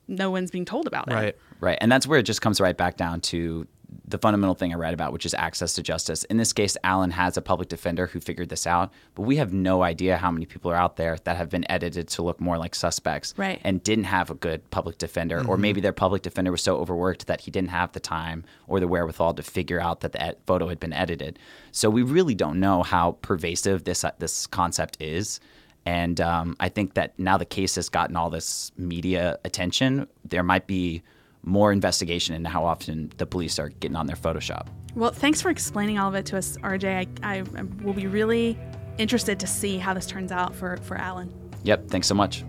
no 0.07 0.29
one's 0.31 0.51
being 0.51 0.65
told 0.65 0.87
about 0.87 1.09
it. 1.09 1.13
right. 1.13 1.35
Right. 1.59 1.77
And 1.79 1.91
that's 1.91 2.07
where 2.07 2.19
it 2.19 2.23
just 2.23 2.41
comes 2.41 2.59
right 2.59 2.75
back 2.75 2.97
down 2.97 3.21
to 3.21 3.67
the 4.07 4.17
fundamental 4.17 4.55
thing 4.55 4.73
I 4.73 4.77
read 4.77 4.93
about, 4.93 5.13
which 5.13 5.25
is 5.25 5.33
access 5.33 5.73
to 5.75 5.83
justice. 5.83 6.23
In 6.25 6.37
this 6.37 6.53
case, 6.53 6.77
Allen 6.83 7.11
has 7.11 7.37
a 7.37 7.41
public 7.41 7.69
defender 7.69 8.07
who 8.07 8.19
figured 8.19 8.49
this 8.49 8.65
out, 8.67 8.91
but 9.15 9.23
we 9.23 9.37
have 9.37 9.53
no 9.53 9.83
idea 9.83 10.17
how 10.17 10.31
many 10.31 10.45
people 10.45 10.71
are 10.71 10.75
out 10.75 10.95
there 10.97 11.17
that 11.23 11.37
have 11.37 11.49
been 11.49 11.69
edited 11.69 12.07
to 12.09 12.21
look 12.21 12.39
more 12.39 12.57
like 12.57 12.75
suspects 12.75 13.33
Right. 13.37 13.59
and 13.63 13.83
didn't 13.83 14.05
have 14.05 14.29
a 14.29 14.33
good 14.33 14.69
public 14.71 14.97
defender, 14.97 15.45
or 15.47 15.57
maybe 15.57 15.81
their 15.81 15.93
public 15.93 16.21
defender 16.21 16.51
was 16.51 16.61
so 16.61 16.77
overworked 16.77 17.27
that 17.27 17.41
he 17.41 17.51
didn't 17.51 17.69
have 17.69 17.91
the 17.91 17.99
time 17.99 18.43
or 18.67 18.79
the 18.79 18.87
wherewithal 18.87 19.33
to 19.35 19.43
figure 19.43 19.79
out 19.79 20.01
that 20.01 20.11
the 20.13 20.21
ed- 20.21 20.37
photo 20.45 20.67
had 20.67 20.79
been 20.79 20.93
edited. 20.93 21.37
So 21.71 21.89
we 21.89 22.01
really 22.03 22.35
don't 22.35 22.59
know 22.59 22.83
how 22.83 23.17
pervasive 23.21 23.83
this 23.83 24.03
uh, 24.03 24.11
this 24.19 24.47
concept 24.47 24.97
is. 25.01 25.39
And 25.85 26.21
um, 26.21 26.55
I 26.59 26.69
think 26.69 26.93
that 26.93 27.17
now 27.17 27.37
the 27.37 27.45
case 27.45 27.73
has 27.75 27.89
gotten 27.89 28.15
all 28.15 28.29
this 28.29 28.71
media 28.77 29.39
attention, 29.43 30.07
there 30.23 30.43
might 30.43 30.67
be 30.67 31.01
more 31.43 31.71
investigation 31.71 32.35
into 32.35 32.49
how 32.49 32.65
often 32.65 33.11
the 33.17 33.25
police 33.25 33.59
are 33.59 33.69
getting 33.69 33.95
on 33.95 34.05
their 34.05 34.15
Photoshop. 34.15 34.67
Well, 34.95 35.11
thanks 35.11 35.41
for 35.41 35.49
explaining 35.49 35.97
all 35.97 36.09
of 36.09 36.15
it 36.15 36.25
to 36.27 36.37
us, 36.37 36.57
RJ. 36.57 36.85
I, 37.23 37.35
I, 37.37 37.43
I 37.57 37.61
will 37.83 37.93
be 37.93 38.07
really 38.07 38.59
interested 38.97 39.39
to 39.39 39.47
see 39.47 39.77
how 39.77 39.93
this 39.93 40.05
turns 40.05 40.31
out 40.31 40.53
for, 40.53 40.77
for 40.77 40.97
Alan. 40.97 41.33
Yep, 41.63 41.89
thanks 41.89 42.07
so 42.07 42.15
much. 42.15 42.43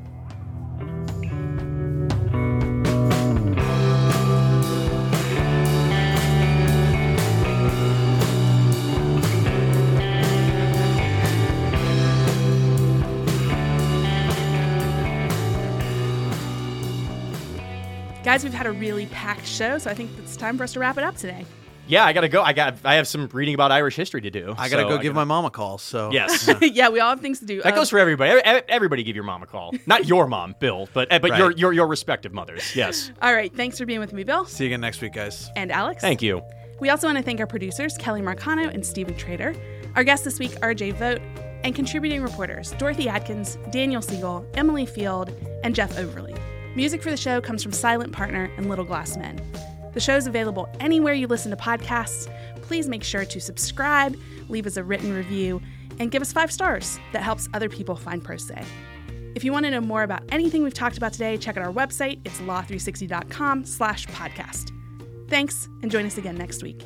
Guys, 18.32 18.44
we've 18.44 18.54
had 18.54 18.64
a 18.66 18.72
really 18.72 19.04
packed 19.04 19.44
show, 19.46 19.76
so 19.76 19.90
I 19.90 19.94
think 19.94 20.10
it's 20.18 20.38
time 20.38 20.56
for 20.56 20.64
us 20.64 20.72
to 20.72 20.80
wrap 20.80 20.96
it 20.96 21.04
up 21.04 21.16
today. 21.16 21.44
Yeah, 21.86 22.06
I 22.06 22.14
gotta 22.14 22.30
go. 22.30 22.40
I 22.42 22.54
got. 22.54 22.76
I 22.82 22.94
have 22.94 23.06
some 23.06 23.28
reading 23.30 23.52
about 23.54 23.70
Irish 23.72 23.94
history 23.94 24.22
to 24.22 24.30
do. 24.30 24.54
I 24.56 24.70
gotta 24.70 24.84
so 24.84 24.88
go 24.88 24.96
give 24.96 25.12
gotta- 25.12 25.12
my 25.16 25.24
mom 25.24 25.44
a 25.44 25.50
call. 25.50 25.76
So 25.76 26.10
Yes. 26.10 26.48
yeah, 26.62 26.88
we 26.88 26.98
all 26.98 27.10
have 27.10 27.20
things 27.20 27.40
to 27.40 27.44
do. 27.44 27.60
That 27.60 27.74
Um, 27.74 27.78
goes 27.80 27.90
for 27.90 27.98
everybody. 27.98 28.40
Everybody 28.40 29.02
give 29.02 29.14
your 29.16 29.26
mom 29.26 29.42
a 29.42 29.46
call. 29.46 29.74
Not 29.84 30.08
your 30.08 30.26
mom, 30.28 30.54
Bill, 30.58 30.88
but 30.94 31.08
eh, 31.12 31.18
but 31.18 31.32
Right. 31.32 31.38
your 31.40 31.50
your 31.50 31.72
your 31.74 31.86
respective 31.86 32.32
mothers. 32.32 32.74
Yes. 32.74 33.12
all 33.20 33.34
right, 33.34 33.54
thanks 33.54 33.76
for 33.76 33.84
being 33.84 34.00
with 34.00 34.14
me, 34.14 34.24
Bill 34.24 34.46
See 34.46 34.64
you 34.64 34.68
again 34.70 34.80
next 34.80 35.02
week, 35.02 35.12
guys. 35.12 35.50
and 35.54 35.70
Alex. 35.70 36.00
Thank 36.00 36.22
you. 36.22 36.40
We 36.80 36.88
also 36.88 37.08
want 37.08 37.18
to 37.18 37.22
thank 37.22 37.38
our 37.38 37.46
producers, 37.46 37.98
Kelly 37.98 38.22
Marcano 38.22 38.72
and 38.72 38.86
Stephen 38.86 39.14
Trader, 39.14 39.54
our 39.94 40.04
guests 40.04 40.24
this 40.24 40.38
week, 40.38 40.52
RJ 40.62 40.94
Vogt, 40.94 41.20
and 41.64 41.74
contributing 41.74 42.22
reporters, 42.22 42.70
Dorothy 42.78 43.10
Atkins, 43.10 43.58
Daniel 43.70 44.00
Siegel, 44.00 44.46
Emily 44.54 44.86
Field, 44.86 45.34
and 45.64 45.74
Jeff 45.74 45.98
Overley. 45.98 46.34
Music 46.74 47.02
for 47.02 47.10
the 47.10 47.16
show 47.18 47.38
comes 47.40 47.62
from 47.62 47.72
Silent 47.72 48.12
Partner 48.12 48.50
and 48.56 48.68
Little 48.68 48.84
Glass 48.84 49.18
Men. 49.18 49.40
The 49.92 50.00
show 50.00 50.16
is 50.16 50.26
available 50.26 50.70
anywhere 50.80 51.12
you 51.12 51.26
listen 51.26 51.50
to 51.50 51.56
podcasts. 51.56 52.32
Please 52.62 52.88
make 52.88 53.04
sure 53.04 53.26
to 53.26 53.40
subscribe, 53.40 54.16
leave 54.48 54.66
us 54.66 54.78
a 54.78 54.84
written 54.84 55.12
review, 55.12 55.60
and 55.98 56.10
give 56.10 56.22
us 56.22 56.32
five 56.32 56.50
stars. 56.50 56.98
That 57.12 57.22
helps 57.22 57.46
other 57.52 57.68
people 57.68 57.94
find 57.94 58.24
Pro 58.24 58.38
Say. 58.38 58.64
If 59.34 59.44
you 59.44 59.52
want 59.52 59.66
to 59.66 59.70
know 59.70 59.82
more 59.82 60.02
about 60.02 60.22
anything 60.30 60.62
we've 60.62 60.72
talked 60.72 60.96
about 60.96 61.12
today, 61.12 61.36
check 61.36 61.58
out 61.58 61.62
our 61.62 61.72
website. 61.72 62.20
It's 62.24 62.40
law360.com 62.40 63.66
slash 63.66 64.06
podcast. 64.06 64.70
Thanks, 65.28 65.68
and 65.82 65.90
join 65.90 66.06
us 66.06 66.16
again 66.16 66.36
next 66.36 66.62
week. 66.62 66.82